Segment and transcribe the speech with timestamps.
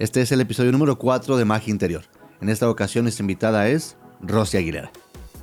[0.00, 2.02] Este es el episodio número 4 de Magia Interior.
[2.40, 4.90] En esta ocasión esta invitada es Rosy Aguilera.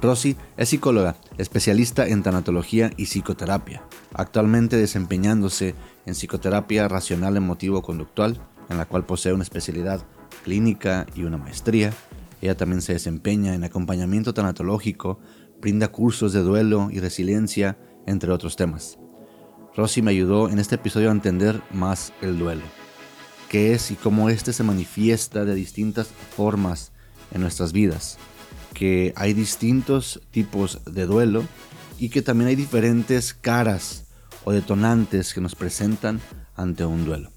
[0.01, 3.81] Rosy es psicóloga, especialista en tanatología y psicoterapia,
[4.13, 5.73] actualmente desempeñándose
[6.05, 10.03] en psicoterapia racional emotivo-conductual, en la cual posee una especialidad
[10.43, 11.93] clínica y una maestría.
[12.41, 15.19] Ella también se desempeña en acompañamiento tanatológico,
[15.61, 18.99] brinda cursos de duelo y resiliencia, entre otros temas.
[19.77, 22.63] Rosy me ayudó en este episodio a entender más el duelo,
[23.51, 26.07] qué es y cómo éste se manifiesta de distintas
[26.37, 26.93] formas
[27.33, 28.17] en nuestras vidas,
[28.73, 31.43] que hay distintos tipos de duelo
[31.99, 34.05] y que también hay diferentes caras
[34.45, 36.21] o detonantes que nos presentan
[36.55, 37.29] ante un duelo.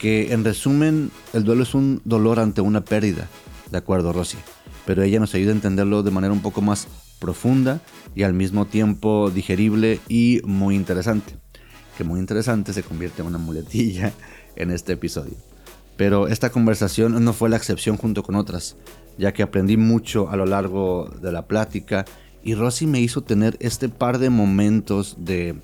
[0.00, 3.26] Que en resumen, el duelo es un dolor ante una pérdida,
[3.68, 4.38] de acuerdo, Rosy,
[4.84, 6.86] pero ella nos ayuda a entenderlo de manera un poco más
[7.18, 7.80] profunda
[8.14, 11.34] y al mismo tiempo digerible y muy interesante.
[11.98, 14.12] Que muy interesante se convierte en una muletilla
[14.54, 15.34] en este episodio.
[15.96, 18.76] Pero esta conversación no fue la excepción junto con otras,
[19.18, 22.04] ya que aprendí mucho a lo largo de la plática
[22.42, 25.56] y Rosy me hizo tener este par de momentos de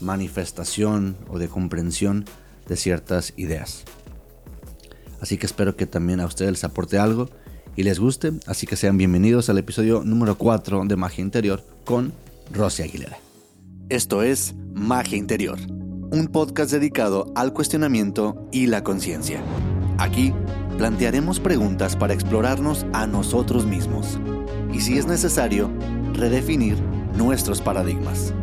[0.00, 2.24] manifestación o de comprensión
[2.66, 3.84] de ciertas ideas.
[5.20, 7.30] Así que espero que también a ustedes les aporte algo
[7.76, 12.12] y les guste, así que sean bienvenidos al episodio número 4 de Magia Interior con
[12.52, 13.18] Rosy Aguilera.
[13.88, 15.58] Esto es Magia Interior,
[16.10, 19.42] un podcast dedicado al cuestionamiento y la conciencia.
[19.98, 20.34] Aquí
[20.76, 24.20] plantearemos preguntas para explorarnos a nosotros mismos
[24.72, 25.70] y si es necesario,
[26.12, 26.76] redefinir
[27.16, 28.34] nuestros paradigmas.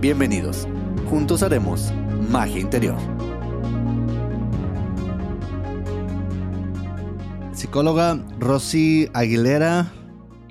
[0.00, 0.68] Bienvenidos,
[1.08, 1.90] juntos haremos
[2.30, 2.98] Magia Interior.
[7.52, 9.90] Psicóloga Rosy Aguilera,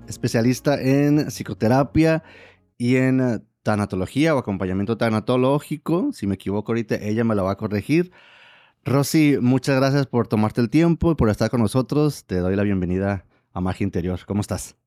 [0.07, 2.23] especialista en psicoterapia
[2.79, 6.11] y en tanatología o acompañamiento tanatológico.
[6.11, 8.11] Si me equivoco ahorita, ella me la va a corregir.
[8.87, 12.23] Rosy, muchas gracias por tomarte el tiempo y por estar con nosotros.
[12.25, 14.21] Te doy la bienvenida a Magia Interior.
[14.25, 14.77] ¿Cómo estás?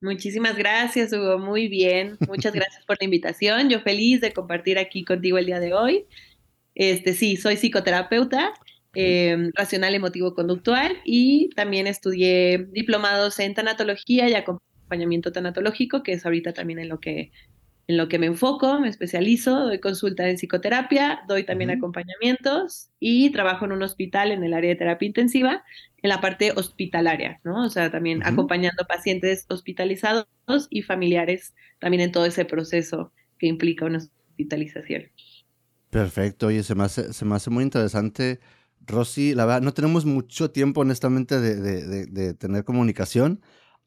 [0.00, 1.36] Muchísimas gracias, Hugo.
[1.38, 2.16] Muy bien.
[2.28, 3.68] Muchas gracias por la invitación.
[3.68, 6.06] Yo feliz de compartir aquí contigo el día de hoy.
[6.76, 8.52] Este, sí, soy psicoterapeuta
[8.94, 16.24] eh, racional emotivo conductual y también estudié diplomados en tanatología y acompañamiento tanatológico, que es
[16.24, 17.32] ahorita también en lo que
[17.90, 23.30] en lo que me enfoco, me especializo, doy consulta en psicoterapia, doy también acompañamientos y
[23.30, 25.64] trabajo en un hospital en el área de terapia intensiva,
[26.00, 27.64] en la parte hospitalaria, ¿no?
[27.64, 30.28] O sea, también acompañando pacientes hospitalizados
[30.70, 35.10] y familiares también en todo ese proceso que implica una hospitalización.
[35.90, 38.38] Perfecto, oye, se me hace, se me hace muy interesante
[38.86, 43.40] Rosy, la verdad, no tenemos mucho tiempo, honestamente, de, tener comunicación.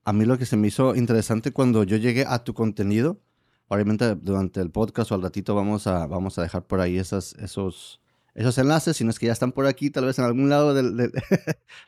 [0.03, 3.21] A mí lo que se me hizo interesante cuando yo llegué a tu contenido,
[3.67, 7.33] obviamente durante el podcast o al ratito vamos a, vamos a dejar por ahí esas,
[7.35, 8.01] esos,
[8.35, 10.73] esos enlaces, si no es que ya están por aquí, tal vez en algún lado
[10.73, 11.11] del,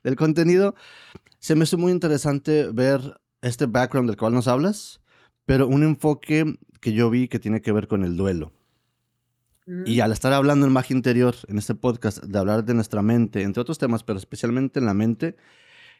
[0.03, 0.75] del contenido.
[1.39, 5.01] Se me hizo muy interesante ver este background del cual nos hablas,
[5.45, 8.51] pero un enfoque que yo vi que tiene que ver con el duelo.
[9.85, 13.41] Y al estar hablando en magia interior, en este podcast, de hablar de nuestra mente,
[13.41, 15.37] entre otros temas, pero especialmente en la mente,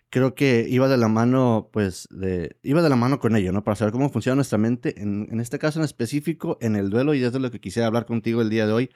[0.10, 3.64] creo que iba de la mano, pues, de, iba de la mano con ello, ¿no?
[3.64, 7.14] Para saber cómo funciona nuestra mente, en, en este caso en específico, en el duelo,
[7.14, 8.90] y es de lo que quisiera hablar contigo el día de hoy.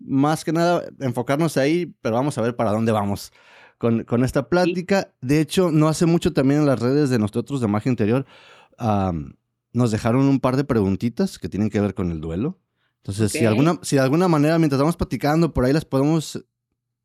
[0.00, 3.32] Más que nada, enfocarnos ahí, pero vamos a ver para dónde vamos
[3.78, 5.12] con, con esta plática.
[5.20, 8.26] De hecho, no hace mucho también en las redes de nosotros de magia interior,
[9.72, 12.58] nos dejaron un par de preguntitas que tienen que ver con el duelo.
[12.98, 16.44] Entonces, si, alguna, si de alguna manera, mientras estamos platicando, por ahí las podemos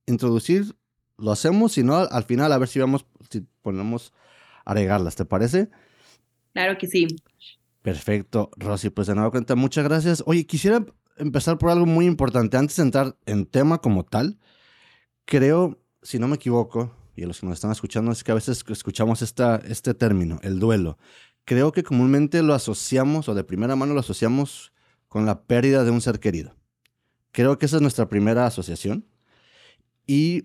[0.05, 0.75] introducir,
[1.17, 1.73] lo hacemos.
[1.73, 4.13] Si no, al final, a ver si vamos, si ponemos
[4.65, 5.69] a regarlas, ¿te parece?
[6.53, 7.07] Claro que sí.
[7.81, 8.89] Perfecto, Rosy.
[8.89, 10.23] Pues de nuevo cuenta, muchas gracias.
[10.25, 10.85] Oye, quisiera
[11.17, 12.57] empezar por algo muy importante.
[12.57, 14.39] Antes de entrar en tema como tal,
[15.25, 18.35] creo, si no me equivoco, y a los que nos están escuchando, es que a
[18.35, 20.97] veces escuchamos esta, este término, el duelo.
[21.45, 24.71] Creo que comúnmente lo asociamos, o de primera mano lo asociamos
[25.07, 26.55] con la pérdida de un ser querido.
[27.31, 29.05] Creo que esa es nuestra primera asociación.
[30.07, 30.43] Y,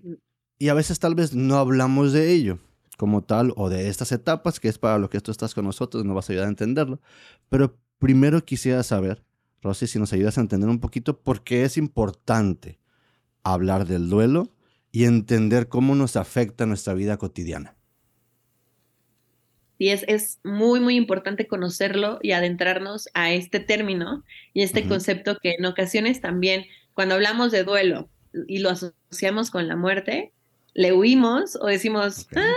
[0.67, 2.59] a veces tal vez no hablamos de ello
[2.97, 6.03] como tal o de estas etapas, que es para lo que tú estás con nosotros,
[6.03, 6.99] no vas a ayudar a entenderlo.
[7.47, 9.23] Pero primero quisiera saber,
[9.61, 12.77] Rosy, si nos ayudas a entender un poquito por qué es importante
[13.41, 14.53] hablar del duelo
[14.91, 17.77] y entender cómo nos afecta nuestra vida cotidiana.
[19.77, 25.37] Y es, es muy, muy importante conocerlo y adentrarnos a este término y este concepto
[25.41, 28.09] que en ocasiones también, cuando hablamos de duelo
[28.45, 30.33] y lo asociamos con la muerte,
[30.73, 32.53] le huimos o decimos, ah,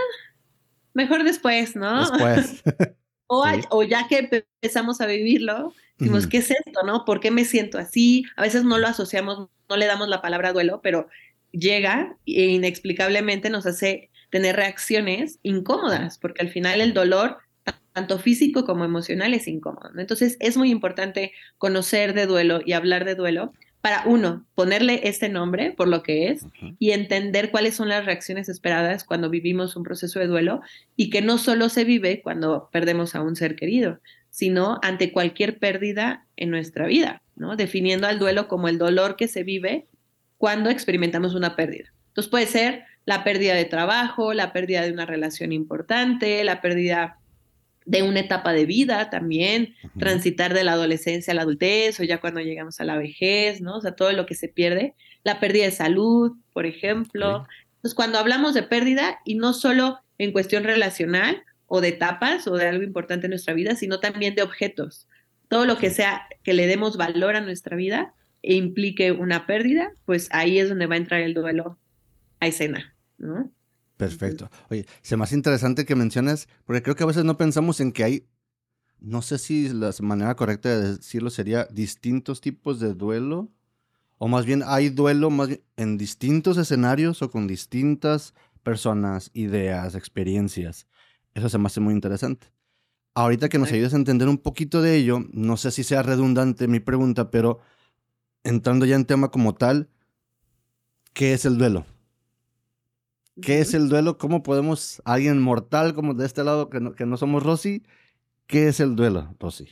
[0.93, 1.99] mejor después, ¿no?
[1.99, 2.63] Después.
[3.27, 4.29] o, o, ya que
[4.61, 7.05] empezamos a vivirlo, decimos, ¿qué es esto, no?
[7.05, 8.25] ¿Por qué me siento así?
[8.35, 11.07] A veces no lo asociamos, no le damos la palabra duelo, pero
[11.51, 17.37] llega e inexplicablemente nos hace tener reacciones incómodas, porque al final el dolor,
[17.93, 19.91] tanto físico como emocional, es incómodo.
[19.97, 23.53] Entonces es muy importante conocer de duelo y hablar de duelo
[23.83, 26.45] para uno, ponerle este nombre por lo que es
[26.79, 30.61] y entender cuáles son las reacciones esperadas cuando vivimos un proceso de duelo
[30.95, 33.99] y que no solo se vive cuando perdemos a un ser querido,
[34.29, 37.57] sino ante cualquier pérdida en nuestra vida, ¿no?
[37.57, 39.85] Definiendo al duelo como el dolor que se vive
[40.37, 41.91] cuando experimentamos una pérdida.
[42.07, 47.17] Entonces puede ser la pérdida de trabajo, la pérdida de una relación importante, la pérdida
[47.85, 52.19] de una etapa de vida también, transitar de la adolescencia a la adultez o ya
[52.19, 53.77] cuando llegamos a la vejez, ¿no?
[53.77, 57.45] O sea, todo lo que se pierde, la pérdida de salud, por ejemplo.
[57.75, 62.55] Entonces, cuando hablamos de pérdida, y no solo en cuestión relacional o de etapas o
[62.55, 65.07] de algo importante en nuestra vida, sino también de objetos.
[65.47, 69.91] Todo lo que sea que le demos valor a nuestra vida e implique una pérdida,
[70.05, 71.79] pues ahí es donde va a entrar el duelo
[72.39, 73.51] a escena, ¿no?
[74.09, 74.49] Perfecto.
[74.69, 78.03] Oye, se más interesante que menciones, porque creo que a veces no pensamos en que
[78.03, 78.27] hay,
[78.99, 83.49] no sé si la manera correcta de decirlo sería distintos tipos de duelo,
[84.17, 88.33] o más bien hay duelo más en distintos escenarios o con distintas
[88.63, 90.87] personas, ideas, experiencias.
[91.33, 92.47] Eso se me hace muy interesante.
[93.15, 96.67] Ahorita que nos ayudes a entender un poquito de ello, no sé si sea redundante
[96.67, 97.59] mi pregunta, pero
[98.43, 99.89] entrando ya en tema como tal,
[101.13, 101.85] ¿qué es el duelo?
[103.41, 104.17] ¿Qué es el duelo?
[104.17, 107.83] ¿Cómo podemos, alguien mortal como de este lado que no, que no somos Rosy,
[108.47, 109.69] qué es el duelo, Rosy?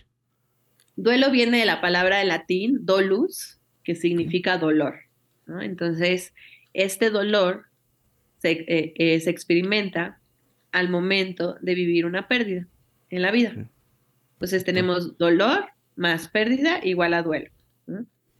[0.96, 4.96] Duelo viene de la palabra de latín dolus, que significa dolor.
[5.62, 6.34] Entonces,
[6.74, 7.66] este dolor
[8.40, 10.20] se, eh, eh, se, experimenta
[10.72, 12.68] al momento de vivir una pérdida
[13.10, 13.54] en la vida.
[14.34, 15.66] Entonces tenemos dolor
[15.96, 17.52] más pérdida igual a duelo.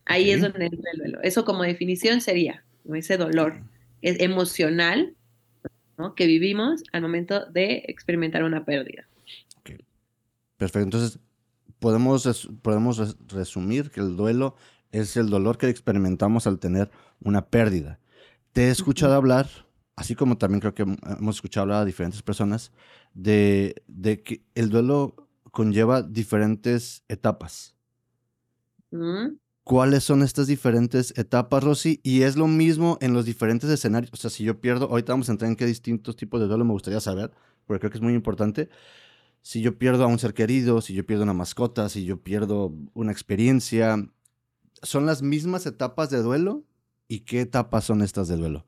[0.06, 1.22] Ahí es donde entra el duelo.
[1.22, 2.64] Eso como definición sería
[2.94, 3.62] ese dolor
[4.02, 5.16] emocional
[6.16, 9.08] que vivimos al momento de experimentar una pérdida.
[10.58, 10.84] Perfecto.
[10.84, 11.20] Entonces,
[11.80, 14.56] podemos, podemos resumir que el duelo
[14.92, 18.00] es el dolor que experimentamos al tener una pérdida.
[18.52, 19.48] Te he escuchado hablar,
[19.96, 22.72] así como también creo que hemos escuchado hablar a diferentes personas,
[23.14, 25.16] de, de que el duelo
[25.52, 27.76] conlleva diferentes etapas
[29.64, 34.12] cuáles son estas diferentes etapas, Rosy, y es lo mismo en los diferentes escenarios.
[34.14, 36.66] O sea, si yo pierdo, ahorita vamos a entrar en qué distintos tipos de duelo
[36.66, 37.32] me gustaría saber,
[37.66, 38.70] porque creo que es muy importante.
[39.42, 42.74] Si yo pierdo a un ser querido, si yo pierdo una mascota, si yo pierdo
[42.94, 44.08] una experiencia,
[44.82, 46.64] ¿son las mismas etapas de duelo?
[47.08, 48.66] ¿Y qué etapas son estas de duelo?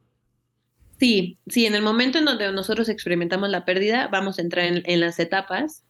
[0.99, 4.83] Sí, sí, en el momento en donde nosotros experimentamos la pérdida, vamos a entrar en,
[4.85, 5.83] en las etapas.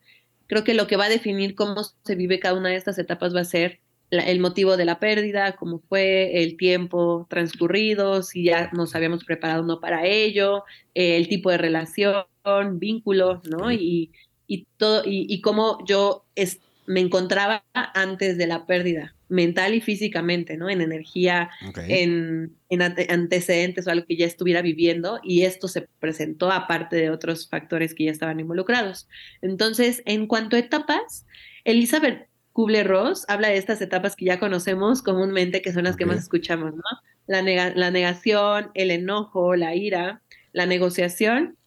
[0.47, 3.35] Creo que lo que va a definir cómo se vive cada una de estas etapas
[3.35, 3.82] va a ser
[4.19, 9.63] el motivo de la pérdida, cómo fue el tiempo transcurrido, si ya nos habíamos preparado
[9.63, 10.63] no para ello,
[10.93, 12.25] eh, el tipo de relación,
[12.73, 13.71] vínculos, ¿no?
[13.71, 14.11] Y,
[14.47, 16.25] y todo, y, cómo yo
[16.85, 20.69] me encontraba antes de la pérdida, mental y físicamente, ¿no?
[20.69, 21.49] En energía,
[21.87, 27.09] en, en, antecedentes o algo que ya estuviera viviendo, y esto se presentó aparte de
[27.09, 29.07] otros factores que ya estaban involucrados.
[29.41, 31.25] Entonces, en cuanto a etapas,
[31.63, 36.19] Elizabeth Kubler-Ross habla de estas etapas que ya conocemos comúnmente, que son las que más
[36.19, 36.83] escuchamos, ¿no?
[37.25, 40.21] La, la, negación, el enojo, la ira,
[40.51, 41.57] la negociación,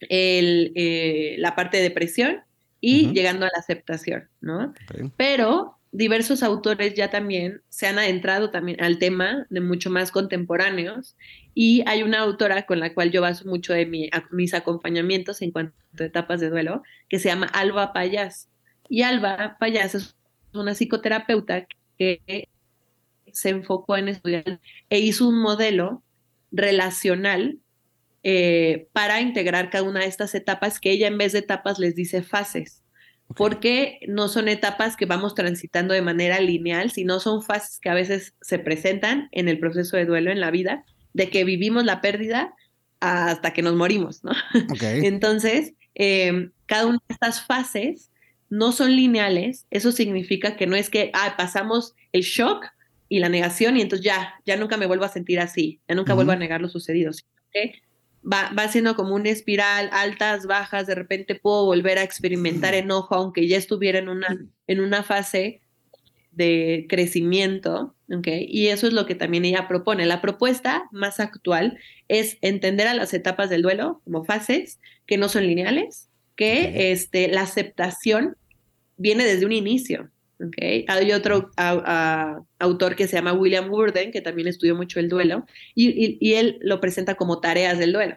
[0.00, 2.40] el, eh, la parte de depresión
[2.80, 4.74] y llegando a la aceptación, ¿no?
[5.16, 11.16] Pero diversos autores ya también se han adentrado también al tema de mucho más contemporáneos
[11.54, 15.50] y hay una autora con la cual yo baso mucho de mi, mis acompañamientos en
[15.50, 18.48] cuanto a etapas de duelo que se llama Alba Payas
[18.88, 20.16] y Alba Payas es
[20.52, 21.66] una psicoterapeuta
[21.98, 22.48] que
[23.32, 24.60] se enfocó en estudiar
[24.90, 26.02] e hizo un modelo
[26.50, 27.58] relacional
[28.22, 31.94] eh, para integrar cada una de estas etapas que ella en vez de etapas les
[31.94, 32.82] dice fases.
[33.34, 37.94] Porque no son etapas que vamos transitando de manera lineal, sino son fases que a
[37.94, 40.84] veces se presentan en el proceso de duelo en la vida,
[41.14, 42.54] de que vivimos la pérdida
[43.00, 44.32] hasta que nos morimos, ¿no?
[44.82, 48.11] Entonces, eh, cada una de estas fases
[48.52, 52.66] no son lineales, eso significa que no es que ah, pasamos el shock
[53.08, 56.12] y la negación y entonces ya, ya nunca me vuelvo a sentir así, ya nunca
[56.12, 57.12] vuelvo a negar lo sucedido,
[58.22, 63.14] va, va siendo como una espiral, altas, bajas, de repente puedo volver a experimentar enojo,
[63.14, 65.62] aunque ya estuviera en una, en una fase
[66.30, 68.46] de crecimiento, ¿okay?
[68.50, 70.04] Y eso es lo que también ella propone.
[70.04, 71.78] La propuesta más actual
[72.08, 77.28] es entender a las etapas del duelo como fases que no son lineales, que este,
[77.28, 78.36] la aceptación
[78.96, 80.10] viene desde un inicio.
[80.44, 80.84] ¿okay?
[80.88, 81.50] Hay otro
[82.58, 86.58] autor que se llama William Burden, que también estudió mucho el duelo, y, y, él
[86.60, 88.16] lo presenta como tareas del duelo.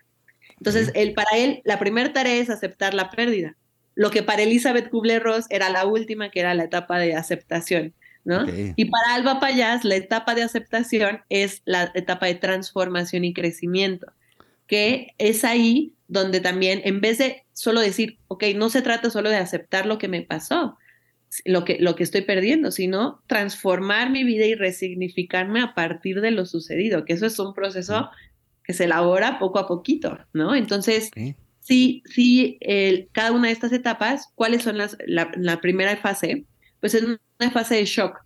[0.58, 3.55] Entonces, él, para él, la primera tarea es aceptar la pérdida.
[3.94, 7.94] Lo que para Elizabeth Kubler-Ross era la última, que era la etapa de aceptación.
[8.25, 8.44] ¿no?
[8.75, 14.08] Y para Alba Payas, la etapa de aceptación es la etapa de transformación y crecimiento,
[14.67, 19.29] que es ahí donde también, en vez de solo decir, ok, no se trata solo
[19.29, 20.77] de aceptar lo que me pasó,
[21.43, 26.31] lo que, lo que estoy perdiendo, sino transformar mi vida y resignificarme a partir de
[26.31, 28.10] lo sucedido, que eso es un proceso
[28.63, 30.55] que se elabora poco a poquito, ¿no?
[30.55, 31.12] Entonces,
[31.60, 32.60] sí, sí,
[33.12, 36.45] cada una de estas etapas, ¿cuáles son las, la, la primera fase?
[36.79, 38.24] Pues es una fase de shock,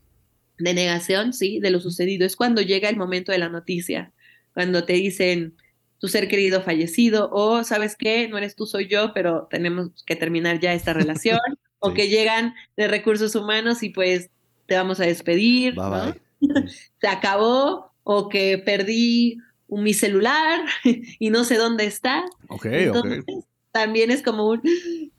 [0.58, 2.26] de negación, sí, de lo sucedido.
[2.26, 4.12] Es cuando llega el momento de la noticia,
[4.54, 5.56] cuando te dicen,
[6.00, 10.16] tu ser querido fallecido o sabes qué, no eres tú, soy yo, pero tenemos que
[10.16, 11.40] terminar ya esta relación
[11.80, 14.30] o que llegan de recursos humanos y pues
[14.66, 16.16] te vamos a despedir, ¿no?
[17.02, 19.38] Se acabó o que perdí
[19.68, 20.62] mi celular
[21.20, 22.26] y no sé dónde está.
[22.48, 23.24] Ok, Entonces,
[23.72, 24.62] También es como un,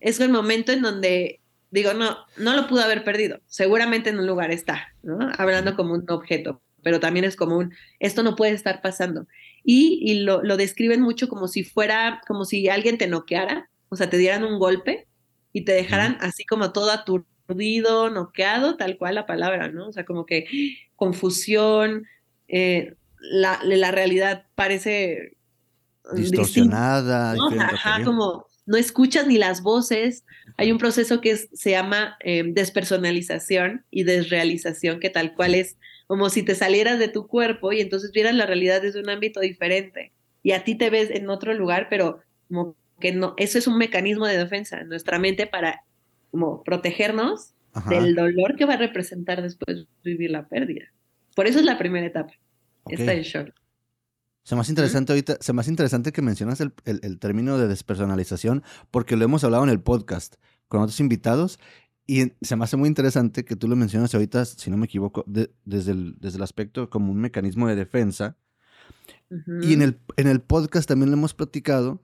[0.01, 3.41] es el momento en donde digo, no, no lo pudo haber perdido.
[3.47, 5.31] Seguramente en un lugar está, ¿no?
[5.39, 9.27] Hablando como un objeto, pero también es como un, esto no puede estar pasando
[9.65, 14.19] y, lo, describen mucho como si fuera, como si alguien te noqueara, o sea, te
[14.19, 15.07] dieran un golpe
[15.53, 19.89] y te dejaran así como todo aturdido, noqueado, tal cual la palabra, ¿no?
[19.89, 20.47] O sea, como que
[20.97, 22.07] confusión,
[22.49, 25.37] eh, la, la, realidad parece
[26.15, 27.35] distorsionada.
[27.59, 30.25] Ajá, como no escuchas ni las voces.
[30.57, 35.77] Hay un proceso que se llama eh, despersonalización y desrealización, que tal cual es
[36.11, 39.39] como si te salieras de tu cuerpo y entonces vieras la realidad desde un ámbito
[39.39, 40.11] diferente.
[40.43, 43.79] Y a ti te ves en otro lugar, pero como que no, eso es un
[43.79, 45.85] mecanismo de defensa en nuestra mente para
[46.33, 47.55] como protegernos
[47.89, 50.87] del dolor que va a representar después vivir la pérdida.
[51.37, 52.33] Por eso es la primera etapa.
[52.89, 53.51] Esta es shock.
[54.43, 59.17] Se más interesante ahorita, se más interesante que mencionas el, el, término de despersonalización, porque
[59.17, 60.35] lo hemos hablado en el podcast
[60.67, 61.61] con otros invitados
[62.11, 65.25] y se me hace muy interesante que tú lo mencionas ahorita, si no me equivoco,
[65.29, 68.37] desde, el, desde el aspecto como un mecanismo de defensa.
[69.63, 72.03] Y en el, en el podcast también lo hemos platicado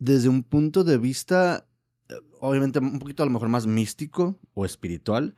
[0.00, 1.68] desde un punto de vista,
[2.08, 5.36] eh, obviamente un poquito a lo mejor más místico o espiritual,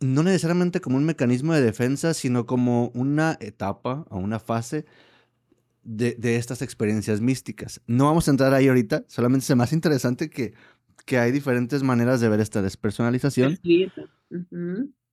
[0.00, 4.86] no necesariamente como un mecanismo de defensa, sino como una etapa o una fase
[5.84, 7.82] de, de, estas experiencias místicas.
[7.86, 10.54] No vamos a entrar ahí ahorita, solamente es más interesante que
[11.04, 13.58] que hay diferentes maneras de ver esta despersonalización.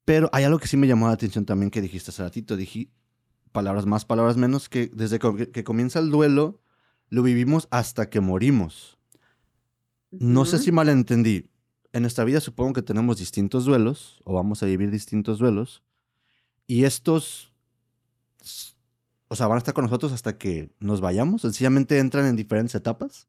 [0.05, 2.55] Pero hay algo que sí me llamó la atención también que dijiste hace ratito.
[2.55, 2.89] Dije
[3.51, 6.61] palabras más, palabras menos, que desde que, comienza el duelo,
[7.09, 8.97] lo vivimos hasta que morimos.
[10.11, 11.49] No sé si mal entendí.
[11.91, 15.83] En nuestra vida supongo que tenemos distintos duelos, o vamos a vivir distintos duelos,
[16.67, 17.51] y estos,
[19.27, 22.75] o sea, van a estar con nosotros hasta que nos vayamos, sencillamente entran en diferentes
[22.75, 23.27] etapas.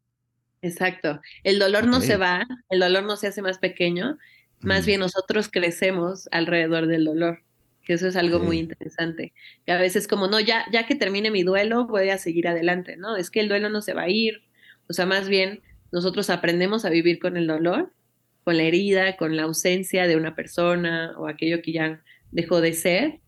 [0.63, 1.21] Exacto.
[1.45, 4.19] El dolor no se va, el dolor no se hace más pequeño,
[4.61, 4.87] más mm.
[4.87, 7.43] bien nosotros crecemos alrededor del dolor,
[7.85, 9.33] que eso es algo muy interesante.
[9.67, 12.97] Que a veces como, no, ya, ya que termine mi duelo, voy a seguir adelante,
[12.97, 13.17] ¿no?
[13.17, 14.43] Es que el duelo no se va a ir,
[14.89, 15.63] o sea, más bien
[15.93, 17.93] nosotros aprendemos a vivir con el dolor,
[18.45, 22.73] con la herida, con la ausencia de una persona o aquello que ya dejó de
[22.73, 23.21] ser,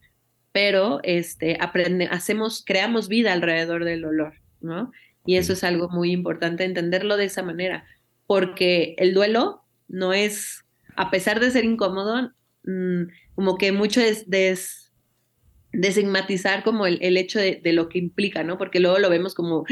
[0.52, 4.90] pero este, aprende, hacemos, creamos vida alrededor del dolor, ¿no?
[5.30, 7.84] Y eso es algo muy importante entenderlo de esa manera,
[8.26, 10.64] porque el duelo no es,
[10.96, 12.32] a pesar de ser incómodo,
[12.64, 13.02] mm,
[13.36, 14.90] como que mucho es des,
[15.72, 18.58] desigmatizar como el, el hecho de, lo que implica, ¿no?
[18.58, 19.66] Porque luego lo vemos como,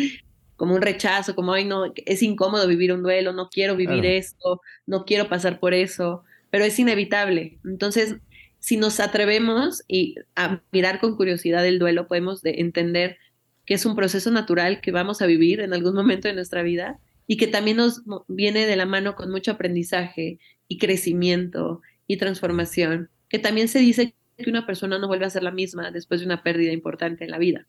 [0.54, 4.60] como un rechazo, como, ay, no, es incómodo vivir un duelo, no quiero vivir esto,
[4.86, 7.58] no quiero pasar por eso, pero es inevitable.
[7.64, 8.14] Entonces,
[8.60, 13.18] si nos atrevemos y a mirar con curiosidad el duelo, podemos entender
[13.68, 16.98] que es un proceso natural que vamos a vivir en algún momento de nuestra vida
[17.26, 23.10] y que también nos viene de la mano con mucho aprendizaje y crecimiento y transformación,
[23.28, 26.26] que también se dice que una persona no vuelve a ser la misma después de
[26.26, 27.66] una pérdida importante en la vida.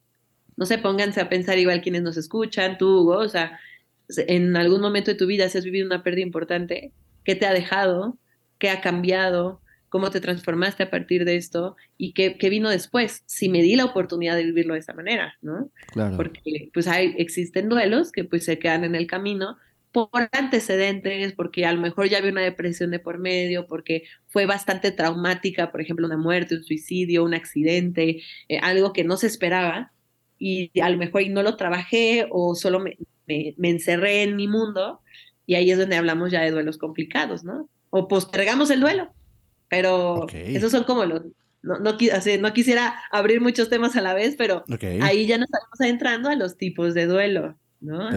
[0.56, 3.60] No se pónganse a pensar igual quienes nos escuchan, tú, Hugo, o sea,
[4.08, 6.94] en algún momento de tu vida si has vivido una pérdida importante,
[7.26, 8.18] ¿qué te ha dejado?
[8.58, 9.60] ¿Qué ha cambiado?
[9.90, 13.76] Cómo te transformaste a partir de esto y qué, qué, vino después, si me di
[13.76, 15.70] la oportunidad de vivirlo de esa manera, ¿no?
[15.92, 16.16] Claro.
[16.16, 19.58] Porque pues hay, existen duelos que pues se quedan en el camino
[19.92, 24.46] por antecedentes, porque a lo mejor ya había una depresión de por medio, porque fue
[24.46, 29.28] bastante traumática, por ejemplo, una muerte, un suicidio, un accidente, eh, algo que no se
[29.28, 29.92] esperaba,
[30.38, 34.48] y a lo mejor no lo trabajé o solo me, me, me encerré en mi
[34.48, 35.02] mundo,
[35.46, 37.68] y ahí es donde hablamos ya de duelos complicados, ¿no?
[37.90, 39.12] O postergamos el duelo,
[39.70, 41.22] Pero esos son como los,
[41.62, 44.64] no, no, no, quisiera abrir muchos temas a la vez, pero
[45.02, 48.10] ahí ya nos estamos adentrando a los tipos de duelo, ¿no?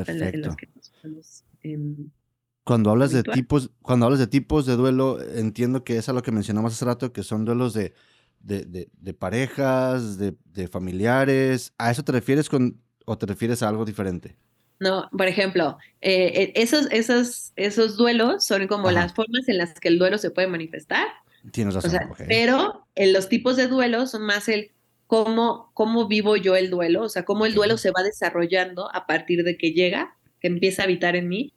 [2.64, 6.22] cuando hablas de tipos, cuando hablas de tipos de duelo, entiendo que es a lo
[6.22, 7.92] que mencionamos hace rato, que son duelos de,
[8.40, 11.74] de, de, parejas, de, de, familiares.
[11.78, 14.36] ¿A eso te refieres con, o te refieres a algo diferente?
[14.78, 19.78] No, por ejemplo, eh, eh, esos, esos, esos duelos son como las formas en las
[19.78, 21.06] que el duelo se puede manifestar.
[21.50, 21.98] Tienes razón.
[22.28, 24.70] Pero en los tipos de duelo son más el
[25.06, 29.06] cómo, cómo vivo yo el duelo, o sea, cómo el duelo se va desarrollando a
[29.06, 31.52] partir de que llega, que empieza a habitar en mí.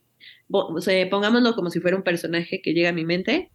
[0.50, 3.52] O sea, pongámoslo como si fuera un personaje que llega a mi mente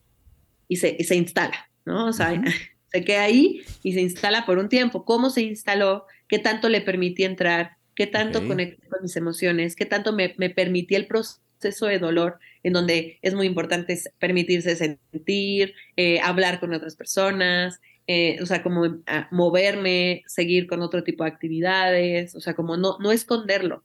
[0.68, 2.06] y se, se instala, ¿no?
[2.06, 2.40] O sea,
[2.92, 5.04] se queda ahí y se instala por un tiempo.
[5.04, 6.06] ¿Cómo se instaló?
[6.28, 7.76] ¿Qué tanto le permití entrar?
[7.94, 9.76] ¿Qué tanto conecté con mis emociones?
[9.76, 11.40] ¿Qué tanto me, me permití el proceso?
[11.60, 17.80] Proceso de dolor en donde es muy importante permitirse sentir, eh, hablar con otras personas,
[18.06, 22.76] eh, o sea, como ah, moverme, seguir con otro tipo de actividades, o sea, como
[22.76, 23.84] no, no esconderlo.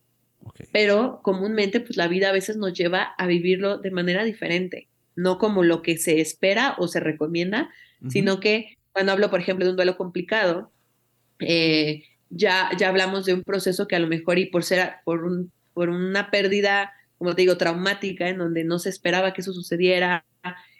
[0.71, 5.37] Pero comúnmente, pues la vida a veces nos lleva a vivirlo de manera diferente, no
[5.37, 7.69] como lo que se espera o se recomienda,
[8.09, 10.71] sino que cuando hablo, por ejemplo, de un duelo complicado,
[11.39, 15.23] eh, ya, ya hablamos de un proceso que a lo mejor y por ser por,
[15.23, 19.53] un, por una pérdida como te digo, traumática, en donde no se esperaba que eso
[19.53, 20.25] sucediera,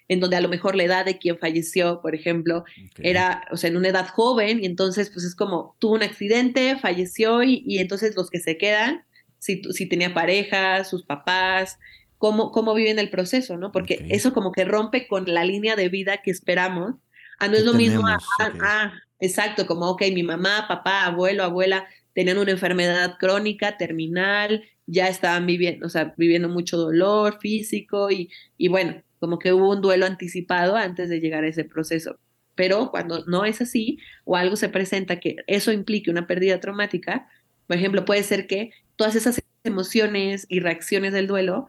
[0.07, 2.63] en donde a lo mejor la edad de quien falleció, por ejemplo,
[2.99, 6.77] era, o sea, en una edad joven, y entonces pues es como, tuvo un accidente,
[6.77, 9.03] falleció, y, entonces los que se quedan,
[9.39, 11.79] si, si tenía pareja, sus papás,
[12.17, 13.71] cómo, cómo viven el proceso, ¿no?
[13.71, 16.95] Porque eso como que rompe con la línea de vida que esperamos.
[17.39, 18.19] Ah, no es lo mismo, ah,
[18.61, 25.07] ah, exacto, como, ok, mi mamá, papá, abuelo, abuela tenían una enfermedad crónica, terminal, ya
[25.09, 29.81] estaban viviendo, o sea, viviendo mucho dolor físico y, y bueno, como que hubo un
[29.81, 32.17] duelo anticipado antes de llegar a ese proceso.
[32.55, 37.27] Pero cuando no es así o algo se presenta que eso implique una pérdida traumática,
[37.67, 41.67] por ejemplo, puede ser que todas esas emociones y reacciones del duelo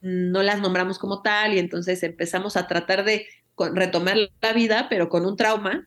[0.00, 3.26] no las nombramos como tal y entonces empezamos a tratar de
[3.74, 5.86] retomar la vida, pero con un trauma.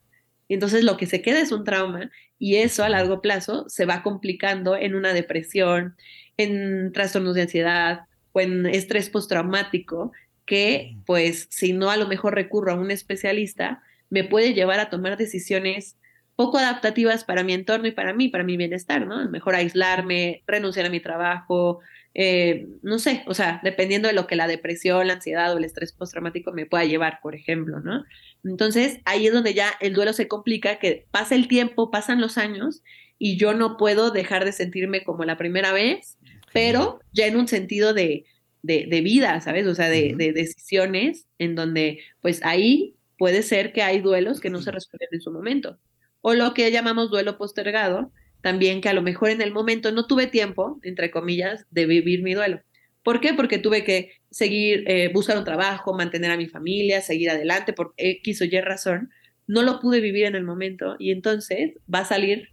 [0.50, 3.86] Y entonces lo que se queda es un trauma y eso a largo plazo se
[3.86, 5.96] va complicando en una depresión,
[6.36, 8.02] en trastornos de ansiedad
[8.34, 10.12] o en estrés postraumático,
[10.46, 14.90] que pues si no a lo mejor recurro a un especialista, me puede llevar a
[14.90, 15.98] tomar decisiones
[16.36, 19.30] poco adaptativas para mi entorno y para mí, para mi bienestar, ¿no?
[19.30, 21.82] Mejor aislarme, renunciar a mi trabajo,
[22.16, 25.64] eh, no sé, o sea, dependiendo de lo que la depresión, la ansiedad o el
[25.64, 28.04] estrés postraumático me pueda llevar, por ejemplo, ¿no?
[28.44, 32.38] Entonces, ahí es donde ya el duelo se complica, que pasa el tiempo, pasan los
[32.38, 32.82] años
[33.18, 36.18] y yo no puedo dejar de sentirme como la primera vez,
[36.52, 38.26] pero ya en un sentido de,
[38.64, 39.68] de, vida, ¿sabes?
[39.68, 44.50] O sea, de, de, decisiones en donde, pues ahí puede ser que hay duelos que
[44.50, 45.78] no se resuelven en su momento.
[46.22, 50.08] O lo que llamamos duelo postergado, también que a lo mejor en el momento no
[50.08, 52.62] tuve tiempo, entre comillas, de vivir mi duelo.
[53.04, 53.34] ¿Por qué?
[53.34, 57.94] Porque tuve que seguir, eh, buscar un trabajo, mantener a mi familia, seguir adelante por
[57.98, 59.10] X o Y razón.
[59.48, 62.50] No lo pude vivir en el momento y entonces va a salir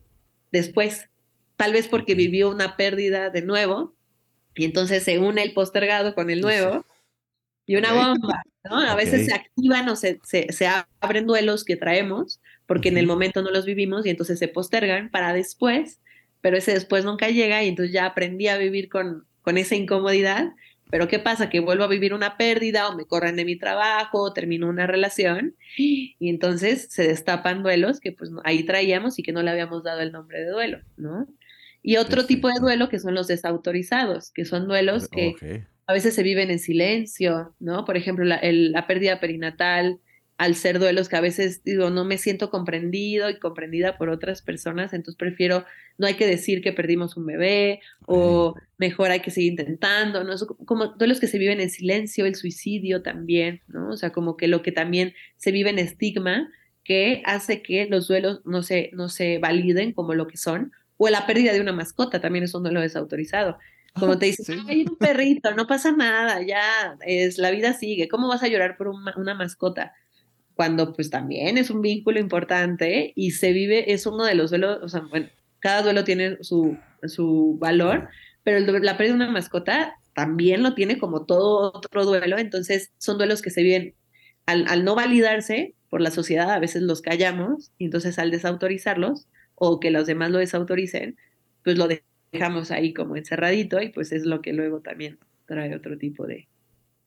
[0.52, 1.08] después,
[1.56, 3.94] tal vez porque vivió una pérdida de nuevo
[4.54, 6.86] y entonces se une el postergado con el nuevo
[7.66, 8.78] y una bomba, ¿no?
[8.80, 10.68] A veces se activan o se, se,
[11.00, 15.10] abren duelos que traemos porque en el momento no los vivimos y entonces se postergan
[15.10, 16.00] para después,
[16.40, 20.52] pero ese después nunca llega y entonces ya aprendí a vivir con, con esa incomodidad
[20.90, 21.50] pero ¿qué pasa?
[21.50, 24.86] Que vuelvo a vivir una pérdida o me corren de mi trabajo o termino una
[24.86, 29.82] relación y entonces se destapan duelos que pues ahí traíamos y que no le habíamos
[29.82, 31.26] dado el nombre de duelo, ¿no?
[31.82, 36.14] Y otro tipo de duelo que son los desautorizados, que son duelos que a veces
[36.14, 37.84] se viven en silencio, ¿no?
[37.84, 40.00] Por ejemplo, la, la pérdida perinatal,
[40.38, 44.42] al ser duelos que a veces digo, no me siento comprendido y comprendida por otras
[44.42, 45.64] personas, entonces prefiero,
[45.96, 50.34] no hay que decir que perdimos un bebé o mejor hay que seguir intentando, ¿no?
[50.66, 53.90] como duelos que se viven en silencio, el suicidio también, ¿no?
[53.90, 56.50] O sea, como que lo que también se vive en estigma
[56.84, 61.08] que hace que los duelos no se, no se validen como lo que son, o
[61.08, 63.58] la pérdida de una mascota también es un duelo desautorizado.
[63.98, 68.08] Como te dicen, hay un perrito, no pasa nada, ya es la vida sigue.
[68.08, 69.94] ¿Cómo vas a llorar por una mascota?
[70.56, 74.78] Cuando pues también es un vínculo importante y se vive, es uno de los duelos,
[74.82, 75.28] o sea, bueno,
[75.60, 78.08] cada duelo tiene su, su valor,
[78.42, 82.90] pero el, la pérdida de una mascota también lo tiene como todo otro duelo, entonces
[82.96, 83.94] son duelos que se viven
[84.46, 89.26] al, al no validarse por la sociedad, a veces los callamos, y entonces al desautorizarlos
[89.56, 91.18] o que los demás lo desautoricen,
[91.64, 91.86] pues lo
[92.32, 96.48] dejamos ahí como encerradito y pues es lo que luego también trae otro tipo de,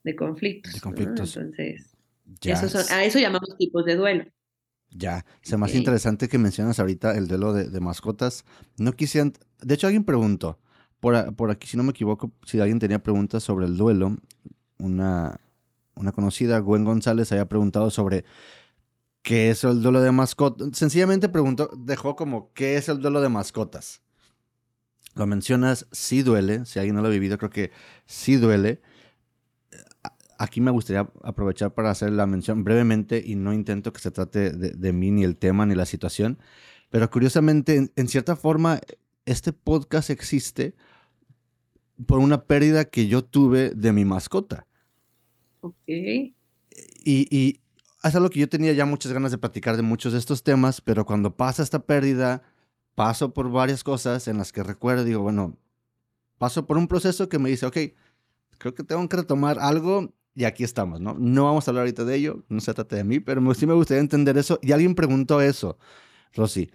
[0.03, 0.73] de conflictos.
[0.73, 1.35] De conflictos.
[1.35, 1.98] Entonces
[2.89, 4.25] a eso llamamos tipos de duelo.
[4.91, 8.43] Ya, se me hace interesante que mencionas ahorita el duelo de, mascotas.
[8.77, 10.59] No quisieran, de hecho alguien preguntó,
[10.99, 14.17] por, por, aquí si no me equivoco, si alguien tenía preguntas sobre el duelo,
[14.79, 15.39] una,
[15.95, 18.25] una conocida, Gwen González, había preguntado sobre
[19.21, 20.69] qué es el duelo de mascotas.
[20.73, 24.01] Sencillamente preguntó, dejó como, ¿qué es el duelo de mascotas?
[25.15, 27.71] Lo mencionas, sí duele, si alguien no lo ha vivido, creo que
[28.05, 28.81] sí duele
[30.39, 34.51] aquí me gustaría aprovechar para hacer la mención brevemente y no intento que se trate
[34.51, 36.39] de, mí ni el tema ni la situación,
[36.89, 38.79] pero curiosamente, en, cierta forma,
[39.25, 40.73] este podcast existe
[42.07, 44.65] por una pérdida que yo tuve de mi mascota.
[45.59, 45.75] Ok.
[45.87, 46.33] Y,
[47.05, 47.59] y
[48.01, 50.79] es algo que yo tenía ya muchas ganas de platicar de muchos de estos temas,
[50.79, 52.43] pero cuando pasa esta pérdida,
[52.95, 55.57] paso por varias cosas en las que recuerdo, digo, bueno,
[56.37, 57.77] paso por un proceso que me dice, ok,
[58.57, 61.15] creo que tengo que retomar algo y aquí estamos, ¿no?
[61.19, 63.73] No vamos a hablar ahorita de ello, no se trata de mí, pero sí me
[63.73, 64.57] gustaría entender eso.
[64.61, 65.77] Y alguien preguntó eso,
[66.33, 66.71] Rosy.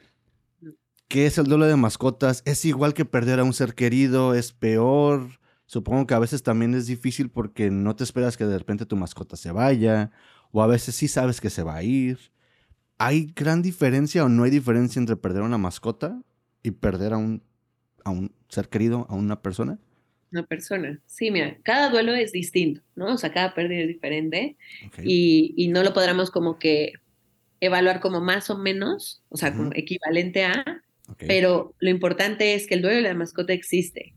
[1.08, 2.42] ¿Qué es el duelo de mascotas?
[2.44, 4.34] ¿Es igual que perder a un ser querido?
[4.34, 5.40] ¿Es peor?
[5.64, 8.96] Supongo que a veces también es difícil porque no te esperas que de repente tu
[8.96, 10.10] mascota se vaya,
[10.52, 12.18] o a veces sí sabes que se va a ir.
[12.98, 16.20] ¿Hay gran diferencia o no hay diferencia entre perder a una mascota
[16.62, 17.42] y perder a un,
[18.04, 19.78] a un ser querido, a una persona?
[20.34, 21.00] Una persona.
[21.06, 23.14] Sí, mira, cada duelo es distinto, ¿no?
[23.14, 24.56] O sea, cada pérdida es diferente
[25.02, 26.92] y, no lo podremos como que
[27.60, 30.82] evaluar como más o menos, o sea, como equivalente a,
[31.18, 34.14] pero lo importante es que el duelo de la mascota existe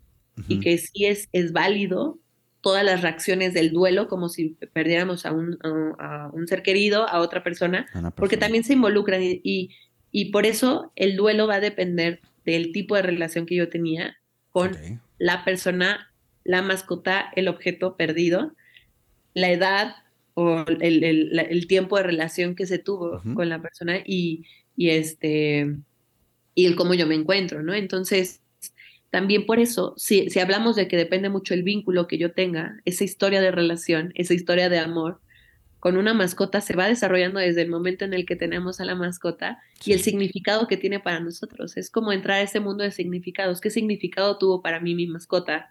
[0.47, 2.19] y que sí es, es válido
[2.61, 5.57] todas las reacciones del duelo, como si perdiéramos a un,
[5.99, 9.69] a, un ser querido, a otra persona, porque también se involucran y,
[10.11, 14.17] y, por eso el duelo va a depender del tipo de relación que yo tenía
[14.51, 14.71] con
[15.17, 18.53] la persona, la mascota, el objeto perdido,
[19.33, 19.95] la edad
[20.33, 24.45] o el, tiempo de relación que se tuvo con la persona y,
[24.77, 25.75] este
[26.53, 27.73] y el cómo yo me encuentro, ¿no?
[27.73, 28.41] Entonces,
[29.09, 32.81] también por eso, si, si hablamos de que depende mucho el vínculo que yo tenga,
[32.85, 35.21] esa historia de relación, esa historia de amor,
[35.79, 38.95] con una mascota se va desarrollando desde el momento en el que tenemos a la
[38.95, 41.77] mascota y el significado que tiene para nosotros.
[41.77, 43.61] Es como entrar a ese mundo de significados.
[43.61, 45.69] ¿Qué significado tuvo para mí mi mascota?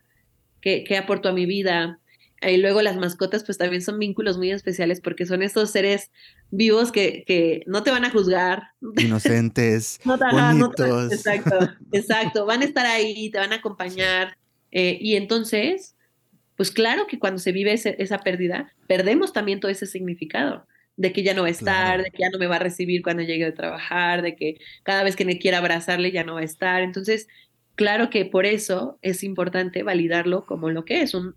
[0.61, 2.01] ¿Qué, qué aportó a mi vida?
[2.43, 6.11] Y luego las mascotas pues también son vínculos muy especiales porque son estos seres
[6.51, 8.63] vivos que, que no te van a juzgar.
[8.99, 11.13] Inocentes, no bonitos.
[11.13, 11.59] exacto,
[11.93, 12.47] exacto.
[12.47, 14.37] Van a estar ahí, te van a acompañar.
[14.71, 15.96] Eh, y entonces
[16.57, 20.67] pues claro que cuando se vive esa pérdida, perdemos también todo ese significado
[20.97, 23.03] de que ya no va a estar, de que ya no me va a recibir
[23.03, 26.41] cuando llegue a trabajar, de que cada vez que me quiera abrazarle ya no va
[26.41, 26.83] a estar.
[26.83, 27.29] Entonces,
[27.75, 31.35] claro que por eso es importante validarlo como lo que es, un,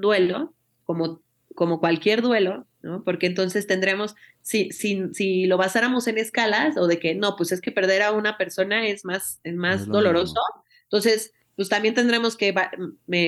[0.00, 1.20] duelo, como,
[1.56, 3.02] como cualquier duelo, ¿no?
[3.02, 7.50] Porque entonces tendremos, si, si, si lo basáramos en escalas o de que no, pues
[7.50, 10.40] es que perder a una persona es más, es más doloroso,
[10.84, 12.54] entonces pues también tendremos que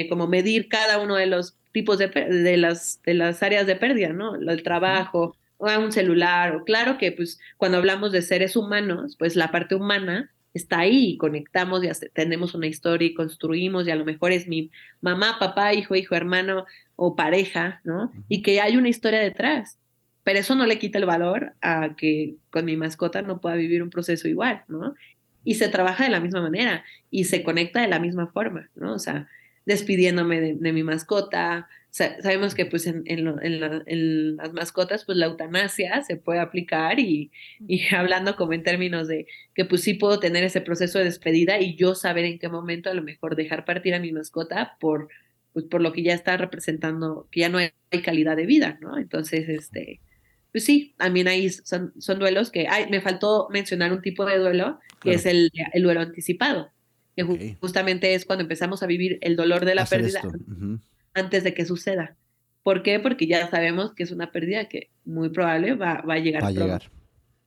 [0.08, 4.08] como medir cada uno de los tipos de, de, las, de las áreas de pérdida,
[4.10, 4.34] ¿no?
[4.34, 9.36] El trabajo, o un celular, o claro que pues cuando hablamos de seres humanos, pues
[9.36, 14.04] la parte humana está ahí conectamos y tenemos una historia y construimos y a lo
[14.04, 16.64] mejor es mi mamá, papá, hijo, hijo, hermano
[16.96, 18.10] o pareja, ¿no?
[18.28, 19.78] Y que hay una historia detrás.
[20.24, 23.82] Pero eso no le quita el valor a que con mi mascota no pueda vivir
[23.82, 24.94] un proceso igual, ¿no?
[25.46, 28.92] Y se trabaja de la misma manera y se conecta de la misma forma, ¿no?
[28.92, 29.28] O sea,
[29.64, 31.68] despidiéndome de, mi mascota.
[31.90, 37.30] sabemos que pues en, las mascotas pues la eutanasia se puede aplicar y,
[37.96, 41.76] hablando como en términos de que pues sí puedo tener ese proceso de despedida y
[41.76, 45.08] yo saber en qué momento a lo mejor dejar partir a mi mascota por,
[45.52, 47.70] pues, por lo que ya está representando, que ya no hay
[48.02, 48.98] calidad de vida, ¿no?
[48.98, 50.00] Entonces, este,
[50.56, 54.38] pues sí, también ahí son, son duelos que, ay, me faltó mencionar un tipo de
[54.38, 56.72] duelo, que es el, el, duelo anticipado,
[57.14, 60.22] que justamente es cuando empezamos a vivir el dolor de la pérdida
[61.12, 62.16] antes de que suceda.
[62.62, 62.98] ¿Por qué?
[63.00, 66.42] Porque ya sabemos que es una pérdida que muy probable va, va a llegar.
[66.42, 66.90] Va a llegar.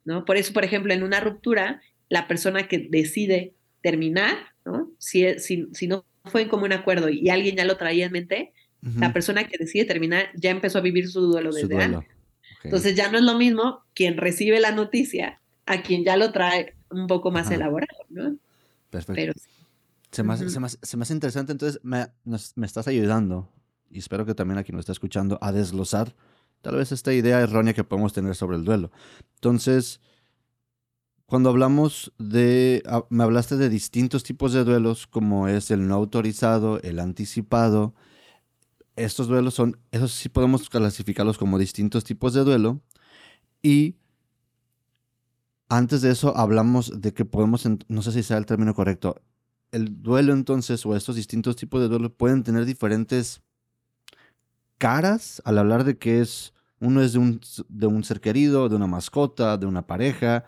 [0.05, 0.23] ¿no?
[0.23, 4.91] Por eso, por ejemplo, en una ruptura, la persona que decide terminar, ¿no?
[4.99, 8.53] Si, si, si no fue en común acuerdo y alguien ya lo traía en mente,
[8.83, 12.18] la persona que decide terminar ya empezó a vivir su duelo desde antes.
[12.63, 16.75] Entonces ya no es lo mismo quien recibe la noticia a quien ya lo trae
[16.89, 18.37] un poco más elaborado, ¿no?
[18.89, 19.39] Perfecto.
[20.11, 23.47] se, me hace, se, me interesante, entonces me, me, estás ayudando,
[23.91, 26.15] y espero que también a quien nos está escuchando, a desglosar
[26.61, 28.91] tal vez esta idea errónea que podemos tener sobre el duelo.
[29.35, 30.01] Entonces,
[31.25, 35.95] cuando hablamos de, ah, me hablaste de distintos tipos de duelos, como es el no
[35.95, 37.93] autorizado, el anticipado,
[39.03, 42.81] estos duelos son, esos sí podemos clasificarlos como distintos tipos de duelo.
[43.61, 43.95] Y
[45.69, 49.21] antes de eso hablamos de que podemos, no sé si sea el término correcto,
[49.71, 53.41] el duelo entonces o estos distintos tipos de duelo pueden tener diferentes
[54.77, 58.75] caras al hablar de que es uno es de un, de un ser querido, de
[58.75, 60.45] una mascota, de una pareja.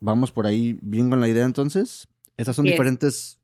[0.00, 2.08] Vamos por ahí bien con la idea entonces.
[2.36, 3.39] Estas son diferentes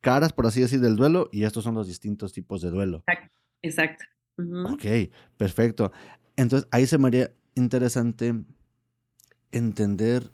[0.00, 3.04] caras, por así decir, del duelo y estos son los distintos tipos de duelo.
[3.62, 4.04] Exacto.
[4.70, 5.92] Ok, perfecto.
[6.36, 8.34] Entonces ahí se me haría interesante
[9.52, 10.30] entender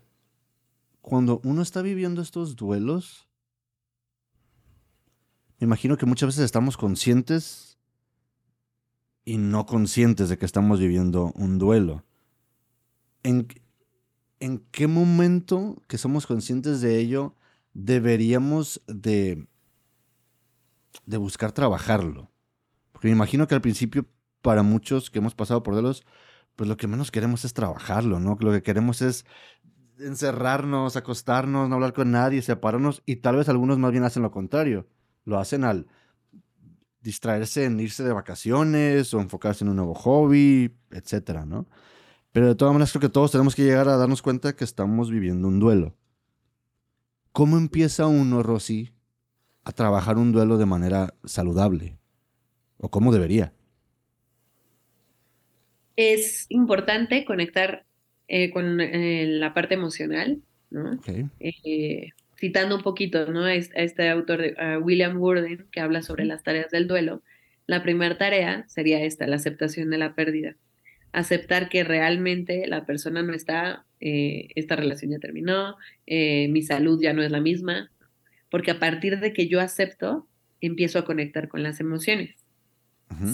[1.01, 3.29] cuando uno está viviendo estos duelos.
[5.59, 7.79] Me imagino que muchas veces estamos conscientes
[9.25, 12.05] y no conscientes de que estamos viviendo un duelo.
[13.23, 13.49] ¿En,
[14.39, 17.35] en qué momento que somos conscientes de ello
[17.73, 19.47] deberíamos de,
[21.05, 22.31] de buscar trabajarlo?
[22.93, 24.07] Porque me imagino que al principio,
[24.43, 26.05] para muchos que hemos pasado por duelos,
[26.57, 28.39] pues lo que menos queremos es trabajarlo, ¿no?
[28.41, 29.27] Lo que queremos es
[29.99, 34.31] encerrarnos, acostarnos, no hablar con nadie, separarnos y tal vez algunos más bien hacen lo
[34.31, 34.87] contrario.
[35.25, 35.87] Lo hacen al
[37.01, 41.67] distraerse en irse de vacaciones o enfocarse en un nuevo hobby, etcétera, ¿no?
[42.33, 45.11] Pero de todas maneras creo que todos tenemos que llegar a darnos cuenta que estamos
[45.11, 45.95] viviendo un duelo.
[47.33, 48.93] ¿Cómo empieza uno, Rosy,
[49.67, 51.99] a trabajar un duelo de manera saludable?
[52.79, 53.53] ¿O cómo debería?
[55.97, 57.85] Es importante conectar
[58.29, 61.01] eh, con eh, la parte emocional, ¿no?
[61.41, 63.43] Eh, citando un poquito ¿no?
[63.43, 67.23] a este autor, de, William Worden, que habla sobre las tareas del duelo.
[67.67, 70.55] La primera tarea sería esta, la aceptación de la pérdida.
[71.11, 75.77] Aceptar que realmente la persona no está esta relación ya terminó,
[76.07, 77.91] mi salud ya no es la misma,
[78.57, 80.27] porque a partir de que yo acepto,
[80.63, 82.37] empiezo a conectar con las emociones.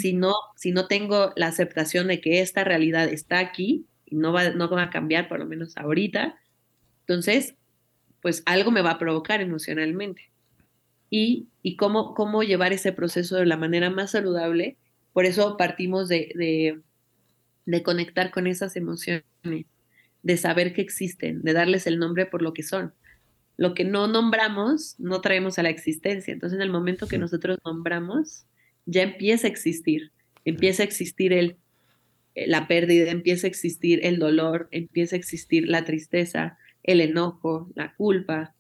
[0.01, 4.33] si, no, si no tengo la aceptación de que esta realidad está aquí y no
[4.33, 6.35] va, no va a cambiar, por lo menos ahorita,
[7.03, 7.55] entonces,
[8.21, 10.33] pues algo me va a provocar emocionalmente.
[11.09, 14.77] Y, y cómo, cómo llevar ese proceso de la manera más saludable.
[15.13, 16.81] Por eso partimos de, de,
[17.67, 19.23] de conectar con esas emociones
[20.25, 22.93] de saber que existen, de darles el nombre por lo que son.
[23.57, 26.33] Lo que no nombramos, no traemos a la existencia.
[26.33, 28.47] Entonces, en el momento que nosotros nombramos,
[28.87, 30.13] ya empieza a existir.
[30.45, 31.57] Empieza a existir el,
[32.35, 37.71] eh, la pérdida, empieza a existir el dolor, empieza a existir la tristeza, el enojo,
[37.75, 38.55] la culpa,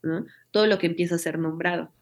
[0.50, 1.92] todo lo que empieza a ser nombrado.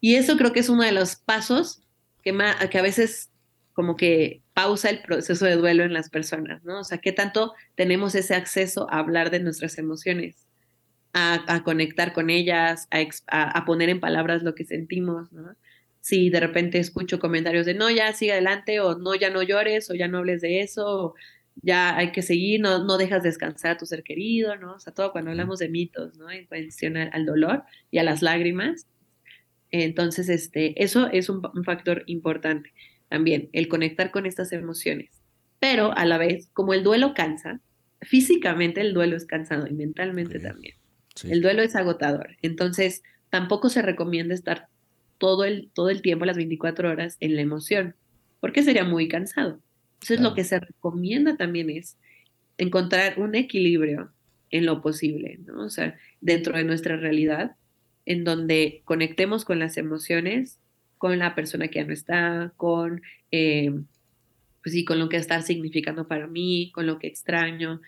[0.00, 1.82] Y eso creo que es uno de los pasos
[2.22, 2.36] que,
[2.70, 3.30] que a veces
[3.72, 6.80] como que pausa el proceso de duelo en las personas, ¿no?
[6.80, 10.47] O sea, ¿qué tanto tenemos ese acceso a hablar de nuestras emociones,
[11.12, 12.88] a, conectar con ellas,
[13.26, 15.56] a, poner en palabras lo que sentimos, ¿no?
[16.00, 19.90] Si de repente escucho comentarios de no, ya sigue adelante, o no, ya no llores,
[19.90, 21.14] o ya no hables de eso,
[21.62, 24.74] ya hay que seguir, no, no dejas descansar a tu ser querido, ¿no?
[24.74, 26.30] O sea, todo cuando hablamos de mitos, ¿no?
[26.30, 28.86] En cuestión al dolor y a las lágrimas.
[29.70, 32.72] Entonces, este, eso es un factor importante
[33.08, 35.10] también, el conectar con estas emociones.
[35.58, 37.60] Pero a la vez, como el duelo cansa,
[38.00, 40.76] físicamente el duelo es cansado y mentalmente también.
[41.24, 42.36] El duelo es agotador.
[42.42, 44.68] Entonces, tampoco se recomienda estar
[45.18, 47.94] todo el, todo el tiempo, las 24 horas, en la emoción,
[48.40, 49.60] porque sería muy cansado.
[49.94, 51.96] Entonces, lo que se recomienda también es
[52.56, 54.12] encontrar un equilibrio
[54.50, 55.64] en lo posible, ¿no?
[55.64, 57.56] O sea, dentro de nuestra realidad,
[58.06, 60.58] en donde conectemos con las emociones
[60.98, 63.72] con la persona que ya no está, con, eh,
[64.62, 67.80] pues sí, con lo que está significando para mí, con lo que extraño.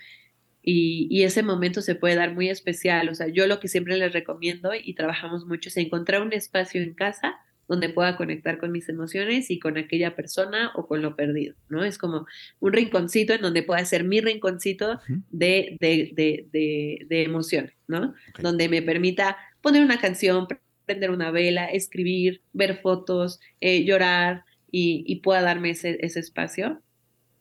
[0.63, 3.09] Y, y, ese momento se puede dar muy especial.
[3.09, 6.83] O sea, yo lo que siempre les recomiendo y trabajamos mucho es encontrar un espacio
[6.83, 11.15] en casa donde pueda conectar con mis emociones y con aquella persona o con lo
[11.15, 11.85] perdido, ¿no?
[11.85, 12.27] Es como
[12.59, 16.13] un rinconcito en donde pueda ser mi rinconcito de, de,
[16.51, 18.13] de, de emociones, ¿no?
[18.41, 20.49] Donde me permita poner una canción,
[20.87, 26.83] prender una vela, escribir, ver fotos, eh, llorar y, pueda darme ese, espacio.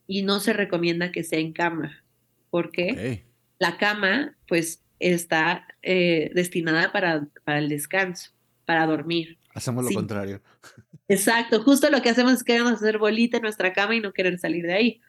[0.06, 2.04] Y no se recomienda que sea en cama,
[2.50, 3.24] porque
[3.58, 8.30] la cama pues está eh, destinada para, para el descanso,
[8.66, 9.38] para dormir.
[9.54, 10.42] Hacemos lo contrario.
[11.08, 14.38] Exacto, justo lo que hacemos es queremos hacer bolita en nuestra cama y no querer
[14.38, 15.00] salir de ahí.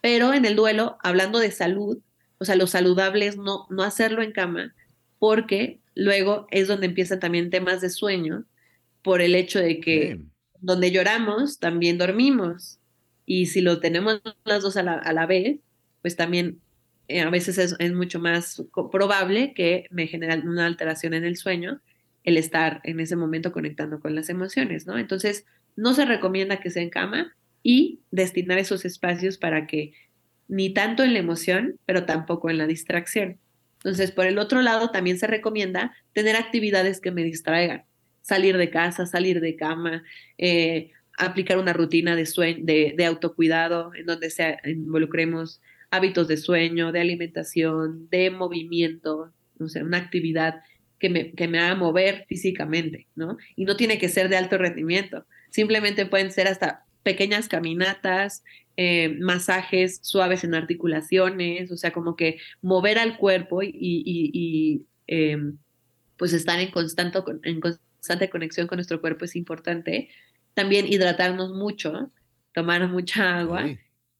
[0.00, 1.98] Pero en el duelo, hablando de salud,
[2.38, 4.74] o sea, lo saludable es no, no hacerlo en cama,
[5.18, 8.44] porque luego es donde empiezan también temas de sueño,
[9.02, 10.20] por el hecho de que
[10.60, 12.78] donde lloramos, también dormimos.
[13.26, 15.58] Y si lo tenemos las dos a la, vez,
[16.02, 16.60] pues también
[17.08, 21.80] eh, a veces es, mucho más probable que me genere una alteración en el sueño
[22.24, 24.98] el estar en ese momento conectando con las emociones, ¿no?
[24.98, 29.92] Entonces, no se recomienda que sea en cama y destinar esos espacios para que
[30.48, 33.38] ni tanto en la emoción, pero tampoco en la distracción.
[33.76, 37.84] Entonces, por el otro lado, también se recomienda tener actividades que me distraigan,
[38.22, 40.02] salir de casa, salir de cama,
[40.36, 46.92] eh, aplicar una rutina de, sueño, de, autocuidado en donde se involucremos hábitos de sueño,
[46.92, 50.62] de alimentación, de movimiento, no sé, una actividad
[50.98, 53.36] que me, que me haga mover físicamente, ¿no?
[53.56, 58.42] Y no tiene que ser de alto rendimiento, simplemente pueden ser hasta pequeñas caminatas,
[58.76, 65.58] eh, masajes suaves en articulaciones, o sea, como que mover al cuerpo y, em,
[66.16, 70.10] pues estar en constante, en constante conexión con nuestro cuerpo es importante.
[70.54, 72.12] También hidratarnos mucho,
[72.52, 73.64] tomar mucha agua,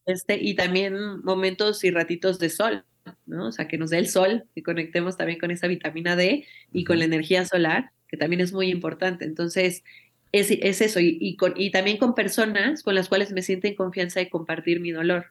[0.09, 2.85] este, y también momentos y ratitos de sol,
[3.27, 3.49] ¿no?
[3.49, 6.85] O sea, que nos dé el sol, que conectemos también con esa vitamina D y
[6.85, 9.27] con la energía solar, que también es muy importante.
[9.27, 9.85] Entonces,
[10.33, 14.19] es, eso, y, con, y también con personas con las cuales me siento en confianza
[14.19, 15.27] de compartir mi dolor.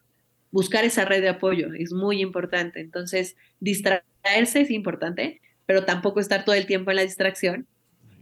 [0.52, 2.80] Buscar esa red de apoyo es muy importante.
[2.80, 7.66] Entonces, distraerse es importante, pero tampoco estar todo el tiempo en la distracción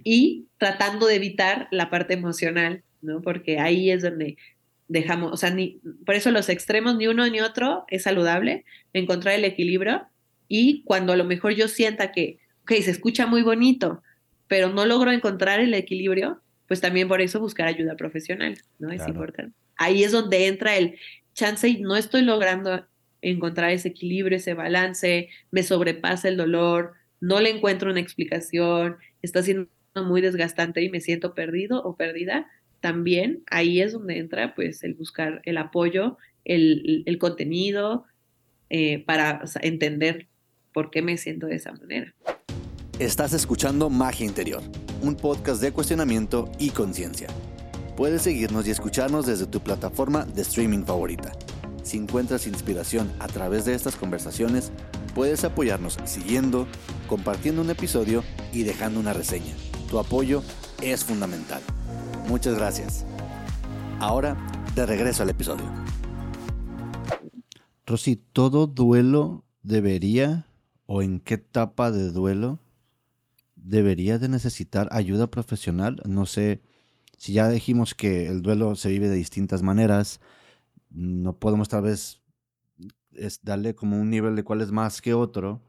[0.06, 3.22] y tratando de evitar la parte emocional, ¿no?
[3.22, 4.38] Porque ahí es donde
[4.88, 9.36] dejamos, o sea, ni, por eso los extremos, ni uno ni otro es saludable, encontrar
[9.36, 10.08] el equilibrio
[10.48, 14.02] y cuando a lo mejor yo sienta que, ok, se escucha muy bonito,
[14.48, 18.92] pero no logro encontrar el equilibrio, pues también por eso buscar ayuda profesional, ¿no?
[18.92, 19.56] Es importante.
[19.78, 20.98] Ahí es donde entra el
[21.34, 22.86] chance y no estoy logrando
[23.22, 29.42] encontrar ese equilibrio, ese balance, me sobrepasa el dolor, no le encuentro una explicación, está
[29.42, 32.48] siendo muy desgastante y me siento perdido o perdida,
[32.86, 38.06] también ahí es donde entra pues el buscar el apoyo, el, contenido
[38.70, 40.28] eh, para entender
[40.72, 42.14] por qué me siento de esa manera.
[43.00, 44.62] Estás escuchando Magia Interior,
[45.02, 47.28] un podcast de cuestionamiento y conciencia.
[47.98, 51.32] Puedes seguirnos y escucharnos desde tu plataforma de streaming favorita.
[51.82, 54.72] Si encuentras inspiración a través de estas conversaciones,
[55.16, 56.68] puedes apoyarnos siguiendo,
[57.08, 59.56] compartiendo un episodio y dejando una reseña.
[59.90, 60.44] Tu apoyo
[60.84, 61.64] es fundamental.
[62.28, 63.06] Muchas gracias.
[64.00, 64.36] Ahora,
[64.76, 65.66] de regreso al episodio.
[67.86, 70.48] Rosy, ¿todo duelo debería
[70.86, 72.60] o en qué etapa de duelo
[73.56, 76.02] debería de necesitar ayuda profesional.
[76.06, 76.62] No sé
[77.18, 80.22] si ya dijimos que el duelo se vive de distintas maneras.
[80.90, 82.22] No podemos tal vez
[83.42, 85.62] darle como un nivel de cuál es más que otro.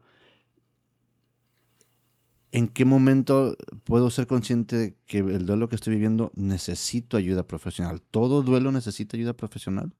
[2.51, 7.45] ¿En qué momento puedo ser consciente de que el duelo que estoy viviendo necesito ayuda
[7.45, 8.01] profesional?
[8.01, 9.91] ¿Todo duelo necesita ayuda profesional?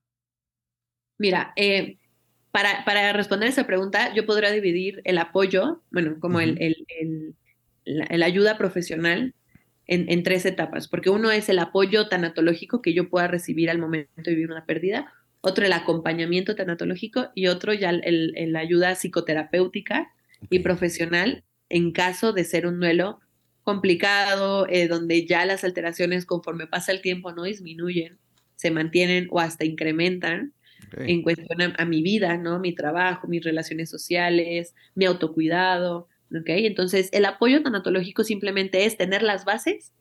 [1.18, 1.98] Mira, eh,
[2.52, 6.76] para, para, responder esa pregunta, yo podría dividir el apoyo, bueno, como el,
[7.84, 9.34] la, ayuda profesional
[9.86, 14.12] en, tres etapas, porque uno es el apoyo tanatológico que yo pueda recibir al momento
[14.16, 20.12] de vivir una pérdida, otro el acompañamiento tanatológico y otro ya el, la ayuda psicoterapéutica
[20.50, 23.20] y profesional en caso de ser un duelo
[23.64, 28.18] complicado, eh, donde ya las alteraciones conforme pasa el tiempo no disminuyen,
[28.56, 30.54] se mantienen o hasta incrementan
[31.00, 32.60] en cuestión a, a, mi vida, ¿no?
[32.60, 39.46] Mi trabajo, mis relaciones sociales, mi autocuidado, entonces, el apoyo tanatológico simplemente es tener las
[39.46, 39.94] bases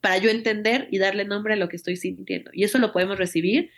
[0.00, 2.50] para yo entender y darle nombre a lo que estoy sintiendo.
[2.52, 3.70] Y eso lo podemos recibir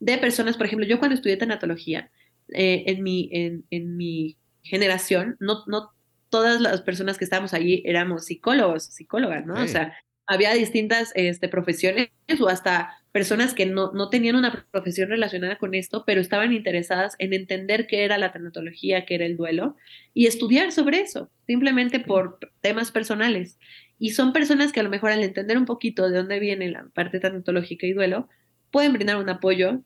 [0.00, 2.10] de personas, por ejemplo, yo cuando estudié tanatología,
[2.54, 5.90] eh, en, mi, en, mi generación, no, no
[6.30, 9.54] todas las personas que estábamos allí éramos psicólogos, psicólogas, ¿no?
[9.54, 9.94] O sea,
[10.26, 15.74] había distintas este, profesiones o hasta personas que no, no, tenían una profesión relacionada con
[15.74, 19.76] esto, pero estaban interesadas en entender qué era la tanatología, qué era el duelo,
[20.12, 23.58] y estudiar sobre eso, simplemente por temas personales.
[23.98, 26.86] Y son personas que a lo mejor al entender un poquito de dónde viene la
[26.94, 28.28] parte tanatológica y duelo,
[28.70, 29.80] pueden brindar un apoyo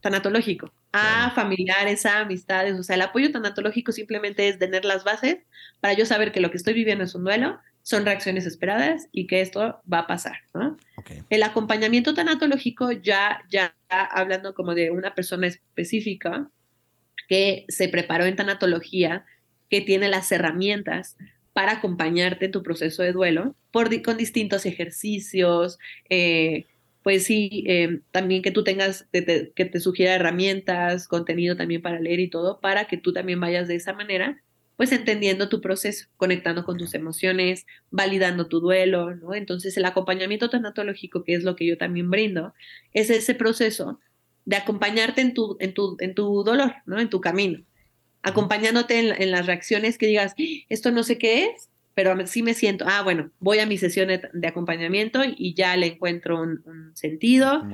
[0.00, 2.78] tanatológico a familiares, a amistades.
[2.78, 5.38] O sea, el apoyo tanatológico simplemente es tener las bases
[5.80, 9.28] para yo saber que lo que estoy viviendo es un duelo son reacciones esperadas y
[9.28, 10.38] que esto va a pasar.
[11.30, 16.50] El acompañamiento tanatológico ya, ya hablando como de una persona específica
[17.28, 19.24] que se preparó en tanatología,
[19.70, 21.16] que tiene las herramientas
[21.52, 25.78] para acompañarte en tu proceso de duelo por, con distintos ejercicios,
[26.10, 26.66] eh,
[27.06, 31.80] pues sí, eh, también que tú tengas, que te, que te sugiera herramientas, contenido también
[31.80, 34.42] para leer y todo, para que tú también vayas de esa manera
[34.74, 39.36] pues entendiendo tu proceso, conectando con tus emociones, validando tu duelo, ¿no?
[39.36, 42.54] Entonces el acompañamiento tanatológico, que es lo que yo también brindo,
[42.92, 44.00] es ese proceso
[44.44, 46.98] de acompañarte en tu, en tu, en tu dolor, ¿no?
[46.98, 47.64] En tu camino,
[48.22, 50.34] acompañándote en, las reacciones que digas,
[50.68, 54.08] esto no sé qué es, pero sí me siento, ah, bueno, voy a mi sesión
[54.08, 57.64] de, acompañamiento y ya le encuentro un, sentido.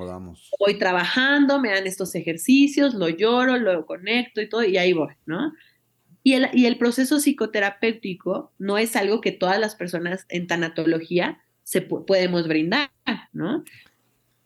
[0.60, 5.12] Voy trabajando, me dan estos ejercicios, lo lloro, lo conecto y todo, y ahí voy,
[5.26, 5.52] ¿no?
[6.22, 11.42] Y el, y el proceso psicoterapéutico no es algo que todas las personas en tanatología
[11.64, 12.90] se podemos brindar,
[13.32, 13.64] ¿no?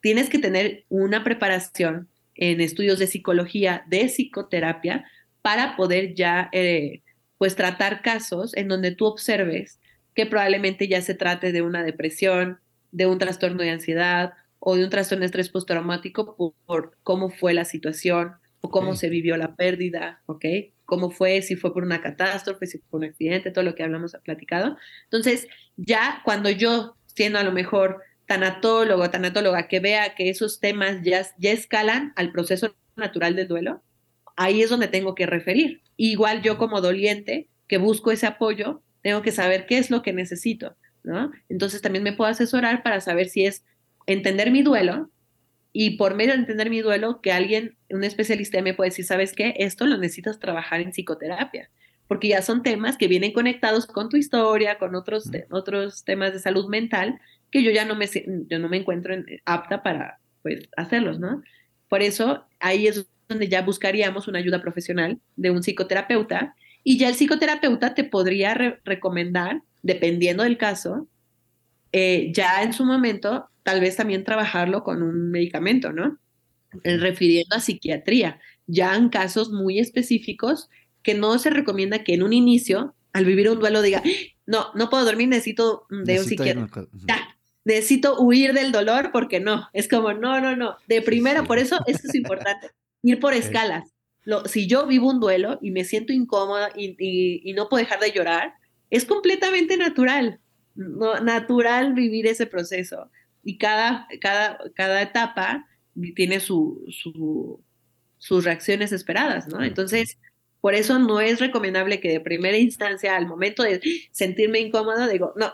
[0.01, 5.05] Tienes que tener una preparación en estudios de psicología, de psicoterapia,
[5.43, 7.03] para poder ya, eh,
[7.37, 9.79] pues, tratar casos en donde tú observes
[10.13, 12.59] que probablemente ya se trate de una depresión,
[12.91, 16.35] de un trastorno de ansiedad o de un trastorno de estrés postraumático
[16.65, 20.45] por, cómo fue la situación o cómo se vivió la pérdida, ¿ok?
[20.85, 23.83] Cómo fue, si fue por una catástrofe, si fue por un accidente, todo lo que
[23.83, 24.77] hablamos platicado.
[25.03, 31.03] Entonces, ya cuando yo, siendo a lo mejor tanatólogo, tanatóloga, que vea que esos temas
[31.03, 33.83] ya, ya escalan al proceso natural del duelo,
[34.37, 35.81] ahí es donde tengo que referir.
[35.97, 40.13] Igual yo como doliente, que busco ese apoyo, tengo que saber qué es lo que
[40.13, 41.31] necesito, ¿no?
[41.49, 43.65] Entonces también me puedo asesorar para saber si es
[44.05, 45.11] entender mi duelo
[45.73, 49.33] y por medio de entender mi duelo, que alguien, un especialista me puede decir, ¿sabes
[49.33, 49.53] qué?
[49.57, 51.69] Esto lo necesitas trabajar en psicoterapia,
[52.07, 56.39] porque ya son temas que vienen conectados con tu historia, con otros, otros temas de
[56.39, 57.19] salud mental
[57.51, 58.07] que yo ya no me,
[58.47, 59.15] yo no me encuentro
[59.45, 61.43] apta para pues, hacerlos, ¿no?
[61.89, 67.09] Por eso ahí es donde ya buscaríamos una ayuda profesional de un psicoterapeuta y ya
[67.09, 68.53] el psicoterapeuta te podría
[68.85, 71.07] recomendar, dependiendo del caso,
[71.91, 76.17] eh, ya en su momento, tal vez también trabajarlo con un medicamento, ¿no?
[76.83, 80.69] refiriendo a psiquiatría, ya en casos muy específicos
[81.01, 84.03] que no se recomienda que en un inicio, al vivir un duelo, diga,
[84.45, 86.69] no, no puedo dormir, necesito de un psiquiatra
[87.67, 91.77] necesito huir del dolor porque no, es como, no, no, no, de primero, por eso
[91.85, 92.71] esto es importante,
[93.03, 93.91] ir por escalas.
[94.23, 98.11] Lo, si yo vivo un duelo y me siento incómoda y, no puedo dejar de
[98.11, 98.53] llorar,
[98.89, 100.39] es completamente natural,
[100.75, 103.09] no, natural vivir ese proceso.
[103.43, 105.65] Y cada, cada, cada etapa
[106.15, 107.61] tiene su, su,
[108.17, 109.63] sus reacciones esperadas, ¿no?
[109.63, 110.17] Entonces,
[110.59, 113.81] por eso no es recomendable que de primera instancia, al momento de
[114.11, 115.53] sentirme incómoda, digo, no,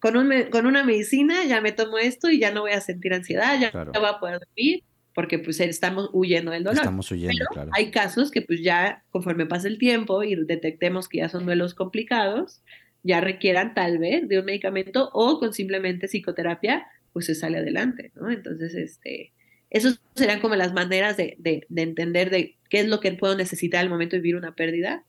[0.00, 0.14] con,
[0.50, 3.70] con una medicina ya me tomo esto y ya no voy a sentir ansiedad, ya
[3.70, 4.84] no voy a poder dormir,
[5.18, 6.78] porque pues estamos huyendo del dolor.
[6.78, 7.72] Estamos huyendo, claro.
[7.74, 11.74] Hay casos que pues ya conforme pasa el tiempo y detectemos que ya son duelos
[11.74, 12.62] complicados,
[13.02, 18.12] ya requieran tal vez de un medicamento o con simplemente psicoterapia, pues se sale adelante,
[18.14, 18.30] ¿no?
[18.30, 19.32] Entonces, este,
[19.70, 23.80] esas serán como las maneras de, de, entender de qué es lo que puedo necesitar
[23.80, 25.02] al momento de vivir una pérdida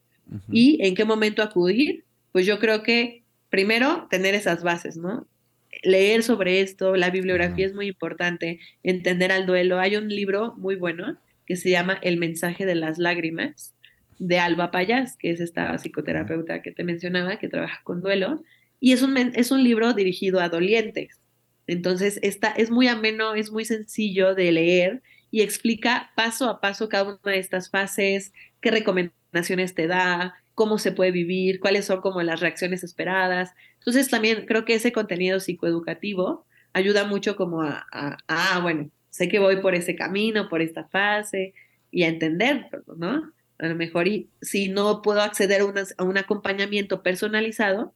[0.52, 2.04] y en qué momento acudir.
[2.32, 5.28] Pues yo creo que primero, tener esas bases, ¿no?
[5.84, 9.80] Leer sobre esto, la bibliografía es muy importante, entender al duelo.
[9.80, 13.74] Hay un libro muy bueno que se llama El mensaje de las lágrimas
[14.20, 18.44] de Alba Payas, que es esta psicoterapeuta que te mencionaba, que trabaja con duelo,
[18.80, 21.20] y es un, es un libro dirigido a dolientes.
[21.68, 25.02] Entonces, esta, es muy ameno, es muy sencillo de leer
[25.32, 30.78] y explica paso a paso cada una de estas fases, qué recomendaciones te da, cómo
[30.78, 33.52] se puede vivir, cuáles son como las reacciones esperadas.
[33.90, 39.40] Entonces también creo que ese contenido psicoeducativo ayuda mucho como a, ah, bueno, sé que
[39.40, 41.56] voy por ese camino, por esta fase
[41.90, 43.34] y a entender, ¿no?
[43.58, 47.96] A lo mejor y si no puedo acceder a, un acompañamiento personalizado,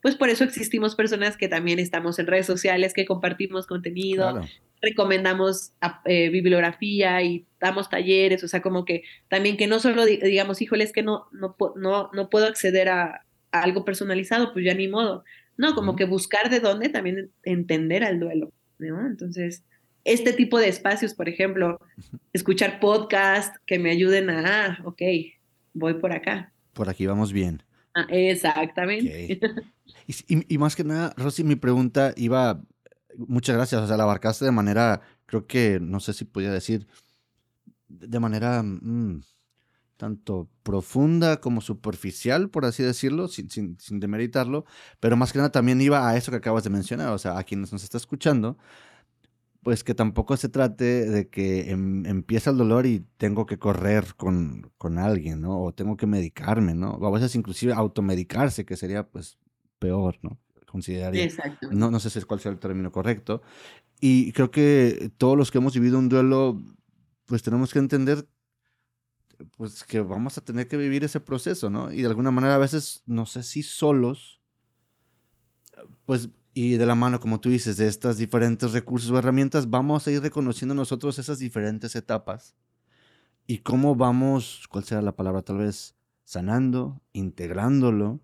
[0.00, 4.40] pues por eso existimos personas que también estamos en redes sociales, que compartimos contenido,
[4.80, 5.72] recomendamos
[6.06, 10.84] eh, bibliografía y damos talleres, o sea, como que también que no solo digamos, híjole,
[10.84, 13.26] es que no, no, no, no puedo acceder a,
[13.62, 15.24] algo personalizado, pues ya ni modo.
[15.56, 19.06] No, como que buscar de dónde también entender al duelo, ¿no?
[19.06, 19.64] Entonces,
[20.04, 21.80] este tipo de espacios, por ejemplo,
[22.32, 25.02] escuchar podcasts que me ayuden a, ah, ok,
[25.72, 26.52] voy por acá.
[26.72, 27.62] Por aquí vamos bien.
[27.94, 29.40] Ah, exactamente.
[30.06, 32.62] Y, y, más que nada, Rosy, mi pregunta iba
[33.16, 33.82] muchas gracias.
[33.82, 36.86] O sea, la abarcaste de manera, creo que, no sé si podía decir,
[37.88, 39.22] de manera mm,
[39.96, 44.64] tanto profunda como superficial, por así decirlo, sin, sin, sin, demeritarlo,
[45.00, 47.44] pero más que nada también iba a eso que acabas de mencionar, o sea, a
[47.44, 48.58] quienes nos está escuchando,
[49.62, 54.14] pues que tampoco se trate de que em, empieza el dolor y tengo que correr
[54.16, 55.62] con, con alguien, ¿no?
[55.62, 56.92] O tengo que medicarme, ¿no?
[56.92, 59.38] O a veces inclusive automedicarse, que sería pues
[59.78, 60.38] peor, ¿no?
[60.74, 61.28] consideraría.
[61.70, 63.42] No, no sé cuál sea el término correcto.
[64.00, 66.60] Y creo que todos los que hemos vivido un duelo,
[67.26, 68.26] pues tenemos que entender
[69.56, 71.92] pues que vamos a tener que vivir ese proceso, ¿no?
[71.92, 74.40] Y de alguna manera a veces, no sé si solos,
[76.06, 80.06] pues, y de la mano, como tú dices, de estas diferentes recursos o herramientas, vamos
[80.06, 82.54] a ir reconociendo nosotros esas diferentes etapas
[83.46, 85.42] y cómo vamos, ¿cuál será la palabra?
[85.42, 88.20] Tal vez sanando, integrándolo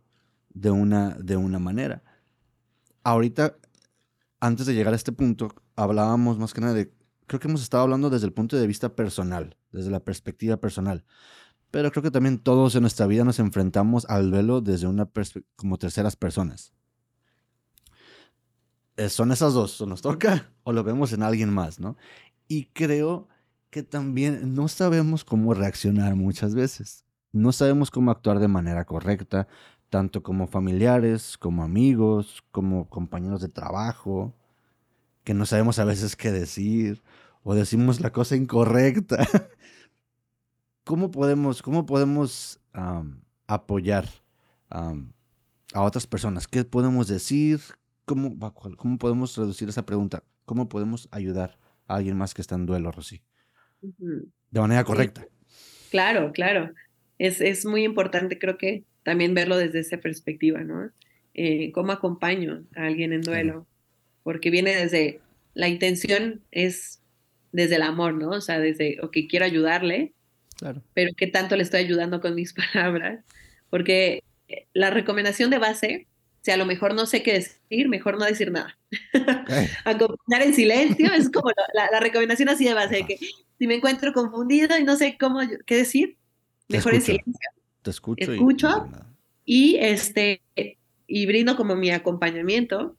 [0.48, 2.02] de una, de una manera.
[3.02, 3.56] Ahorita,
[4.40, 6.92] antes de llegar a este punto, hablábamos más que nada de,
[7.30, 11.04] creo que hemos estado hablando desde el punto de vista personal, desde la perspectiva personal.
[11.70, 15.08] Pero creo que también todos en nuestra vida nos enfrentamos al duelo desde una
[15.54, 16.72] como terceras personas.
[18.96, 21.96] Eh, son esas dos, o nos toca o lo vemos en alguien más, ¿no?
[22.48, 23.28] Y creo
[23.70, 27.04] que también no sabemos cómo reaccionar muchas veces.
[27.30, 29.46] No sabemos cómo actuar de manera correcta,
[29.88, 34.34] tanto como familiares, como amigos, como compañeros de trabajo,
[35.22, 37.04] que no sabemos a veces qué decir
[37.42, 39.26] o decimos la cosa incorrecta.
[40.84, 42.60] ¿Cómo podemos, cómo podemos
[43.46, 44.06] apoyar
[44.70, 46.48] a otras personas?
[46.48, 47.60] ¿Qué podemos decir?
[48.04, 48.38] ¿Cómo,
[48.76, 50.24] ¿Cómo podemos reducir esa pregunta?
[50.44, 53.22] ¿Cómo podemos ayudar a alguien más que está en duelo, Rosy?
[53.80, 55.26] De manera correcta.
[55.90, 56.70] Claro, claro.
[57.18, 60.90] Es, es muy importante, creo que también verlo desde esa perspectiva, ¿no?
[61.34, 63.66] Eh, ¿Cómo acompaño a alguien en duelo?
[64.22, 65.20] Porque viene desde,
[65.54, 66.99] la intención es
[67.52, 68.30] desde el amor, ¿no?
[68.30, 70.12] O sea, desde, ok, quiero ayudarle,
[70.56, 70.82] claro.
[70.94, 73.24] pero ¿qué tanto le estoy ayudando con mis palabras?
[73.68, 74.22] Porque
[74.72, 76.06] la recomendación de base,
[76.42, 78.78] si a lo mejor no sé qué decir, mejor no decir nada.
[79.84, 83.18] Acompañar en silencio es como la, recomendación así de base, de que
[83.58, 86.16] si me encuentro confundido y no sé cómo, qué decir,
[86.68, 87.50] mejor en silencio
[87.82, 88.32] te escucho.
[88.32, 88.88] Escucho
[89.44, 90.42] y, este,
[91.06, 92.96] y brindo como mi acompañamiento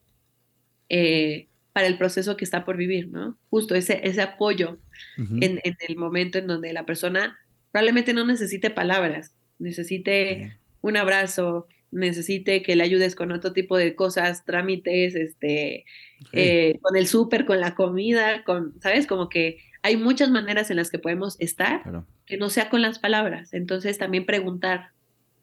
[0.89, 3.37] eh, para el proceso que está por vivir, ¿no?
[3.49, 4.77] Justo ese, ese apoyo
[5.17, 7.37] en, el momento en donde la persona
[7.71, 13.95] probablemente no necesite palabras, necesite un abrazo, necesite que le ayudes con otro tipo de
[13.95, 15.85] cosas, trámites, este,
[16.33, 19.07] eh, con el súper, con la comida, con, ¿sabes?
[19.07, 21.83] Como que hay muchas maneras en las que podemos estar
[22.25, 23.53] que no sea con las palabras.
[23.53, 24.91] Entonces también preguntar,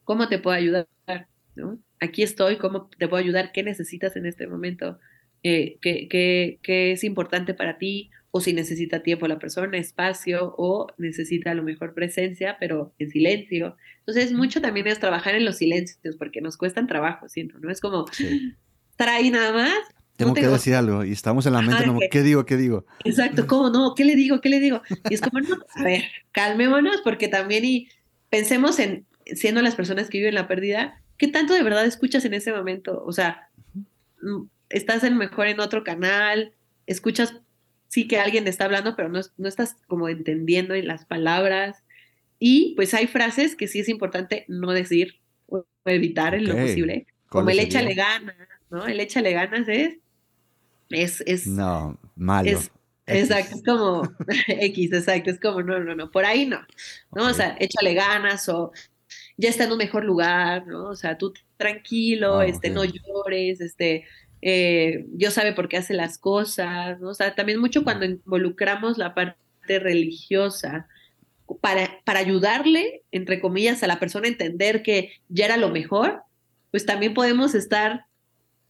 [0.03, 0.87] ¿cómo te puedo ayudar?
[1.55, 1.77] ¿No?
[1.99, 3.51] Aquí estoy, ¿cómo te puedo ayudar?
[3.51, 4.99] ¿Qué necesitas en este momento?
[5.43, 6.07] Eh, ¿qué,
[6.61, 8.09] qué, es importante para ti?
[8.31, 13.09] O si necesita tiempo la persona, espacio, o necesita a lo mejor presencia, pero en
[13.09, 13.75] silencio.
[13.99, 17.71] Entonces, mucho también es trabajar en los silencios, porque nos cuestan trabajo, siento, ¿no?
[17.71, 18.05] Es como
[18.91, 19.79] estar ahí nada más
[20.19, 22.45] tengo que decir algo y estamos en la mente, no, ¿qué digo?
[22.45, 22.85] ¿Qué digo?
[23.05, 23.95] Exacto, ¿cómo no?
[23.95, 24.41] ¿Qué le digo?
[24.41, 24.81] ¿Qué le digo?
[25.09, 27.87] Y es como, no, a ver, calmémonos porque también y
[28.29, 32.33] pensemos en, siendo las personas que viven la pérdida, ¿qué tanto de verdad escuchas en
[32.33, 33.01] ese momento?
[33.05, 33.49] O sea,
[34.69, 36.53] estás en mejor en otro canal,
[36.85, 37.35] escuchas,
[37.87, 41.83] sí que alguien está hablando, pero no, no estás como entendiendo las palabras.
[42.39, 47.07] Y pues hay frases que sí es importante no decir o evitar en lo posible,
[47.27, 48.35] como el échale ganas,
[48.69, 48.85] ¿no?
[48.85, 49.97] El échale ganas es
[50.89, 52.59] es, es no, malo.
[53.05, 54.03] exacto, es como
[54.47, 56.59] X, exacto, es como, no, no, no, por ahí no,
[57.11, 57.27] ¿no?
[57.27, 58.71] O sea, échale ganas o
[59.37, 60.89] ya está en un mejor lugar, ¿no?
[60.89, 64.05] O sea, tú tranquilo, ah, este, no llores, este,
[64.41, 67.09] eh, Dios sabe por qué hace las cosas, ¿no?
[67.09, 70.87] O sea, también mucho cuando involucramos la parte religiosa
[71.61, 76.21] para, para ayudarle, entre comillas, a la persona a entender que ya era lo mejor,
[76.71, 78.05] pues también podemos estar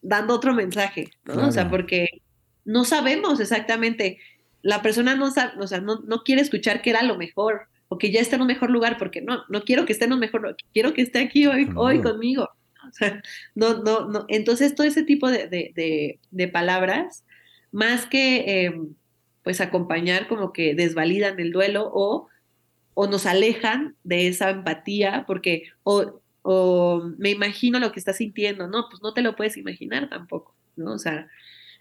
[0.02, 1.48] dando otro mensaje, ¿no?
[1.48, 2.22] O sea, porque
[2.66, 4.20] no sabemos exactamente,
[4.62, 7.98] la persona no sabe, o sea, no, no, quiere escuchar que era lo mejor o
[7.98, 10.20] que ya está en un mejor lugar, porque no, no quiero que esté en un
[10.20, 12.50] mejor, quiero que esté aquí hoy, hoy conmigo.
[13.56, 14.26] No, no, no.
[14.30, 17.26] Entonces, todo ese tipo de, de, de, palabras,
[17.72, 18.96] más que em,
[19.44, 22.28] pues acompañar, como que desvalidan el duelo o,
[22.94, 28.68] o nos alejan de esa empatía, porque o o me imagino lo que estás sintiendo,
[28.68, 30.94] no, pues no te lo puedes imaginar tampoco, ¿no?
[30.94, 31.28] O sea,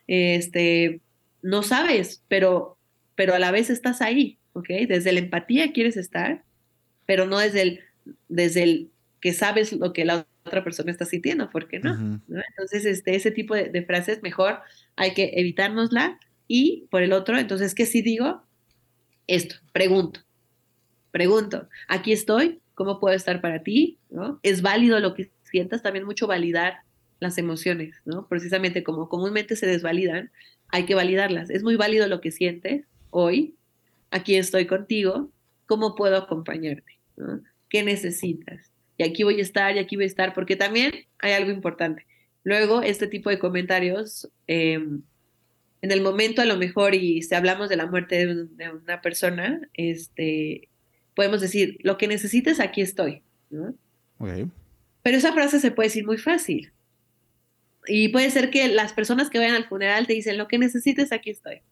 [0.07, 1.01] este,
[1.42, 2.76] no sabes, pero,
[3.14, 4.68] pero a la vez estás ahí, ¿ok?
[4.88, 6.42] Desde la empatía quieres estar,
[7.07, 7.80] pero no desde el,
[8.28, 8.90] desde el
[9.20, 12.20] que sabes lo que la otra persona está sintiendo, ¿por qué no?
[12.28, 14.61] Entonces, este, ese tipo de, de, frases mejor
[14.96, 18.42] hay que evitárnosla y por el otro, entonces, ¿qué sí digo?
[19.26, 20.20] Esto, pregunto,
[21.11, 24.40] pregunto, aquí estoy, cómo puedo estar para ti, ¿no?
[24.42, 26.82] Es válido lo que sientas, también mucho validar
[27.20, 28.28] las emociones, ¿no?
[28.28, 30.30] Precisamente como comúnmente se desvalidan,
[30.68, 31.51] hay que validarlas.
[31.51, 33.57] Es muy válido lo que sientes hoy,
[34.11, 35.30] aquí estoy contigo,
[35.66, 37.01] ¿cómo puedo acompañarte?
[37.68, 38.68] ¿Qué necesitas?
[38.99, 42.05] Y aquí voy a estar, y aquí voy a estar, porque también hay algo importante.
[42.42, 45.03] Luego, este tipo de comentarios, em,
[45.80, 49.01] en el momento a lo mejor, y si hablamos de la muerte de, de una
[49.01, 50.68] persona, este,
[51.14, 53.22] podemos decir, lo que necesites, aquí estoy.
[55.03, 56.72] Pero esa frase se puede decir muy fácil.
[57.86, 61.12] Y puede ser que las personas que vayan al funeral te dicen, lo que necesites,
[61.12, 61.62] aquí estoy.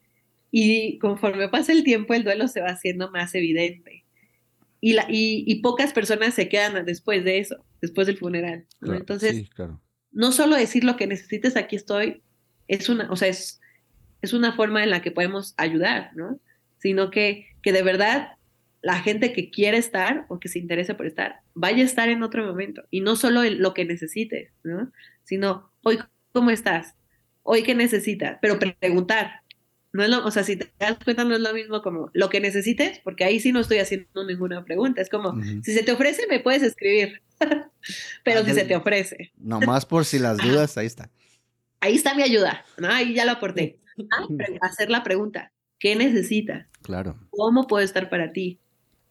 [0.50, 4.05] Y conforme pasa el tiempo, el duelo se va haciendo más evidente.
[4.86, 7.64] Y, la, y, pocas personas se quedan después de eso.
[7.80, 8.66] después del funeral.
[8.82, 9.50] Entonces,
[10.12, 12.22] no solo decir lo que necesites, aquí estoy,
[12.68, 13.60] es una, o sea, es,
[14.22, 16.38] es una forma en la que podemos ayudar, ¿no?
[16.78, 18.34] Sino que, que de verdad
[18.80, 22.22] la gente que quiere estar o que se interese por estar, vaya a estar en
[22.22, 22.84] otro momento.
[22.88, 24.92] Y no solo lo que necesites, ¿no?
[25.24, 25.98] Sino, hoy,
[26.30, 26.94] ¿cómo estás?
[27.42, 28.38] Hoy, ¿qué necesitas?
[28.40, 29.40] Pero preguntar.
[29.92, 32.28] No es lo, o sea, si te das cuenta, no es lo mismo como lo
[32.28, 35.00] que necesites, porque ahí sí no estoy haciendo ninguna pregunta.
[35.00, 37.22] Es como, si se te ofrece, me puedes escribir.
[38.24, 39.32] Pero si se te ofrece.
[39.36, 41.10] Nomás por si las dudas, ahí está.
[41.80, 42.88] Ahí está mi ayuda, ¿no?
[42.88, 43.78] Ahí ya lo aporté.
[44.10, 44.26] Ah,
[44.60, 46.66] hacer la pregunta, ¿qué necesitas?
[46.82, 47.16] Claro.
[47.30, 48.58] ¿Cómo puedo estar para ti?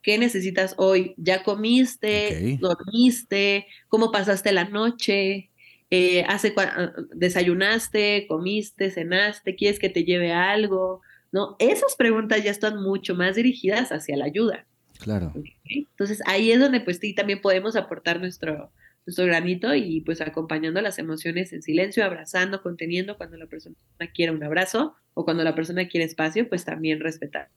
[0.02, 1.16] ¿Qué necesitas hoy?
[1.18, 2.60] ¿Ya comiste?
[2.60, 3.66] ¿Dormiste?
[3.88, 5.50] ¿Cómo pasaste la noche?
[5.92, 11.56] Eh, hace ah, desayunaste, comiste, cenaste, quieres que te lleve algo, ¿no?
[11.60, 14.66] Esas preguntas ya están mucho más dirigidas hacia la ayuda.
[15.00, 15.34] Claro.
[15.66, 18.72] Entonces ahí es donde pues sí también podemos aportar nuestro,
[19.06, 23.76] nuestro granito y pues acompañando las emociones en silencio, abrazando, conteniendo cuando la persona
[24.14, 27.50] quiere un abrazo o cuando la persona quiere espacio, pues también respetar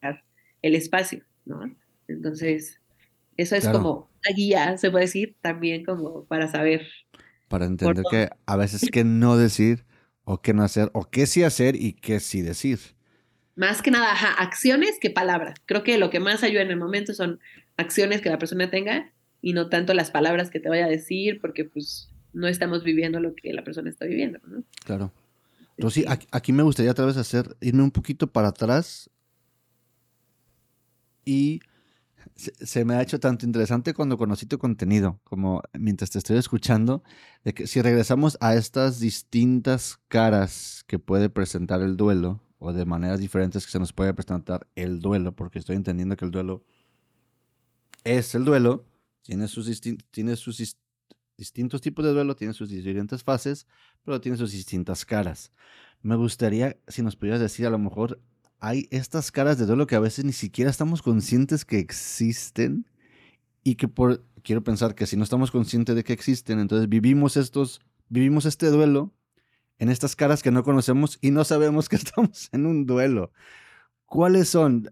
[0.62, 1.74] el espacio, ¿no?
[2.09, 2.81] Entonces,
[3.37, 6.87] eso es como la guía, se puede decir, también como para saber.
[7.49, 9.84] Para entender que a veces qué no decir
[10.24, 12.78] o qué no hacer, o qué sí hacer y qué sí decir.
[13.57, 15.59] Más que nada, acciones que palabras.
[15.64, 17.40] Creo que lo que más ayuda en el momento son
[17.76, 21.40] acciones que la persona tenga y no tanto las palabras que te vaya a decir,
[21.40, 24.62] porque pues no estamos viviendo lo que la persona está viviendo, ¿no?
[24.84, 25.12] Claro.
[25.78, 29.11] Rosy, aquí me gustaría otra vez hacer, irme un poquito para atrás
[31.24, 31.61] y
[32.37, 37.03] se, me ha hecho tanto interesante cuando conocí tu contenido, como mientras te estoy escuchando,
[37.45, 42.85] de que si regresamos a estas distintas caras que puede presentar el duelo, o de
[42.85, 46.64] maneras diferentes que se nos puede presentar el duelo, porque estoy entendiendo que el duelo
[48.05, 48.85] es el duelo,
[49.22, 50.76] tiene sus, tiene sus
[51.37, 53.66] distintos tipos de duelo, tiene sus diferentes fases,
[54.05, 55.53] pero tiene sus distintas caras.
[56.03, 58.20] Me gustaría, si nos pudieras decir a lo mejor
[58.61, 62.86] hay estas caras de duelo que a veces ni siquiera estamos conscientes que existen
[63.62, 67.36] y que por quiero pensar que si no estamos conscientes de que existen, entonces vivimos
[67.36, 69.12] estos vivimos este duelo
[69.78, 73.32] en estas caras que no conocemos y no sabemos que estamos en un duelo.
[74.06, 74.90] ¿Cuáles son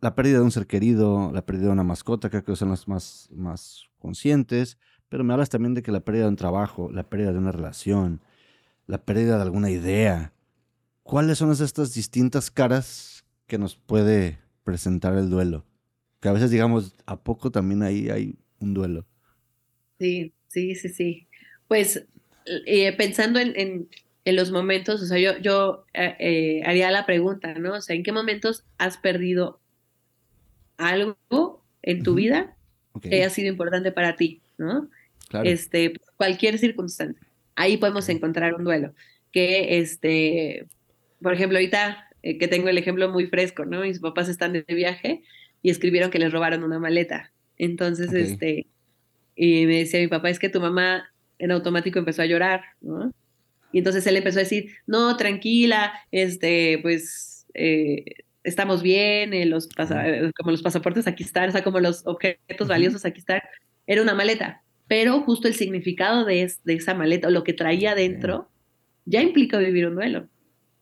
[0.00, 2.88] la pérdida de un ser querido, la pérdida de una mascota, creo que son las
[2.88, 4.78] más más conscientes,
[5.08, 7.52] pero me hablas también de que la pérdida de un trabajo, la pérdida de una
[7.52, 8.20] relación,
[8.86, 10.31] la pérdida de alguna idea,
[11.02, 15.64] ¿Cuáles son estas distintas caras que nos puede presentar el duelo?
[16.20, 19.06] Que a veces digamos, ¿a poco también ahí hay un duelo?
[19.98, 21.28] Sí, sí, sí, sí.
[21.66, 22.04] Pues
[22.46, 23.88] eh, pensando en,
[24.24, 27.74] los momentos, o sea, yo, yo eh, eh, haría la pregunta, ¿no?
[27.74, 29.60] O sea, ¿en qué momentos has perdido
[30.76, 31.16] algo
[31.82, 32.56] en tu vida
[33.00, 34.88] que haya sido importante para ti, ¿no?
[35.28, 35.48] Claro.
[35.48, 37.26] Este, cualquier circunstancia.
[37.56, 38.94] Ahí podemos encontrar un duelo.
[39.32, 40.66] Que este,
[41.22, 43.82] por ejemplo, ahorita eh, que tengo el ejemplo muy fresco, ¿no?
[43.82, 45.22] Mis papás están de viaje
[45.62, 47.32] y escribieron que les robaron una maleta.
[47.58, 48.66] Entonces, este,
[49.36, 53.12] y me decía mi papá, es que tu mamá en automático empezó a llorar, ¿no?
[53.72, 58.04] Y entonces él empezó a decir, no, tranquila, este, pues eh,
[58.44, 59.68] estamos bien, eh, los
[60.36, 63.40] como los pasaportes aquí están, o sea, como los objetos valiosos aquí están.
[63.86, 67.94] Era una maleta, pero justo el significado de, de esa maleta o lo que traía
[67.94, 68.50] dentro
[69.04, 70.28] ya implica vivir un duelo.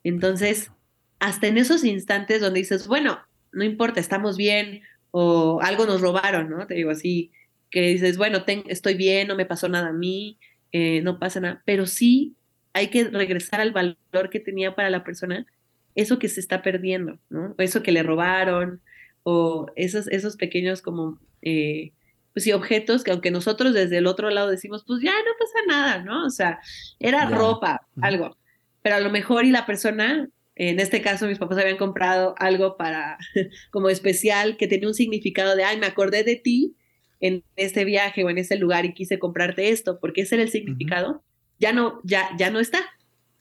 [0.05, 0.71] Entonces,
[1.19, 3.21] hasta en esos instantes donde dices, bueno,
[3.53, 6.67] no importa, estamos bien o algo nos robaron, ¿no?
[6.67, 7.31] Te digo así,
[7.71, 10.39] que dices, bueno, estoy bien, no me pasó nada a mí,
[10.73, 12.35] eh, no pasa nada, pero sí
[12.73, 15.47] hay que regresar al valor que tenía para la persona
[15.95, 17.55] eso que se está perdiendo, ¿no?
[17.59, 18.81] O eso que le robaron,
[19.25, 21.93] o esos, esos pequeños como, eh,
[22.33, 25.59] pues sí, objetos que aunque nosotros desde el otro lado decimos, pues ya no pasa
[25.67, 26.25] nada, ¿no?
[26.25, 26.61] O sea,
[27.01, 28.37] era ropa, algo
[28.83, 32.77] pero a lo mejor y la persona, en este caso mis papás habían comprado algo
[32.77, 33.19] para
[33.71, 36.77] como especial que tenía un significado de, ay, me acordé de ti
[37.21, 40.51] en este viaje o en este lugar y quise comprarte esto, porque ese era el
[40.51, 41.23] significado,
[41.59, 42.81] ya no, ya, ya no está,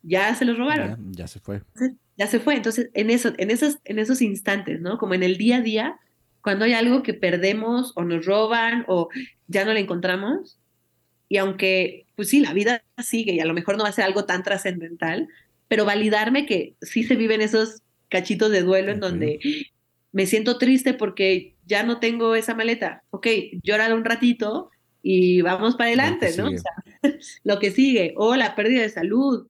[0.03, 1.13] ya se lo robaron.
[1.13, 1.61] Ya, se fue.
[2.17, 2.55] ya se fue.
[2.55, 4.97] Entonces, en, eso, en, esos, en esos instantes, ¿no?
[4.97, 5.99] Como en el día a día,
[6.41, 9.09] cuando hay algo que perdemos o nos roban o
[9.47, 10.58] ya no lo encontramos,
[11.29, 14.05] y aunque, pues sí, la vida sigue y a lo mejor no va a ser
[14.05, 15.29] algo tan trascendental,
[15.67, 19.39] pero validarme que sí se viven esos cachitos de duelo en donde
[20.11, 23.03] me siento triste porque ya no tengo esa maleta.
[23.11, 23.27] Ok,
[23.61, 24.71] llorar un ratito
[25.03, 26.47] y vamos para adelante, ¿no?
[26.47, 26.71] O sea,
[27.43, 28.15] lo que sigue.
[28.17, 29.47] O la pérdida de salud.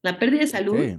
[0.00, 0.98] La pérdida de salud.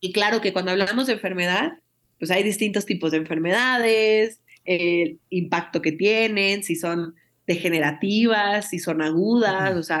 [0.00, 1.78] Y claro que cuando hablamos de enfermedad,
[2.18, 7.14] pues hay distintos tipos de enfermedades, el impacto que tienen, si son
[7.46, 10.00] degenerativas, si son agudas, o sea,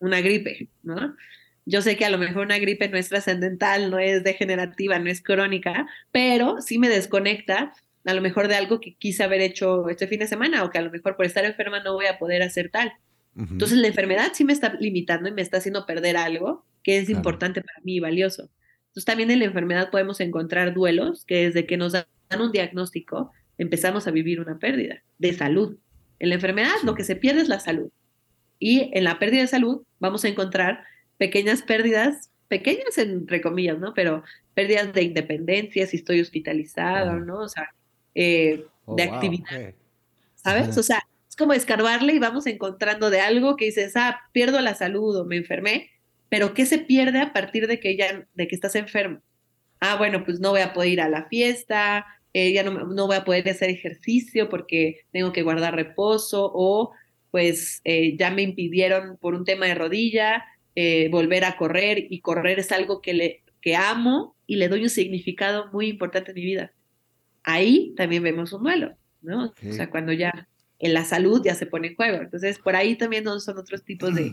[0.00, 1.16] una gripe, ¿no?
[1.64, 5.08] Yo sé que a lo mejor una gripe no es trascendental, no es degenerativa, no
[5.10, 7.72] es crónica, pero sí me desconecta
[8.04, 10.78] a lo mejor de algo que quise haber hecho este fin de semana o que
[10.78, 12.92] a lo mejor por estar enferma no voy a poder hacer tal.
[13.34, 17.08] Entonces la enfermedad sí me está limitando y me está haciendo perder algo que es
[17.08, 18.50] importante para mí y valioso.
[18.88, 22.06] Entonces también en la enfermedad podemos encontrar duelos que desde que nos dan
[22.38, 25.78] un diagnóstico empezamos a vivir una pérdida de salud.
[26.22, 27.90] En la enfermedad lo que se pierde es la salud.
[28.60, 30.84] Y en la pérdida de salud vamos a encontrar
[31.18, 33.92] pequeñas pérdidas, pequeñas entre comillas, ¿no?
[33.92, 34.22] Pero
[34.54, 37.40] pérdidas de independencia, si estoy hospitalizado, ¿no?
[37.40, 37.74] O sea,
[38.14, 39.74] eh, oh, de actividad.
[40.36, 40.78] ¿Sabes?
[40.78, 44.76] O sea, es como escarbarle y vamos encontrando de algo que dices, ah, pierdo la
[44.76, 45.90] salud o me enfermé,
[46.28, 49.22] pero ¿qué se pierde a partir de que ya, de que estás enfermo?
[49.80, 53.06] Ah, bueno, pues no voy a poder ir a la fiesta, eh, ya no, no,
[53.06, 56.92] voy a poder hacer ejercicio porque tengo que guardar reposo o
[57.30, 60.44] pues eh, ya me impidieron por un tema de rodilla
[61.10, 64.88] volver a correr y correr es algo que, le, que amo y le doy un
[64.88, 66.72] significado muy importante en mi vida
[67.44, 69.52] ahí también vemos un duelo, ¿no?
[69.68, 72.18] O sea, cuando ya en la salud ya se pone en juego.
[72.22, 74.30] Entonces, por ahí también son otros tipos de,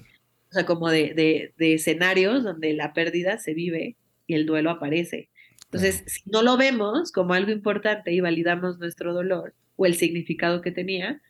[0.50, 3.96] o sea, como de, de, escenarios donde la pérdida se vive
[4.28, 5.30] y el duelo aparece.
[5.72, 10.62] Entonces, si no lo vemos como algo importante y validamos nuestro dolor o el significado
[10.62, 11.22] que tenía,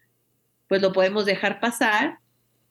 [0.67, 2.19] pues lo podemos dejar pasar,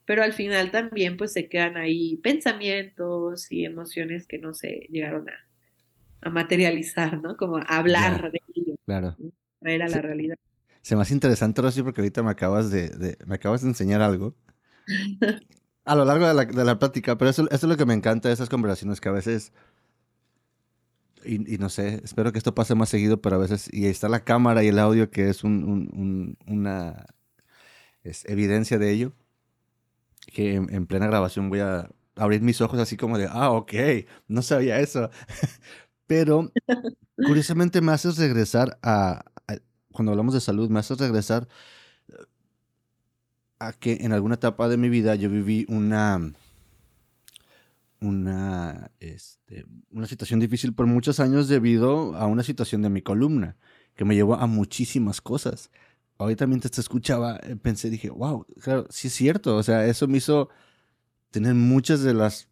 [0.07, 5.29] pero al final también pues se quedan ahí pensamientos y emociones que no se llegaron
[5.29, 5.35] a,
[6.23, 7.37] a materializar, ¿no?
[7.37, 8.75] Como a hablar de ello.
[8.87, 9.17] Claro.
[9.61, 10.37] Traer a la realidad.
[10.81, 14.35] Se me hace interesante, Rosy, porque ahorita me acabas de, me acabas de enseñar algo.
[15.85, 17.95] a lo largo de la, de la plática, pero eso, eso, es lo que me
[17.95, 19.53] encanta de esas conversaciones que a veces,
[21.25, 24.09] y, no sé, espero que esto pase más seguido, pero a veces, y ahí está
[24.09, 27.07] la cámara y el audio que es un, una
[28.03, 29.13] es evidencia de ello,
[30.33, 33.73] que en, plena grabación voy a abrir mis ojos así como de, ah, ok,
[34.29, 35.11] no sabía eso.
[36.07, 36.51] Pero
[37.17, 39.25] curiosamente me haces regresar a,
[39.93, 41.49] cuando hablamos de salud, me haces regresar
[43.59, 46.33] a que en alguna etapa de mi vida yo viví una,
[48.01, 53.57] una, este, una situación difícil por muchos años debido a una situación de mi columna
[53.95, 55.71] que me llevó a muchísimas cosas.
[56.19, 59.57] Ahorita mientras te escuchaba, eh, pensé, dije, wow, claro, sí es cierto.
[59.57, 60.49] O sea, eso me hizo
[61.31, 62.49] tener muchas de las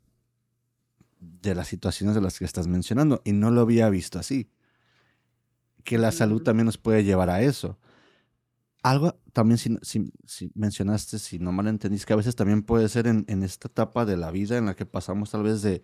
[1.20, 4.50] de las situaciones de las que estás mencionando y no lo había visto así.
[5.84, 7.78] Que la salud también nos puede llevar a eso.
[8.86, 10.12] Algo también, si,
[10.54, 14.16] mencionaste, si no mal entendís, que a veces también puede ser en, esta etapa de
[14.16, 15.82] la vida en la que pasamos tal vez de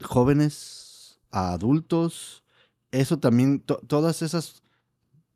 [0.00, 2.44] jóvenes a adultos.
[2.92, 4.62] Eso también, todas esas,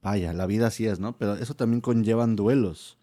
[0.02, 1.18] vaya, la vida así es, ¿no?
[1.18, 2.96] Pero eso también conllevan duelos.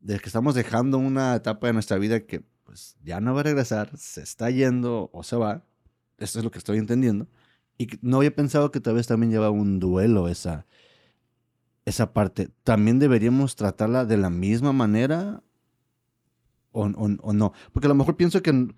[0.00, 3.44] De que estamos dejando una etapa de nuestra vida que pues ya no va a
[3.44, 5.64] regresar, se está yendo o se va.
[6.18, 7.28] Eso es lo que estoy entendiendo.
[7.78, 10.66] Y no había pensado que tal vez también lleva un duelo esa,
[11.86, 12.50] esa parte.
[12.62, 15.42] ¿También deberíamos tratarla de la misma manera
[16.72, 17.52] o, o, no?
[17.72, 18.74] Porque a lo mejor pienso que,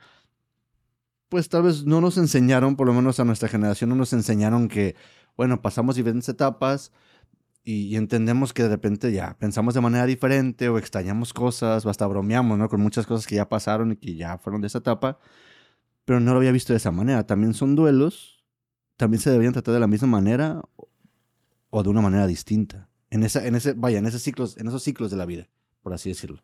[1.29, 4.69] pues tal vez no nos enseñaron, por lo menos a nuestra generación, no nos enseñaron
[4.69, 4.95] que,
[5.37, 6.93] bueno, pasamos diferentes etapas,
[7.69, 12.07] y, entendemos que de repente ya pensamos de manera diferente o extrañamos cosas o hasta
[12.07, 12.67] bromeamos, ¿no?
[12.69, 15.19] Con muchas cosas que ya pasaron y que ya fueron de esa etapa,
[16.07, 17.27] pero no lo había visto de esa manera.
[17.27, 18.43] También son duelos,
[18.97, 20.63] también se deberían tratar de la misma manera
[21.69, 22.88] o de una manera distinta.
[23.11, 25.49] En esa, en ese, vaya, en esos ciclos, en esos ciclos de la vida,
[25.83, 26.43] por así decirlo.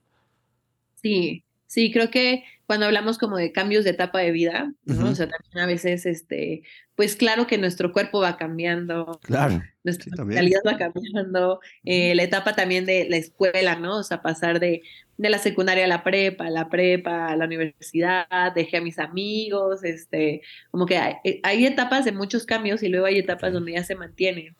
[1.03, 1.45] Sí,
[1.75, 5.11] Sí, creo que cuando hablamos como de cambios de etapa de vida, ¿no?
[5.11, 6.63] O sea, también a veces, este,
[6.95, 12.55] pues claro que nuestro cuerpo va cambiando, claro, nuestra calidad va cambiando, eh, la etapa
[12.55, 13.99] también de la escuela, ¿no?
[13.99, 14.83] O sea, pasar de,
[15.17, 19.83] de la secundaria a la prepa, la prepa a la universidad, dejé a mis amigos,
[19.83, 23.83] este, como que hay, hay etapas de muchos cambios y luego hay etapas donde ya
[23.83, 24.55] se mantiene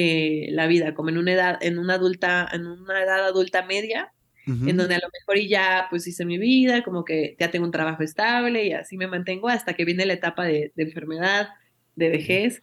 [0.00, 4.12] eh, la vida, como en una edad, en una adulta, en una edad adulta media,
[4.46, 7.72] en donde a lo mejor ya pues hice mi vida, como que ya tengo un
[7.72, 11.48] trabajo estable y así me mantengo hasta que viene la etapa de, enfermedad,
[11.96, 12.62] de vejez,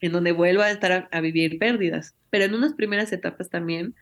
[0.00, 2.14] en donde vuelvo a estar a, vivir pérdidas.
[2.30, 3.96] Pero en unas primeras etapas también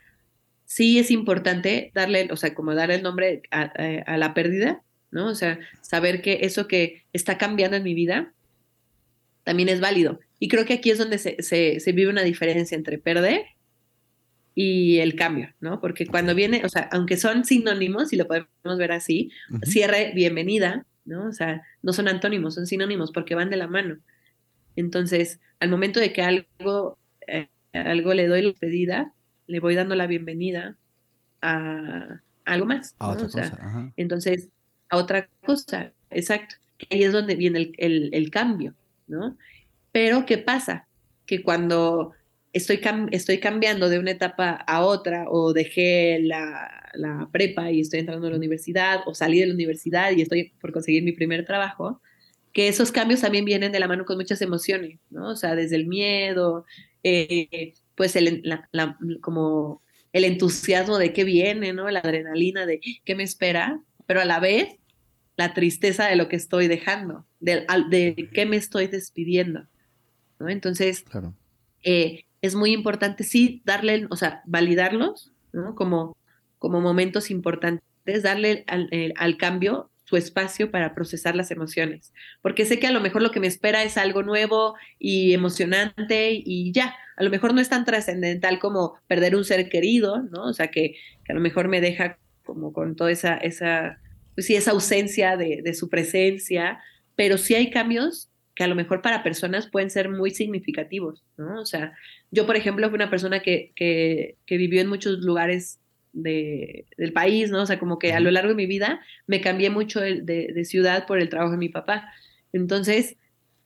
[0.66, 5.29] sí es importante darle, o sea, como dar el nombre a, la pérdida, ¿no?
[5.29, 8.35] O sea, saber que eso que está cambiando en mi vida
[9.45, 10.20] también es válido.
[10.39, 13.43] Y creo que aquí es donde se, se, se vive una diferencia entre perder
[14.55, 15.80] y el cambio, ¿no?
[15.80, 19.30] Porque cuando viene, o sea, aunque son sinónimos, si lo podemos ver así,
[19.62, 21.28] cierre, bienvenida, ¿no?
[21.28, 23.99] O sea, no son antónimos, son sinónimos porque van de la mano.
[24.74, 29.12] Entonces, al momento de que algo, eh, algo le doy la pedida,
[29.47, 30.76] le voy dando la bienvenida,
[31.43, 32.95] a algo más.
[32.99, 33.59] A otra cosa.
[33.61, 33.93] Ajá.
[33.97, 34.49] Entonces,
[34.89, 36.57] a otra cosa, exacto.
[36.91, 38.74] Ahí es donde viene el, el, cambio,
[39.07, 39.37] ¿no?
[39.97, 40.86] Pero, ¿qué pasa?
[41.24, 42.12] Que cuando
[42.53, 42.82] estoy,
[43.12, 48.26] estoy cambiando de una etapa a otra o dejé la, la, prepa y estoy entrando
[48.26, 52.03] a la universidad o salí de la universidad y estoy por conseguir mi primer trabajo,
[52.53, 55.30] que esos cambios también vienen de la mano con muchas emociones, ¿no?
[55.30, 56.66] O sea, desde el miedo,
[57.03, 58.42] eh, pues el,
[59.22, 59.80] como
[60.12, 61.88] el entusiasmo de qué viene, ¿no?
[61.88, 64.76] La adrenalina de qué me espera, pero a la vez
[65.38, 69.66] la tristeza de lo que estoy dejando, de, de qué me estoy despidiendo,
[70.39, 70.49] ¿no?
[70.49, 71.05] Entonces,
[71.82, 75.74] eh, es muy importante sí darle, o sea, validarlos, ¿no?
[75.74, 76.16] Como,
[76.59, 82.78] como momentos importantes, darle al, al cambio su espacio para procesar las emociones, porque sé
[82.78, 86.95] que a lo mejor lo que me espera es algo nuevo y emocionante y ya,
[87.16, 90.45] a lo mejor no es tan trascendental como perder un ser querido, ¿no?
[90.45, 90.97] O sea, que,
[91.28, 93.99] a lo mejor me deja como con toda esa, esa,
[94.34, 96.78] pues sí, esa ausencia de, de su presencia,
[97.16, 101.61] pero sí hay cambios que a lo mejor para personas pueden ser muy significativos, ¿no?
[101.61, 101.92] O sea,
[102.32, 105.78] yo, por ejemplo, fui una persona que, que, que vivió en muchos lugares
[106.16, 107.62] del país, ¿no?
[107.62, 111.07] O sea, como que a lo largo de mi vida me cambié mucho de, ciudad
[111.07, 112.11] por el trabajo de mi papá.
[112.52, 113.16] Entonces,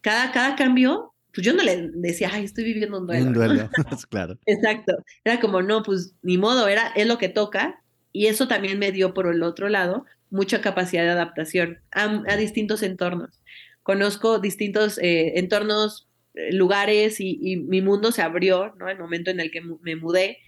[0.01, 3.27] cada, cada cambio, pues yo no le decía, ay, estoy viviendo un duelo.
[3.27, 3.71] Un duelo,
[4.11, 4.39] claro.
[4.47, 5.05] Exacto.
[5.25, 7.81] Era como, no, pues ni modo, era, es lo que toca.
[8.13, 12.83] Y eso también me dio, por el otro lado, mucha capacidad de adaptación a, distintos
[12.83, 13.41] entornos.
[13.83, 18.89] Conozco distintos eh, entornos, eh, lugares y, y, mi mundo se abrió, ¿no?
[18.89, 20.39] El momento en el que me mudé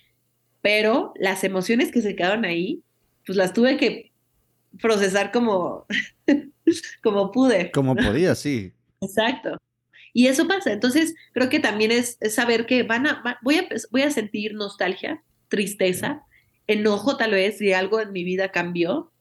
[0.62, 2.83] pero las emociones que se quedaron ahí,
[3.26, 4.12] pues las tuve que
[4.80, 5.87] procesar como,
[7.03, 7.70] como pude.
[7.72, 8.72] Como podía, sí.
[9.01, 9.59] Exacto.
[10.14, 10.72] Y eso pasa.
[10.72, 15.22] Entonces, creo que también es, saber que van a, voy, a, voy a sentir nostalgia,
[15.49, 16.22] tristeza,
[16.68, 19.12] enojo tal vez si algo en mi vida cambió,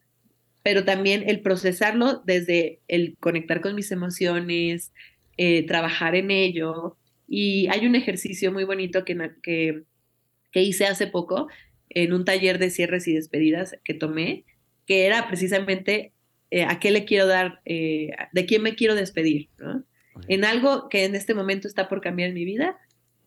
[0.64, 4.94] pero también el procesarlo desde el conectar con mis emociones,
[5.38, 6.98] eh, trabajar en ello.
[7.28, 9.84] Y hay un ejercicio muy bonito que, que
[10.52, 11.48] que hice hace poco
[11.90, 14.46] en un taller de cierres y despedidas que tomé,
[14.86, 16.14] que era precisamente
[16.52, 19.84] eh, a qué le quiero dar, eh, de quién me quiero despedir, ¿no?
[20.28, 22.78] En algo que en este momento está por cambiar en mi vida,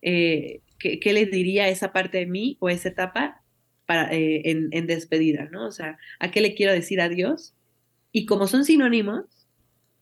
[0.02, 3.42] eh, ¿qué, le diría a esa parte de mí o esa etapa
[3.86, 5.66] para, en, en, despedida, ¿no?
[5.66, 7.54] O sea, ¿a qué le quiero decir adiós?
[8.12, 9.24] Y como son sinónimos,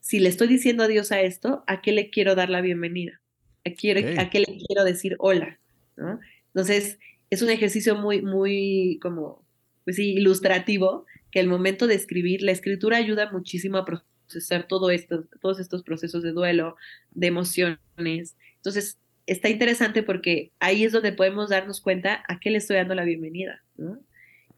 [0.00, 3.20] si le estoy diciendo adiós a esto, ¿a qué le quiero dar la bienvenida?
[3.64, 5.58] ¿A, ¿a qué le quiero decir hola?
[5.96, 6.20] ¿no?
[6.48, 6.98] Entonces,
[7.30, 9.44] es un ejercicio muy, muy como,
[9.84, 14.90] pues sí, ilustrativo, que el momento de escribir, la escritura ayuda muchísimo a procesar todo
[14.90, 16.76] esto, todos estos procesos de duelo,
[17.12, 18.36] de emociones.
[18.56, 22.94] Entonces, está interesante porque ahí es donde podemos darnos cuenta a qué le estoy dando
[22.94, 23.98] la bienvenida, ¿no?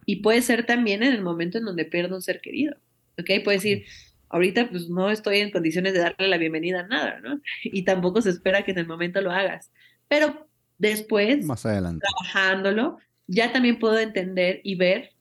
[0.06, 2.76] Y puede ser también en el momento en donde pierdo un ser querido,
[3.18, 3.42] ¿ok?
[3.42, 3.84] Puede decir,
[4.28, 7.40] ahorita pues no estoy en condiciones de darle la bienvenida a nada, ¿no?
[7.64, 9.72] Y tampoco se espera que en el momento lo hagas.
[10.08, 10.46] Pero
[10.78, 12.04] Después, Más adelante.
[12.06, 15.12] trabajándolo, ya también puedo entender y ver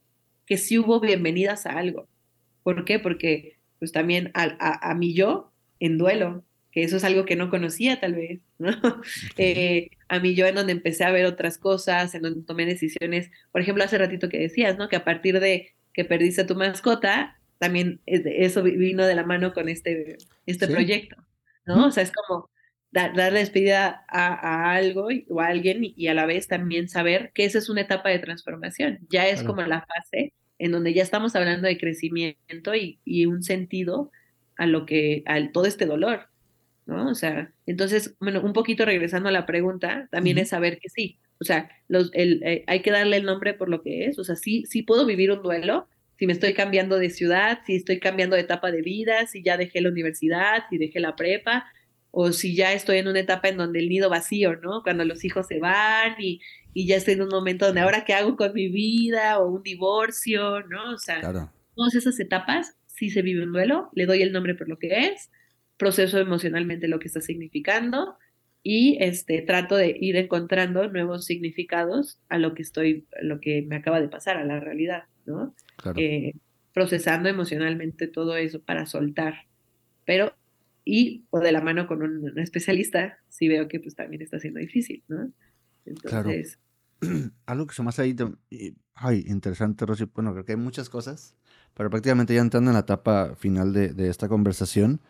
[0.46, 2.08] que sí hubo bienvenidas a algo.
[2.64, 3.00] ¿Por qué?
[3.00, 7.50] Porque pues también a, a, mi yo en duelo, que eso es algo que no
[7.50, 8.72] conocía tal vez, ¿no?
[9.38, 13.32] Eh, a mi yo en donde empecé a ver otras cosas, en donde tomé decisiones,
[13.52, 14.90] por ejemplo, hace ratito que decías, ¿no?
[14.90, 19.54] Que a partir de que perdiste a tu mascota, también eso vino de la mano
[19.54, 21.16] con este, este proyecto,
[21.66, 21.88] ¿no?
[21.88, 22.50] O sea, es como,
[22.92, 27.46] dar, la despedida a, algo o a alguien y, a la vez también saber que
[27.46, 29.00] esa es una etapa de transformación.
[29.10, 33.44] Ya es como la fase en donde ya estamos hablando de crecimiento y, y un
[33.44, 34.12] sentido
[34.58, 36.30] a lo que, a todo este dolor,
[36.86, 37.10] ¿no?
[37.10, 41.20] O sea, entonces, bueno, un poquito regresando a la pregunta, también es saber que sí,
[41.40, 44.24] o sea, los, el, eh, hay que darle el nombre por lo que es, o
[44.24, 48.00] sea, sí, sí puedo vivir un duelo, si me estoy cambiando de ciudad, si estoy
[48.00, 51.66] cambiando de etapa de vida, si ya dejé la universidad, si dejé la prepa,
[52.12, 54.84] o si ya estoy en una etapa en donde el nido vacío, ¿no?
[54.84, 56.40] Cuando los hijos se van y,
[56.74, 59.64] y ya estoy en un momento donde ahora qué hago con mi vida o un
[59.64, 60.92] divorcio, ¿no?
[60.94, 61.22] O sea,
[61.76, 65.08] todas esas etapas sí se vive un duelo, le doy el nombre por lo que
[65.08, 65.32] es,
[65.78, 68.18] proceso emocionalmente lo que está significando
[68.64, 73.62] y este trato de ir encontrando nuevos significados a lo que estoy, a lo que
[73.62, 75.54] me acaba de pasar, a la realidad, ¿no?
[75.98, 76.34] Eh,
[76.74, 79.34] procesando emocionalmente todo eso para soltar.
[80.06, 80.34] Pero
[80.86, 84.60] y o de la mano con un, especialista si veo que pues también está siendo
[84.60, 85.32] difícil, ¿no?
[85.86, 86.60] Entonces...
[87.46, 88.16] Algo que hace ahí,
[88.96, 91.36] ay, interesante, Rosy, bueno, creo que hay muchas cosas,
[91.74, 95.02] pero prácticamente ya entrando en la etapa final de, de esta conversación,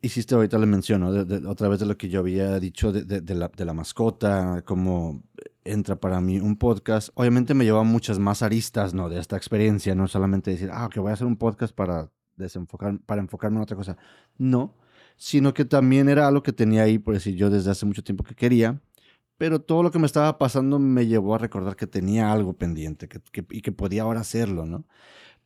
[0.00, 1.10] hiciste ahorita le menciono,
[1.48, 5.22] otra vez de lo que yo había dicho de, de, la, de la mascota, como
[5.64, 7.10] entra para mí un podcast.
[7.14, 9.08] Obviamente me lleva muchas más aristas, ¿no?
[9.08, 12.98] De esta experiencia, no solamente decir, ah, que voy a hacer un podcast para desenfocar,
[13.06, 13.96] para enfocarme en otra cosa.
[14.38, 14.74] No,
[15.16, 18.24] sino que también era algo que tenía ahí, por decir yo, desde hace mucho tiempo
[18.24, 18.80] que quería,
[19.38, 23.08] pero todo lo que me estaba pasando me llevó a recordar que tenía algo pendiente
[23.50, 24.84] y que podía ahora hacerlo, ¿no?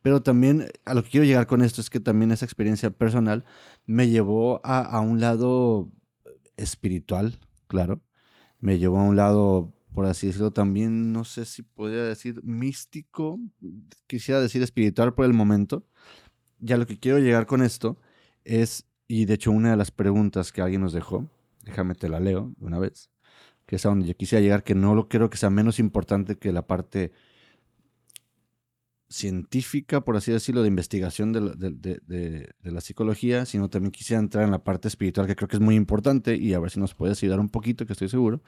[0.07, 3.43] Pero también a lo que quiero llegar con esto es que también esa experiencia personal
[3.85, 5.91] me llevó a, a un lado
[6.55, 7.37] espiritual,
[7.67, 7.99] claro.
[8.61, 13.37] Me llevó a un lado, por así decirlo, también, no sé si podría decir místico,
[14.07, 15.85] quisiera decir espiritual por el momento.
[16.59, 17.97] Ya lo que quiero llegar con esto
[18.45, 21.29] es, y de hecho una de las preguntas que alguien nos dejó,
[21.65, 23.09] déjame te la leo una vez,
[23.65, 26.37] que es a donde yo quisiera llegar, que no lo quiero que sea menos importante
[26.37, 27.11] que la parte
[29.09, 34.63] científica, por así decirlo, de investigación de la, psicología, sino también quisiera entrar en la
[34.63, 37.39] parte espiritual, que creo que es muy importante, y a ver si nos puedes ayudar
[37.39, 38.41] un poquito, que estoy seguro.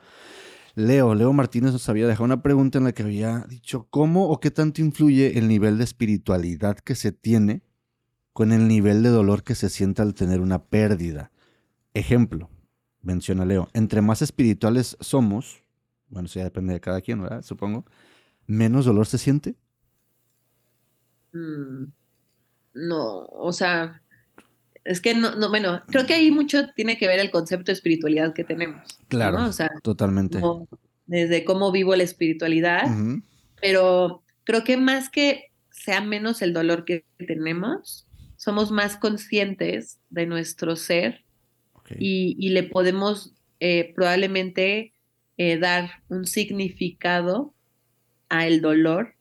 [0.75, 4.39] Leo, Leo Martínez nos había dejado una pregunta en la que había dicho cómo o
[4.39, 7.63] qué tanto influye el nivel de espiritualidad que se tiene
[8.33, 11.31] con el nivel de dolor que se siente al tener una pérdida.
[11.93, 12.49] Ejemplo,
[13.01, 15.63] menciona Leo, entre más espirituales somos,
[16.07, 17.41] bueno, eso ya depende de cada quien, ¿verdad?
[17.41, 17.85] Supongo,
[18.45, 19.55] menos dolor se siente.
[21.33, 21.85] Mm,
[22.73, 24.01] no, o sea,
[24.83, 27.73] es que no, no, bueno, creo que ahí mucho tiene que ver el concepto de
[27.73, 28.99] espiritualidad que tenemos.
[29.07, 30.39] Claro, o sea, totalmente.
[31.05, 32.87] desde cómo vivo la espiritualidad,
[33.61, 40.25] pero creo que más que sea menos el dolor que tenemos, somos más conscientes de
[40.25, 41.23] nuestro ser
[41.97, 44.93] y, le podemos eh, probablemente
[45.37, 47.53] eh, dar un significado
[48.29, 49.15] a el dolor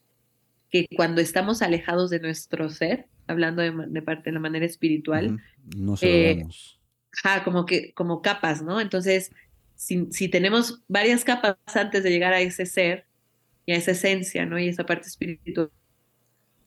[0.70, 5.40] que cuando estamos alejados de nuestro ser, hablando de, parte de la manera espiritual,
[5.76, 6.44] no eh,
[7.44, 8.80] como que como capas, ¿no?
[8.80, 9.30] Entonces,
[9.76, 13.06] si, tenemos varias capas antes de llegar a ese ser
[13.64, 14.58] y a esa esencia, ¿no?
[14.58, 15.70] Y esa parte espiritual,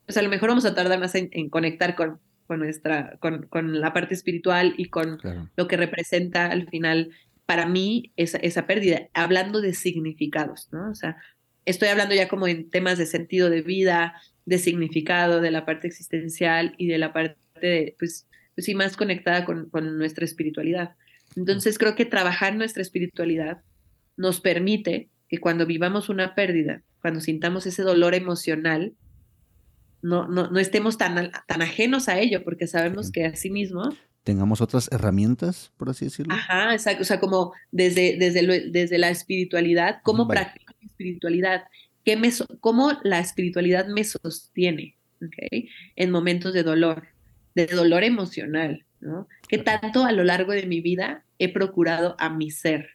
[0.05, 3.79] pues a lo mejor vamos a tardar más en, conectar con, con nuestra, con, con,
[3.79, 5.19] la parte espiritual y con
[5.55, 7.11] lo que representa al final
[7.45, 10.89] para mí esa, esa pérdida, hablando de significados, ¿no?
[10.89, 11.17] O sea,
[11.65, 15.87] estoy hablando ya como en temas de sentido de vida, de significado, de la parte
[15.87, 20.95] existencial y de la parte, de, pues, pues sí, más conectada con, con nuestra espiritualidad.
[21.35, 23.61] Entonces creo que trabajar nuestra espiritualidad
[24.17, 28.93] nos permite que cuando vivamos una pérdida, cuando sintamos ese dolor emocional,
[30.01, 33.93] no, no, no estemos tan, tan ajenos a ello, porque sabemos que así mismo
[34.23, 36.33] tengamos otras herramientas, por así decirlo.
[36.33, 37.01] Ajá, exacto.
[37.01, 41.63] O sea, como desde, desde, desde la espiritualidad, ¿cómo practico mi espiritualidad?
[42.03, 45.69] ¿Qué me, ¿Cómo la espiritualidad me sostiene ¿okay?
[45.95, 47.07] en momentos de dolor,
[47.55, 48.85] de dolor emocional?
[48.99, 49.27] ¿no?
[49.47, 52.89] ¿Qué tanto a lo largo de mi vida he procurado a mi ser?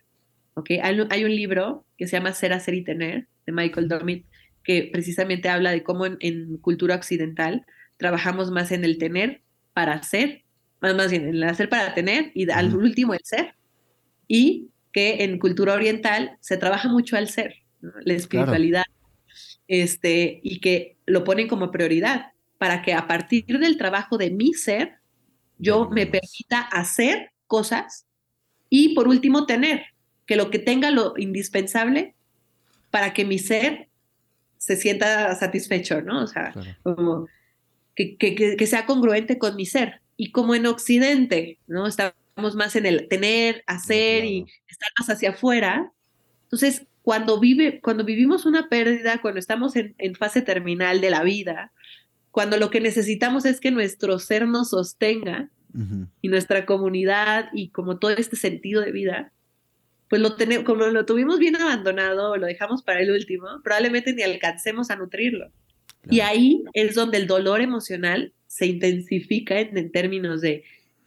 [0.54, 0.78] ¿okay?
[0.82, 4.26] Hay, hay un libro que se llama Ser, Hacer y Tener, de Michael Domit,
[4.64, 7.64] que precisamente habla de cómo en, en cultura occidental
[7.96, 9.40] trabajamos más en el tener
[9.72, 10.42] para ser
[10.80, 13.54] más, más bien el hacer para tener y al último el ser.
[14.28, 17.56] Y que en cultura oriental se trabaja mucho al ser,
[18.04, 18.84] la espiritualidad,
[19.68, 24.54] este, y que lo ponen como prioridad para que a partir del trabajo de mi
[24.54, 24.98] ser,
[25.58, 28.06] yo me permita hacer cosas
[28.68, 29.84] y por último tener,
[30.26, 32.14] que lo que tenga lo indispensable
[32.90, 33.88] para que mi ser
[34.58, 36.22] se sienta satisfecho, ¿no?
[36.22, 37.28] O sea, como
[37.94, 41.86] que, que, que, sea congruente con mi ser y como en Occidente, ¿no?
[41.86, 45.92] Estamos más en el tener, hacer y estar más hacia afuera.
[46.44, 51.70] Entonces, cuando, vive, cuando vivimos una pérdida, cuando estamos en, fase terminal de la vida,
[52.32, 55.48] cuando lo que necesitamos es que nuestro ser nos sostenga
[56.20, 59.30] y nuestra comunidad y como todo este sentido de vida,
[60.08, 64.12] pues lo tenemos, como lo tuvimos bien abandonado o lo dejamos para el último, probablemente
[64.12, 65.52] ni alcancemos a nutrirlo.
[66.10, 70.64] Y ahí es donde el dolor emocional se intensifica en, términos de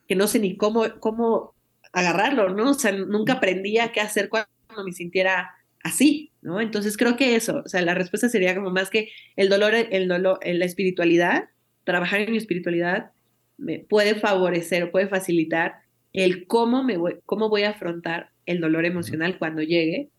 [0.08, 1.56] que no sé ni cómo, cómo
[1.92, 2.70] agarrarlo, ¿no?
[2.70, 4.48] O sea, nunca aprendía qué hacer cuando
[4.86, 6.62] me sintiera así, ¿no?
[6.62, 10.08] Entonces creo que eso, o sea, la respuesta sería como más que el dolor, el
[10.08, 11.50] dolor, la espiritualidad,
[11.84, 13.12] trabajar en mi espiritualidad
[13.58, 15.82] me puede favorecer, puede facilitar
[16.14, 20.10] el cómo me voy, cómo voy a afrontar el dolor emocional cuando llegue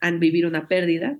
[0.00, 1.18] a vivir una pérdida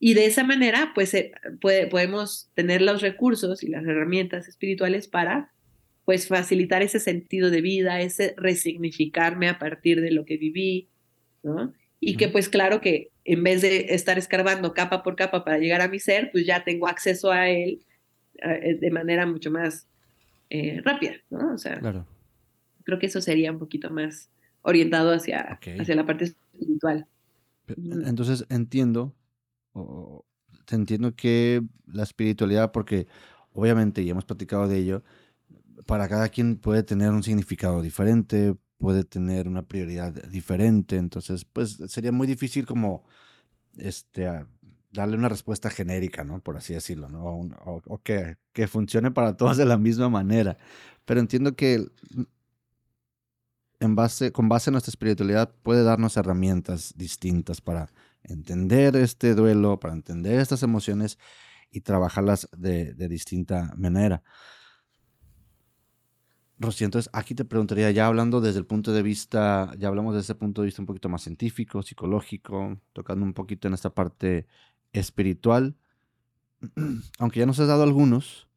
[0.00, 5.50] y de esa manera, pues eh, podemos tener los recursos y las herramientas espirituales para,
[6.04, 10.88] pues, facilitar ese sentido de vida, ese resignificarme a partir de lo que viví,
[11.42, 11.72] ¿no?
[12.00, 15.80] Y que, pues, claro que en vez de estar escarbando capa por capa para llegar
[15.80, 17.84] a mi ser, pues ya tengo acceso a él
[18.42, 19.86] eh, de manera mucho más
[20.50, 21.54] eh, rápida, ¿no?
[21.54, 22.06] O sea, claro.
[22.84, 24.30] creo que eso sería un poquito más
[24.62, 27.06] orientado hacia, hacia la parte espiritual.
[27.66, 29.14] Entonces entiendo
[30.68, 33.06] te entiendo que la espiritualidad, porque
[33.52, 35.02] obviamente, ya hemos platicado de ello,
[35.86, 41.78] para cada quien puede tener un significado diferente, puede tener una prioridad diferente, entonces, pues
[41.88, 43.04] sería muy difícil como
[43.76, 44.28] este,
[44.92, 46.40] darle una respuesta genérica, ¿no?
[46.40, 47.48] Por así decirlo, ¿no?
[47.64, 50.56] O, que, que, funcione para todos de la misma manera.
[51.04, 51.86] Pero entiendo que
[53.80, 57.90] en base, con base en nuestra espiritualidad puede darnos herramientas distintas para
[58.22, 61.18] entender este duelo, para entender estas emociones
[61.70, 64.22] y trabajarlas de, de distinta manera.
[66.60, 70.24] Rosy, entonces aquí te preguntaría, ya hablando desde el punto de vista, ya hablamos desde
[70.24, 74.46] ese punto de vista un poquito más científico, psicológico, tocando un poquito en esta parte
[74.92, 75.76] espiritual,
[77.18, 78.48] aunque ya nos has dado algunos,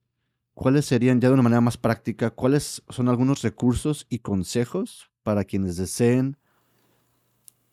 [0.56, 5.43] ¿cuáles serían ya de una manera más práctica, cuáles son algunos recursos y consejos para
[5.43, 6.38] quienes deseen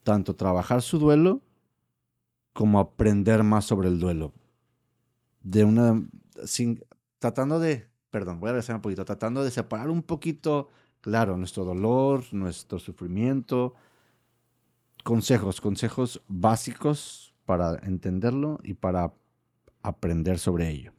[0.03, 1.41] tanto trabajar su duelo
[2.53, 4.35] como aprender más sobre el duelo?
[5.41, 6.07] De una,
[6.45, 6.85] sin,
[7.19, 11.65] tratando de perdón, voy a regresar un poquito, tratando de separar un poquito, claro, nuestro
[11.65, 13.75] dolor, nuestro sufrimiento,
[15.05, 19.13] consejos, consejos básicos para entenderlo y para
[19.83, 20.93] aprender sobre ello.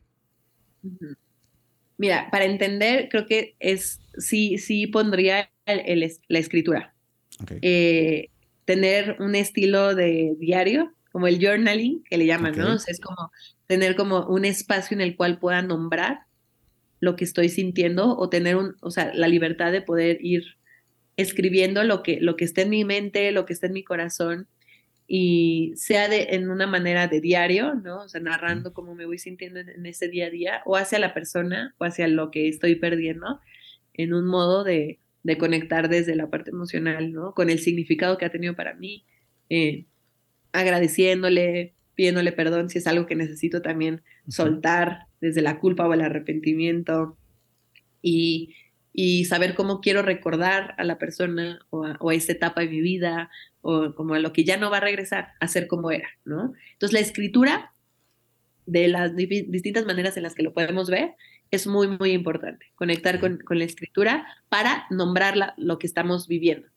[1.98, 6.96] Mira, para entender, creo que es, sí, sí pondría la escritura.
[7.62, 8.30] Eh,
[8.66, 12.74] tener un estilo de diario, como el journaling, que le llaman, ¿no?
[12.74, 13.32] es como
[13.68, 16.29] tener como un espacio en el cual pueda nombrar
[17.00, 20.44] lo que estoy sintiendo o tener un, o sea, la libertad de poder ir
[21.18, 24.48] escribiendo lo que, lo que está en mi mente, lo que está en mi corazón
[25.12, 28.04] y sea de, en una manera de diario, ¿no?
[28.04, 31.14] O sea, narrando cómo me voy sintiendo en, ese día a día o hacia la
[31.14, 33.40] persona o hacia lo que estoy perdiendo
[33.96, 37.34] en un modo de, de conectar desde la parte emocional, ¿no?
[37.34, 39.04] Con el significado que ha tenido para mí,
[39.50, 39.86] eh,
[40.54, 46.00] agradeciéndole, pidiéndole perdón si es algo que necesito también soltar desde la culpa o el
[46.00, 47.18] arrepentimiento
[48.02, 48.56] y,
[49.28, 53.30] saber cómo quiero recordar a la persona o a, esta etapa de mi vida
[53.60, 56.54] o como a lo que ya no va a regresar a ser como era, ¿no?
[56.72, 57.74] Entonces la escritura
[58.66, 61.16] de las distintas maneras en las que lo podemos ver
[61.52, 62.68] es muy, muy importante.
[62.76, 66.70] Conectar con, con la escritura para nombrar lo que estamos viviendo.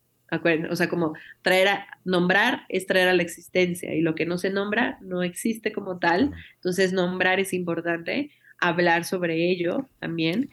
[0.70, 4.39] O sea, como traer a, nombrar es traer a la existencia y lo que no
[4.39, 6.33] se nombra no existe como tal.
[6.55, 10.51] Entonces, nombrar es importante, hablar sobre ello también.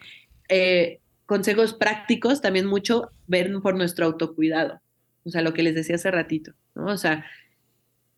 [0.48, 4.80] Eh, consejos prácticos, también mucho ver por nuestro autocuidado.
[5.24, 6.86] O sea, lo que les decía hace ratito, ¿no?
[6.86, 7.24] O sea,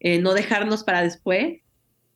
[0.00, 1.60] eh, no dejarnos para después,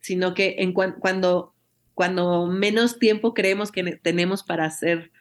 [0.01, 1.53] sino que en cuando,
[1.93, 5.11] cuando menos tiempo creemos que tenemos para hacer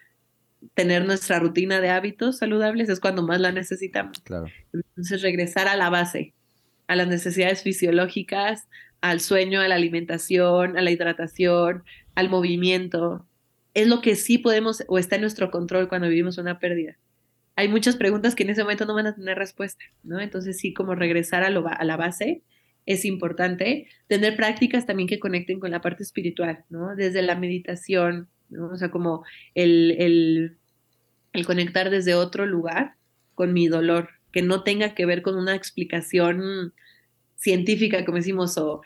[0.74, 4.20] tener nuestra rutina de hábitos saludables es cuando más la necesitamos.
[4.20, 4.46] Claro.
[4.72, 6.34] Entonces, regresar a la base,
[6.86, 8.68] a las necesidades fisiológicas,
[9.00, 11.84] al sueño, a la alimentación, a la hidratación,
[12.14, 13.26] al movimiento,
[13.74, 16.96] es lo que sí podemos o está en nuestro control cuando vivimos una pérdida.
[17.57, 20.20] Hay muchas preguntas que en ese momento no van a tener respuesta, ¿no?
[20.20, 22.42] Entonces sí, como regresar a, lo, a la base
[22.86, 23.88] es importante.
[24.07, 26.96] Tener prácticas también que conecten con la parte espiritual, ¿no?
[26.96, 29.24] Desde la meditación, o sea, como
[29.55, 30.57] el,
[31.44, 32.94] conectar desde otro lugar
[33.34, 36.72] con mi dolor, que no tenga que ver con una explicación
[37.36, 38.82] científica, como decimos, o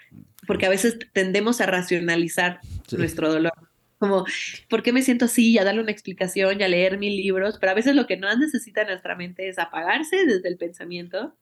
[0.46, 3.52] porque a veces tendemos a racionalizar nuestro dolor.
[3.98, 4.24] Como,
[4.68, 5.52] ¿por qué me siento así?
[5.52, 8.16] Y a darle una explicación y a leer mil libros, pero a veces lo que
[8.16, 11.36] no necesita nuestra mente es apagarse desde el pensamiento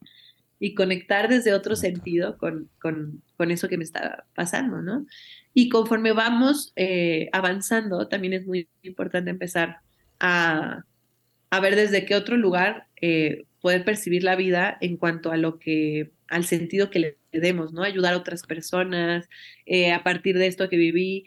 [0.58, 5.06] y conectar desde otro sentido con, con, con eso que me está pasando, ¿no?
[5.54, 9.78] Y conforme vamos eh, avanzando, también es muy importante empezar
[10.20, 10.84] a,
[11.60, 16.12] ver desde qué otro lugar eh, poder percibir la vida en cuanto a lo que,
[16.28, 17.82] al sentido que le demos, ¿no?
[17.82, 19.28] Ayudar a otras personas.
[19.66, 21.24] Eh, a partir de esto que viví,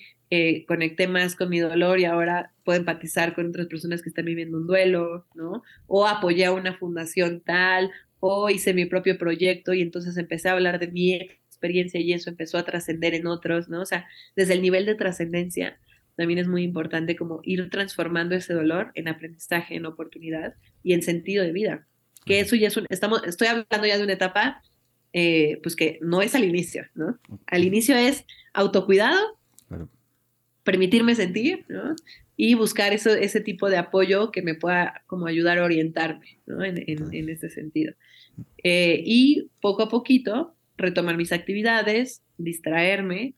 [0.65, 4.57] conecté más con mi dolor y ahora puedo empatizar con otras personas que están viviendo
[4.57, 5.61] un duelo, ¿no?
[5.87, 7.91] O apoyé a una fundación tal,
[8.21, 11.15] o hice mi propio proyecto y entonces empecé a hablar de mi
[11.61, 13.81] experiencia y eso empezó a trascender en otros, ¿no?
[13.81, 15.77] O sea, desde el nivel de trascendencia
[16.15, 21.03] también es muy importante como ir transformando ese dolor en aprendizaje, en oportunidad y en
[21.03, 21.87] sentido de vida.
[22.25, 24.61] Que eso ya es un, estamos, estoy hablando ya de una etapa,
[25.13, 27.19] eh, pues que no es al inicio, ¿no?
[27.47, 29.39] Al inicio es autocuidado,
[30.63, 31.95] permitirme sentir, ¿no?
[32.37, 36.63] Y buscar eso, ese tipo de apoyo que me pueda como ayudar a orientarme, ¿no?
[36.63, 37.93] En, en, ese sentido.
[38.63, 43.35] Eh, y poco a poquito, retomar mis actividades, distraerme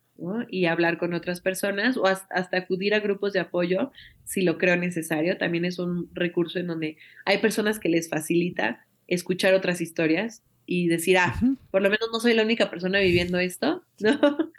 [0.50, 3.92] y hablar con otras personas o hasta acudir a grupos de apoyo
[4.24, 5.38] si lo creo necesario.
[5.38, 10.88] También es un recurso en donde hay personas que les facilita escuchar otras historias y
[10.88, 11.36] decir, ah,
[11.72, 14.52] por lo menos no soy la única persona viviendo esto, ¿no?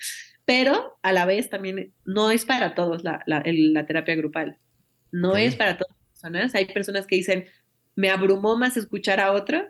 [0.45, 4.59] Pero a la vez también no es para todos la, la, la terapia grupal.
[5.11, 6.55] No es para todas las personas.
[6.55, 7.47] Hay personas que dicen,
[7.97, 9.65] me abrumó más escuchar a otros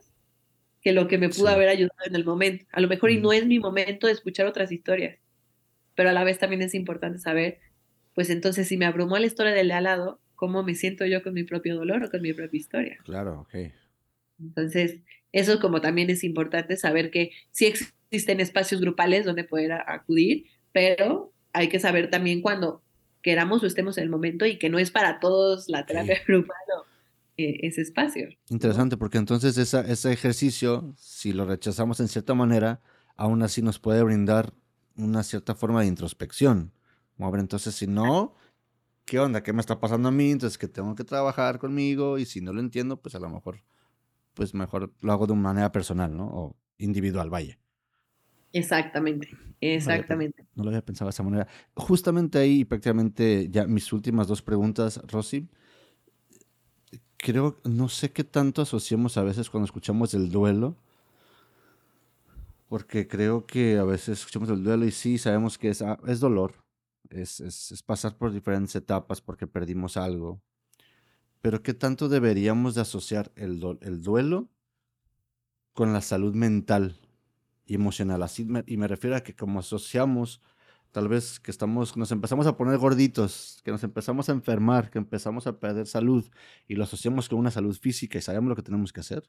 [0.84, 2.66] que lo que me pudo haber ayudado en el momento.
[2.70, 5.18] A lo mejor y no es mi momento de escuchar otras historias,
[5.94, 7.58] pero a la vez también es importante saber,
[8.14, 11.22] pues entonces si me abrumó la historia del de al lado, ¿cómo me siento yo
[11.22, 12.98] con mi propio dolor o con mi propia historia?
[13.02, 13.72] Claro, ok.
[14.38, 15.00] Entonces,
[15.32, 21.32] eso como también es importante saber que sí existen espacios grupales donde poder acudir, pero
[21.54, 22.82] hay que saber también cuando
[23.22, 26.58] queramos o estemos en el momento y que no es para todos la terapia grupal
[27.36, 28.28] eh, ese espacio.
[28.48, 32.80] Interesante, porque entonces ese ejercicio, si lo rechazamos en cierta manera,
[33.16, 34.52] aún así nos puede brindar
[34.96, 36.72] una cierta forma de introspección.
[37.16, 38.34] Ver, entonces si no,
[39.04, 39.42] ¿qué onda?
[39.42, 40.30] ¿Qué me está pasando a mí?
[40.30, 43.62] Entonces que tengo que trabajar conmigo y si no lo entiendo, pues a lo mejor,
[44.34, 46.26] pues mejor lo hago de una manera personal, ¿no?
[46.26, 47.58] O individual, vaya.
[48.52, 49.28] Exactamente,
[49.60, 50.46] exactamente.
[50.54, 51.48] No lo, había, pensado de esa manera.
[51.74, 55.48] Justamente ahí, prácticamente, ya mis últimas dos preguntas, Rosy.
[57.24, 60.76] Creo, no sé qué tanto asociamos a veces cuando escuchamos el duelo,
[62.68, 66.20] porque creo que a veces escuchamos el duelo y sí, sabemos que es, ah, es
[66.20, 66.52] dolor,
[67.08, 70.42] es, es, pasar por diferentes etapas porque perdimos algo.
[71.40, 74.50] Pero qué tanto deberíamos de asociar el, el duelo
[75.72, 77.00] con la salud mental
[77.64, 78.22] y emocional.
[78.22, 80.42] Así y me refiero a que como asociamos,
[80.94, 84.98] tal vez que estamos, nos empezamos a poner gorditos, que nos empezamos a enfermar, que
[84.98, 86.24] empezamos a perder salud
[86.68, 89.24] y lo asociamos con una salud física y sabemos lo que tenemos que hacer.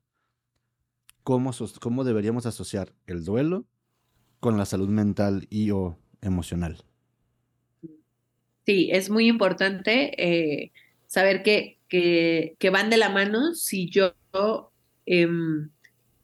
[1.23, 1.51] ¿Cómo,
[1.81, 3.65] cómo deberíamos asociar el duelo
[4.39, 6.83] con la salud mental y o emocional?
[8.67, 10.71] Sí, es muy importante eh,
[11.07, 14.13] saber que, que, que, van de la mano si yo
[15.07, 15.27] eh,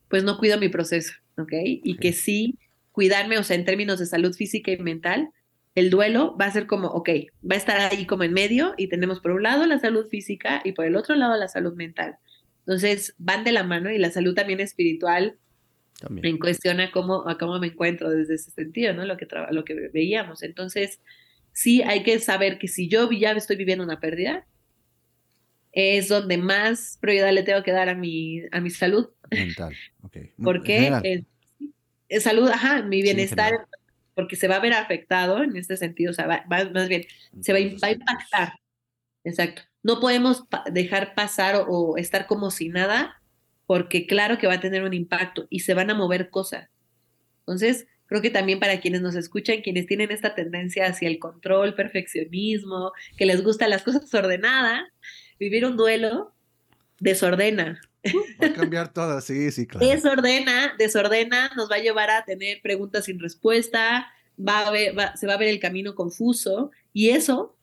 [0.08, 1.14] pues no cuido mi proceso.
[1.36, 1.52] ¿ok?
[1.82, 2.60] Y que sí,
[2.92, 5.30] cuidarme, o sea, en términos de salud física y mental,
[5.74, 7.08] el duelo va a ser como, ok,
[7.50, 10.60] va a estar ahí como en medio y tenemos por un lado la salud física
[10.64, 12.16] y por el otro lado la salud mental.
[12.60, 15.38] Entonces van de la mano y la salud también espiritual
[16.00, 16.34] también.
[16.34, 19.04] me cuestiona cómo, a cómo me encuentro desde ese sentido, ¿no?
[19.04, 20.42] Lo que, lo que veíamos.
[20.42, 21.00] Entonces,
[21.52, 24.46] sí hay que saber que si yo ya estoy viviendo una pérdida,
[25.72, 29.08] es donde más prioridad le tengo que dar a mi, a mi salud.
[29.30, 30.16] Mental, ok.
[30.42, 31.22] Porque es,
[32.20, 33.52] salud, ajá, mi bienestar,
[34.14, 37.04] porque se va a ver afectado en este sentido, o sea, va, más bien,
[37.40, 38.52] se va, va, a impactar.
[39.24, 39.62] Exacto.
[39.82, 43.20] No podemos dejar pasar o, estar como si nada,
[43.66, 46.68] porque claro que va a tener un impacto y se van a mover cosas.
[47.40, 51.74] Entonces, creo que también para quienes nos escuchan, quienes tienen esta tendencia hacia el control,
[51.74, 54.82] perfeccionismo, que les gustan las cosas ordenadas,
[55.38, 56.34] vivir un duelo
[57.00, 57.80] desordena.
[58.42, 59.86] Va a cambiar todo, sí, sí, claro.
[59.86, 64.06] Desordena, desordena, nos va a llevar a tener preguntas sin respuesta,
[64.38, 67.56] va a ver, se va a ver el camino confuso y eso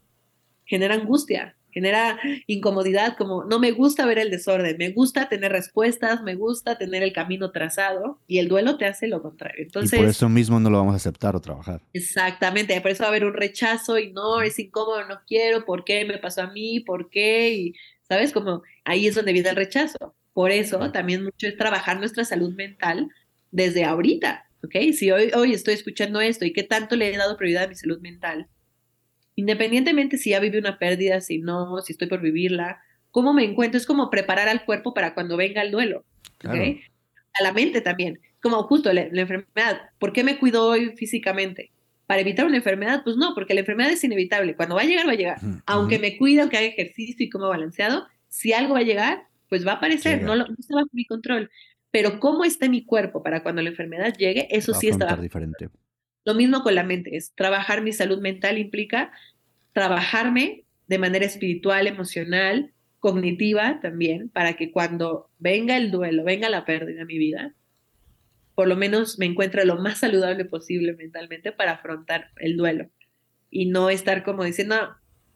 [0.66, 6.22] genera angustia, genera incomodidad, como no me gusta ver el desorden, me gusta tener respuestas,
[6.24, 9.64] me gusta tener el camino trazado y el duelo te hace lo contrario.
[9.64, 11.82] Entonces, y por eso mismo no lo vamos a aceptar o trabajar.
[11.94, 15.84] Exactamente, por eso va a haber un rechazo y no, es incómodo, no quiero, ¿por
[15.84, 16.80] qué me pasó a mí?
[16.80, 17.52] ¿Por qué?
[17.54, 17.76] Y,
[18.08, 18.32] ¿sabes?
[18.32, 20.16] Como ahí es donde viene el rechazo.
[20.34, 23.10] Por eso también mucho es trabajar nuestra salud mental
[23.52, 24.94] desde ahorita, ¿ok?
[24.94, 27.76] Si hoy, hoy estoy escuchando esto y qué tanto le he dado prioridad a mi
[27.76, 28.48] salud mental,
[29.36, 32.82] independientemente si ya viví una pérdida, si no, si estoy por vivirla,
[33.12, 36.06] cómo me encuentro, es como preparar al cuerpo para cuando venga el duelo.
[36.44, 41.72] A la mente también, como justo la, enfermedad, ¿por qué me cuido hoy físicamente?
[42.06, 43.02] ¿Para evitar una enfermedad?
[43.04, 45.38] Pues no, porque la enfermedad es inevitable, cuando va a llegar, va a llegar.
[45.66, 49.66] Aunque me cuide, aunque haga ejercicio y como balanceado, si algo va a llegar, pues
[49.66, 51.50] va a aparecer, no, no está bajo mi control.
[51.92, 55.70] Pero cómo está mi cuerpo para cuando la enfermedad llegue, eso sí está diferente.
[56.24, 59.12] Lo mismo con la mente, es trabajar mi salud mental implica
[59.74, 66.66] trabajarme de manera espiritual, emocional, cognitiva también, para que cuando venga el duelo, venga la
[66.66, 67.54] pérdida en mi vida,
[68.56, 72.90] por lo menos me encuentre lo más saludable posible mentalmente para afrontar el duelo
[73.50, 74.76] y no estar como diciendo,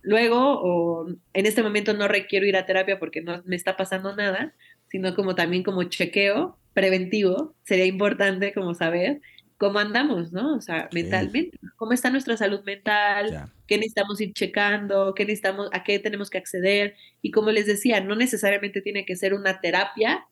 [0.03, 4.15] luego o en este momento no requiero ir a terapia porque no me está pasando
[4.15, 4.53] nada,
[4.89, 9.21] sino como también como chequeo preventivo, sería importante como saber
[9.57, 10.55] cómo andamos, ¿no?
[10.55, 15.84] O sea, mentalmente, cómo está nuestra salud mental, qué necesitamos ir checando, qué necesitamos, a
[15.84, 16.95] qué tenemos que acceder.
[17.21, 20.25] Y como les decía, no necesariamente tiene que ser una terapia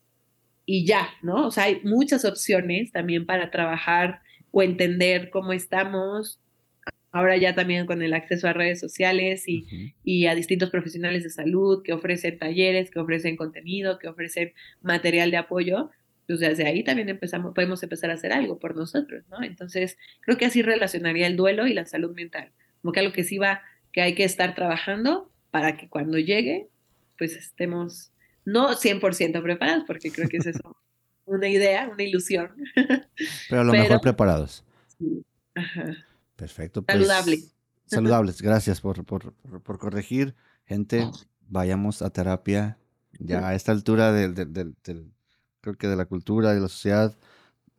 [0.65, 1.47] y ya, ¿no?
[1.47, 4.21] O sea, hay muchas opciones también para trabajar
[4.51, 6.39] o entender cómo estamos.
[7.11, 11.29] Ahora ya también con el acceso a redes sociales y, y a distintos profesionales de
[11.29, 15.89] salud que ofrecen talleres, que ofrecen contenido, que ofrecen material de apoyo,
[16.27, 19.43] pues desde ahí también empezamos, podemos empezar a hacer algo por nosotros, ¿no?
[19.43, 22.51] Entonces, creo que así relacionaría el duelo y la salud mental,
[22.81, 23.61] como que algo que sí va,
[23.91, 26.69] que hay que estar trabajando para que cuando llegue,
[27.17, 28.11] pues estemos
[28.45, 30.77] no 100% preparados, porque creo que es eso,
[31.25, 32.51] una idea, una ilusión.
[33.49, 34.63] Pero a lo mejor preparados.
[34.97, 35.25] Sí.
[35.55, 35.97] Ajá.
[36.41, 36.81] Perfecto.
[36.81, 37.39] Pues, Saludable.
[37.85, 40.33] Saludables, gracias por, por, por, corregir.
[40.65, 41.07] Gente,
[41.47, 42.79] vayamos a terapia
[43.19, 45.11] ya a esta altura del, del
[45.61, 47.15] creo que de la cultura, de la sociedad.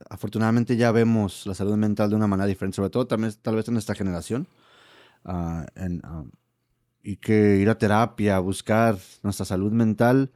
[0.09, 3.67] Afortunadamente ya vemos la salud mental de una manera diferente, sobre todo también tal vez
[3.67, 4.47] en esta generación.
[5.25, 5.67] Ah,
[6.05, 6.25] ah,
[7.03, 10.31] y que ir a terapia, buscar nuestra salud mental,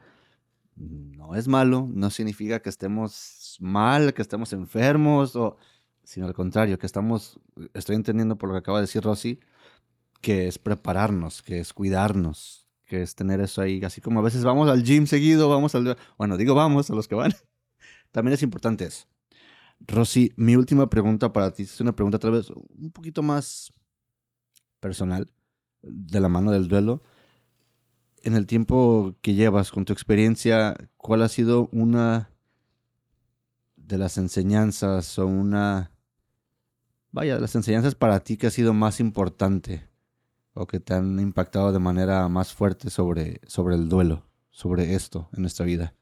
[0.74, 5.58] no es malo, no significa que estemos mal, que estemos enfermos, o,
[6.06, 7.40] sino al contrario, que estamos,
[7.74, 9.40] estoy entendiendo por lo que acaba de decir Rosy,
[10.20, 14.44] que es prepararnos, que es cuidarnos, que es tener eso ahí, así como a veces
[14.44, 15.96] vamos al gym seguido, vamos al...
[16.16, 17.34] Bueno, digo vamos a los que van.
[18.12, 19.08] También es importante eso.
[19.80, 23.72] Rosy, mi última pregunta para ti es una pregunta tal vez un poquito más
[24.78, 25.28] personal,
[25.82, 27.02] de la mano del duelo.
[28.22, 32.30] En el tiempo que llevas, con tu experiencia, ¿cuál ha sido una
[33.74, 35.95] de las enseñanzas o una...
[37.16, 39.84] Vaya, las enseñanzas para ti que ha sido más importante
[40.52, 45.30] o que te han impactado de manera más fuerte sobre, sobre el duelo, sobre esto
[45.34, 45.94] en nuestra vida?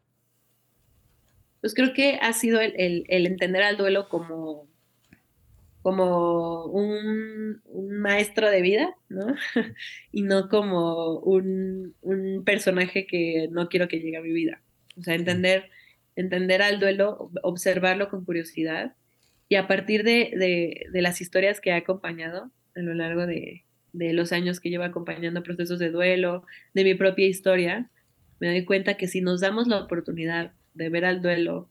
[1.61, 4.67] Pues creo que ha sido el, entender al duelo como,
[5.83, 7.63] como un,
[8.01, 9.37] maestro de vida, ¿no?
[10.11, 11.95] y no como un,
[12.45, 14.63] personaje que no quiero que llegue a mi vida.
[14.99, 15.71] O sea, entender,
[16.17, 18.97] entender al duelo, observarlo con curiosidad
[19.55, 24.13] y a partir de, de las historias que ha acompañado a lo largo de, de
[24.13, 26.45] los años que llevo acompañando procesos de duelo,
[26.75, 27.89] de mi propia historia,
[28.41, 31.71] me doy cuenta que si nos damos la oportunidad de ver al duelo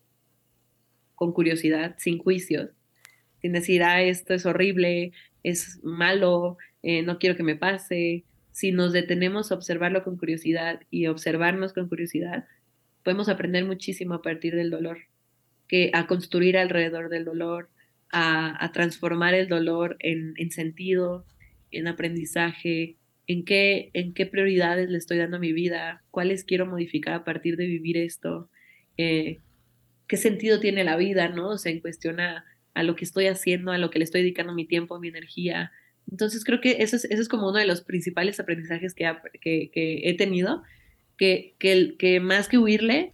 [1.15, 2.69] con curiosidad, sin juicios,
[3.41, 5.11] sin decir, ah, esto es horrible,
[5.43, 8.23] es malo, eh, no quiero que me pase,
[8.53, 12.45] si nos detenemos a observarlo con curiosidad y observarnos con curiosidad,
[13.03, 14.99] podemos aprender muchísimo a partir del dolor,
[15.68, 17.69] que a construir alrededor del dolor,
[18.14, 21.26] a, transformar el dolor en, en sentido,
[21.72, 26.65] en aprendizaje, en qué, en qué prioridades le estoy dando a mi vida, cuáles quiero
[26.65, 28.49] modificar a partir de vivir esto,
[28.98, 29.40] eh,
[30.07, 31.49] qué sentido tiene la vida, ¿no?
[31.49, 32.45] O sea, en cuestión a,
[32.76, 35.72] lo que estoy haciendo, a lo que le estoy dedicando mi tiempo, mi energía.
[36.11, 39.11] Entonces creo que eso es, eso es como uno de los principales aprendizajes que,
[39.41, 40.64] que, he tenido,
[41.18, 43.14] que, que, que más que huirle,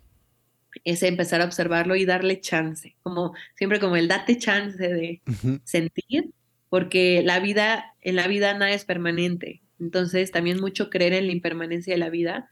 [0.83, 5.21] es empezar a observarlo y darle chance, como siempre como el date chance de
[5.63, 6.31] sentir
[6.69, 9.61] porque la vida, en la vida nada es permanente.
[9.79, 12.49] Entonces, también mucho creer en la impermanencia de la vida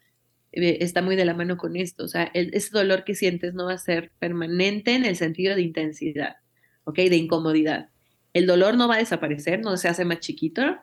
[0.51, 2.03] eh, está muy de la mano con esto.
[2.03, 5.61] O sea, ese dolor que sientes no va a ser permanente en el sentido de
[5.61, 6.37] intensidad,
[6.83, 6.95] ¿ok?
[6.95, 7.89] De incomodidad.
[8.33, 10.77] El dolor no va a desaparecer, no se hace más chiquito,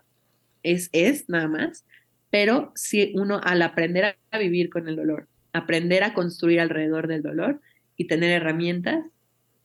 [0.62, 1.84] es, es nada más,
[2.30, 7.22] pero si uno al aprender a vivir con el dolor, aprender a construir alrededor del
[7.22, 7.60] dolor
[7.96, 9.04] y tener herramientas,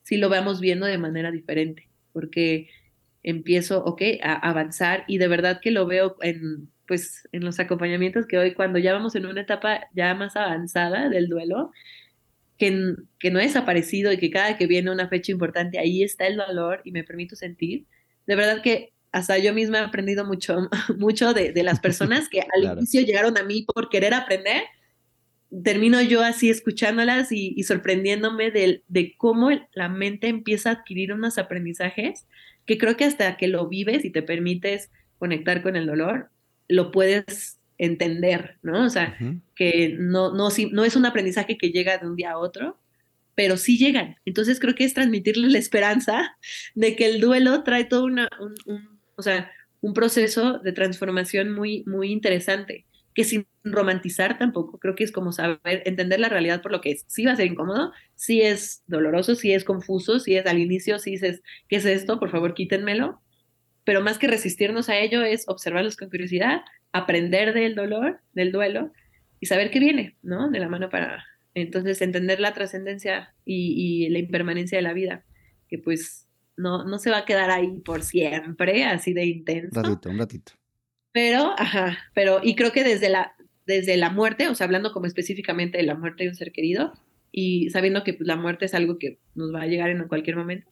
[0.03, 2.69] si lo vamos viendo de manera diferente, porque
[3.23, 8.27] empiezo, ok, a avanzar y de verdad que lo veo en, pues, en los acompañamientos
[8.27, 11.71] que hoy, cuando ya vamos en una etapa ya más avanzada del duelo,
[12.57, 16.27] que, que no he desaparecido y que cada que viene una fecha importante, ahí está
[16.27, 17.85] el dolor y me permito sentir,
[18.27, 22.41] de verdad que hasta yo misma he aprendido mucho, mucho de, de las personas que
[22.41, 24.63] al inicio llegaron a mí por querer aprender,
[25.63, 31.11] termino yo así escuchándolas y, y sorprendiéndome de, de, cómo la mente empieza a adquirir
[31.11, 32.27] unos aprendizajes
[32.65, 36.29] que creo que hasta que lo vives y te permites conectar con el dolor,
[36.67, 38.85] lo puedes entender, ¿no?
[38.85, 39.17] O sea,
[39.55, 42.77] que no, no, no es un aprendizaje que llega de un día a otro,
[43.33, 44.17] pero sí llegan.
[44.25, 46.37] Entonces creo que es transmitirles la esperanza
[46.75, 48.29] de que el duelo trae todo una,
[48.67, 49.51] un, o sea,
[49.81, 52.85] un proceso de transformación muy, muy interesante
[53.19, 56.91] que sin romantizar tampoco, creo que es como saber, entender la realidad por lo que
[56.91, 57.03] es.
[57.09, 60.99] Sí va a ser incómodo, sí es doloroso, sí es confuso, sí es al inicio,
[60.99, 62.17] sí dices, ¿qué es esto?
[62.17, 63.21] Por favor, quítenmelo.
[63.83, 66.61] Pero más que resistirnos a ello es observarlos con curiosidad,
[66.93, 68.93] aprender del dolor, del duelo
[69.41, 70.49] y saber qué viene, ¿no?
[70.49, 71.25] De la mano para
[71.55, 75.25] entonces entender la trascendencia y, la impermanencia de la vida,
[75.67, 76.25] que pues
[76.55, 79.77] no, no se va a quedar ahí por siempre, así de intenso.
[79.77, 80.53] Un ratito, un ratito.
[81.11, 83.33] Pero, ajá, pero, y creo que desde la,
[83.65, 86.93] desde la muerte, o sea, hablando como específicamente de la muerte de un ser querido,
[87.31, 90.35] y sabiendo que pues, la muerte es algo que nos va a llegar en cualquier
[90.35, 90.69] momento,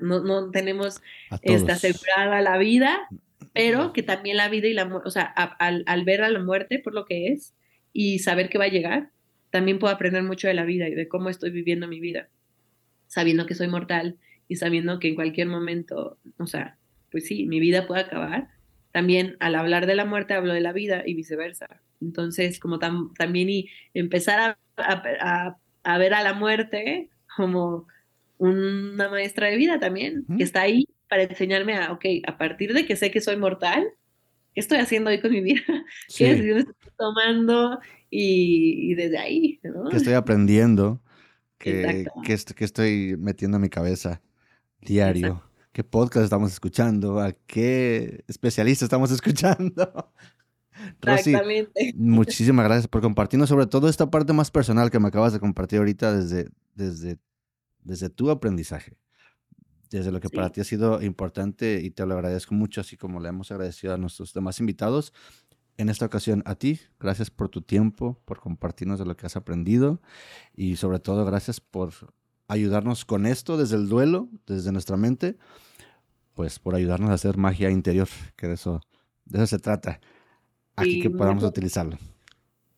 [0.00, 1.00] no, no tenemos
[1.42, 3.08] esta asegurada la vida,
[3.54, 6.40] pero que también la vida y la muerte, o sea, al, al ver a la
[6.40, 7.54] muerte por lo que es
[7.92, 9.10] y saber que va a llegar,
[9.50, 12.28] también puedo aprender mucho de la vida y de cómo estoy viviendo mi vida.
[13.12, 14.16] sabiendo que soy mortal
[14.48, 16.78] y sabiendo que en cualquier momento, o sea,
[17.10, 18.48] pues sí, mi vida puede acabar,
[18.92, 21.80] también al hablar de la muerte hablo de la vida y viceversa.
[22.00, 27.86] Entonces, como también y empezar a, a, ver a la muerte como
[28.38, 32.86] una maestra de vida también, que está ahí para enseñarme a, ok, a partir de
[32.86, 33.86] que sé que soy mortal,
[34.54, 35.62] ¿qué estoy haciendo hoy con mi vida?
[36.16, 37.80] ¿Qué decisiones estoy tomando?
[38.10, 39.88] Y, desde ahí, ¿no?
[39.88, 41.00] ¿Qué estoy aprendiendo?
[41.56, 44.20] ¿Qué, que, estoy metiendo en mi cabeza
[44.80, 45.42] diario?
[45.72, 47.18] ¿Qué podcast estamos escuchando?
[47.18, 50.12] ¿A qué especialista estamos escuchando?
[51.00, 51.34] Rosy,
[51.94, 55.78] muchísimas gracias por compartirnos, sobre todo esta parte más personal que me acabas de compartir
[55.78, 57.18] ahorita desde, desde,
[57.84, 58.98] desde tu aprendizaje,
[59.90, 63.18] desde lo que para ti ha sido importante y te lo agradezco mucho, así como
[63.20, 65.14] le hemos agradecido a nuestros demás invitados.
[65.78, 69.36] En esta ocasión a ti, gracias por tu tiempo, por compartirnos de lo que has
[69.36, 70.02] aprendido
[70.54, 71.92] y sobre todo gracias por
[72.48, 75.36] ayudarnos con esto desde el duelo, desde nuestra mente,
[76.34, 78.80] pues por ayudarnos a hacer magia interior, que de eso,
[79.24, 80.00] de eso se trata
[80.76, 81.98] aquí que podamos utilizarlo.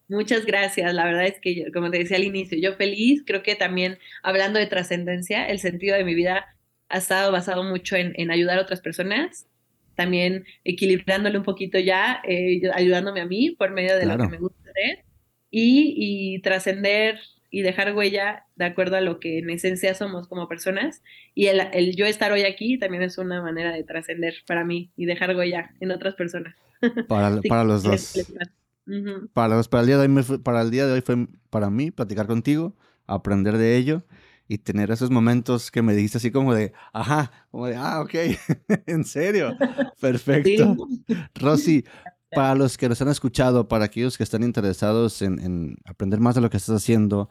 [0.09, 0.93] Muchas gracias.
[0.93, 3.23] La verdad es que, como te decía al inicio, yo feliz.
[3.27, 6.47] Creo que también hablando de trascendencia, el sentido de mi vida
[6.89, 9.47] ha estado basado mucho en, ayudar a otras personas,
[9.95, 14.39] también equilibrándole un poquito ya, eh, ayudándome a mí por medio de lo que me
[14.39, 15.05] gusta hacer
[15.51, 17.19] y, y trascender
[17.55, 21.05] y dejar huella de acuerdo a lo que en esencia somos como personas.
[21.37, 24.91] Y el, el yo estar hoy aquí también es una manera de trascender para mí
[24.97, 26.57] y dejar huella en otras personas.
[27.09, 28.13] Para, para los dos.
[29.33, 32.27] para, para, el día de hoy para el día de hoy fue para mí platicar
[32.27, 32.77] contigo,
[33.07, 34.03] aprender de ello
[34.49, 38.15] y tener esos momentos que me dijiste así como de, ajá, como de, ah, ok,
[38.87, 39.57] en serio,
[40.01, 40.77] perfecto.
[41.37, 41.85] Rosy,
[42.35, 46.35] para los que nos han escuchado, para aquellos que están interesados en, en, aprender más
[46.35, 47.31] de lo que estás haciendo,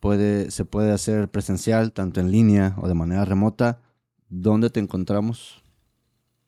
[0.00, 3.80] puede, se puede hacer presencial, tanto en línea o de manera remota.
[4.28, 5.62] ¿Dónde te encontramos?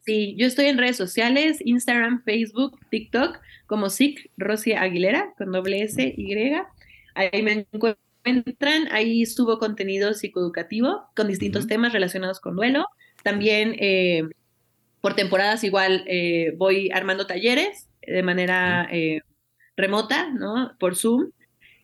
[0.05, 5.83] Sí, yo estoy en redes sociales, Instagram, Facebook, TikTok, como SIC Rosy Aguilera, con doble
[5.83, 6.35] S Y.
[7.15, 12.87] Ahí me encuentran, ahí subo contenido psicoeducativo con distintos temas relacionados con duelo.
[13.23, 14.29] También eh,
[15.01, 19.22] por temporadas igual eh, voy armando talleres de manera eh,
[19.77, 20.77] remota, ¿no?
[20.78, 21.31] Por Zoom,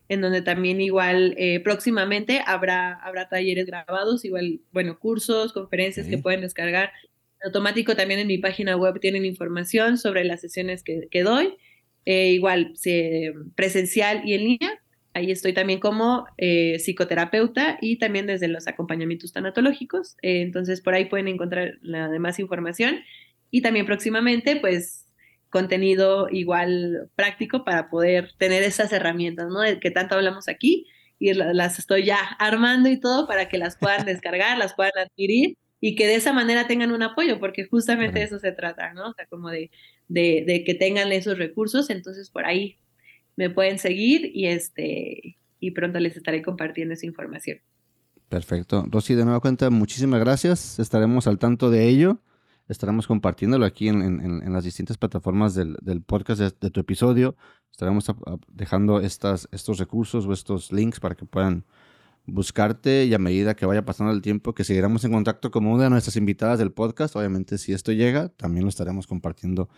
[0.09, 6.41] en donde también igual próximamente habrá, habrá talleres grabados, igual, bueno, cursos, conferencias que pueden
[6.41, 6.91] descargar
[7.43, 11.57] automático también en mi página web tienen información sobre las sesiones que, doy.
[12.05, 12.73] Eh, igual,
[13.55, 14.81] presencial y en línea.
[15.17, 20.15] Ahí estoy también como eh, psicoterapeuta y también desde los acompañamientos tanatológicos.
[20.21, 22.99] Eh, entonces, por ahí pueden encontrar la demás información.
[23.49, 25.07] Y también próximamente, pues,
[25.49, 29.61] contenido igual práctico para poder tener esas herramientas, ¿no?
[29.61, 30.85] De que tanto hablamos aquí
[31.17, 35.57] y las estoy ya armando y todo para que las puedan descargar, las puedan adquirir
[35.81, 39.09] y que de esa manera tengan un apoyo, porque justamente de eso se trata, ¿no?
[39.09, 39.71] O sea, como de,
[40.09, 42.77] de, que tengan esos recursos, entonces por ahí
[43.37, 47.59] me pueden seguir y, este, y pronto les estaré compartiendo esa información.
[48.27, 48.85] Perfecto.
[48.89, 50.79] Rosy, de nueva cuenta, muchísimas gracias.
[50.79, 52.19] Estaremos al tanto de ello.
[52.67, 57.37] Estaremos compartiéndolo aquí en, en, las distintas plataformas del, del podcast de, tu episodio.
[57.71, 58.11] Estaremos
[58.49, 61.63] dejando estas, estos recursos o estos links para que puedan
[62.25, 65.85] buscarte y a medida que vaya pasando el tiempo, que seguiremos en contacto como una
[65.85, 67.15] de nuestras invitadas del podcast.
[67.15, 69.69] Obviamente, si esto llega, también lo estaremos compartiendo.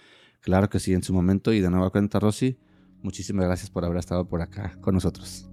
[0.41, 1.53] Claro que sí, en su momento.
[1.53, 2.57] Y de nueva cuenta, Rosy,
[3.02, 5.50] muchísimas gracias por haber estado por acá con nosotros.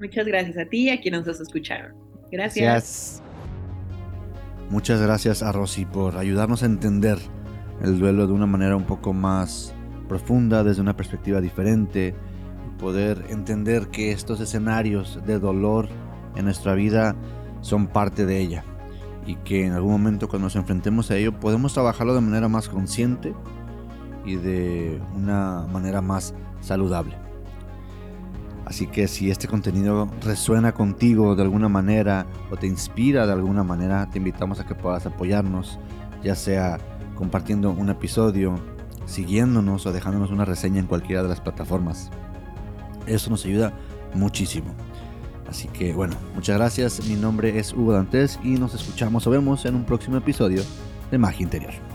[0.00, 1.94] Muchas gracias a ti y a quienes nos escucharon.
[2.30, 3.22] Gracias.
[4.70, 7.18] Muchas gracias a Rosy por ayudarnos a entender
[7.82, 9.74] el duelo de una manera un poco más
[10.08, 12.14] profunda, desde una perspectiva diferente,
[12.78, 15.88] poder entender que estos escenarios de dolor
[16.36, 17.16] en nuestra vida
[17.60, 18.64] son parte de ella
[19.26, 22.68] y que en algún momento cuando nos enfrentemos a ello podemos trabajarlo de manera más
[22.68, 23.34] consciente
[24.24, 27.16] y de una manera más saludable.
[28.64, 33.64] Así que si este contenido resuena contigo de alguna manera o te inspira de alguna
[33.64, 35.78] manera, te invitamos a que puedas apoyarnos,
[36.22, 36.78] ya sea
[37.16, 38.54] compartiendo un episodio,
[39.06, 42.10] siguiéndonos o dejándonos una reseña en cualquiera de las plataformas.
[43.06, 43.72] Eso nos ayuda
[44.14, 44.72] muchísimo.
[45.48, 47.04] Así que bueno, muchas gracias.
[47.08, 50.62] Mi nombre es Hugo Dantes y nos escuchamos o vemos en un próximo episodio
[51.10, 51.89] de Magia Interior.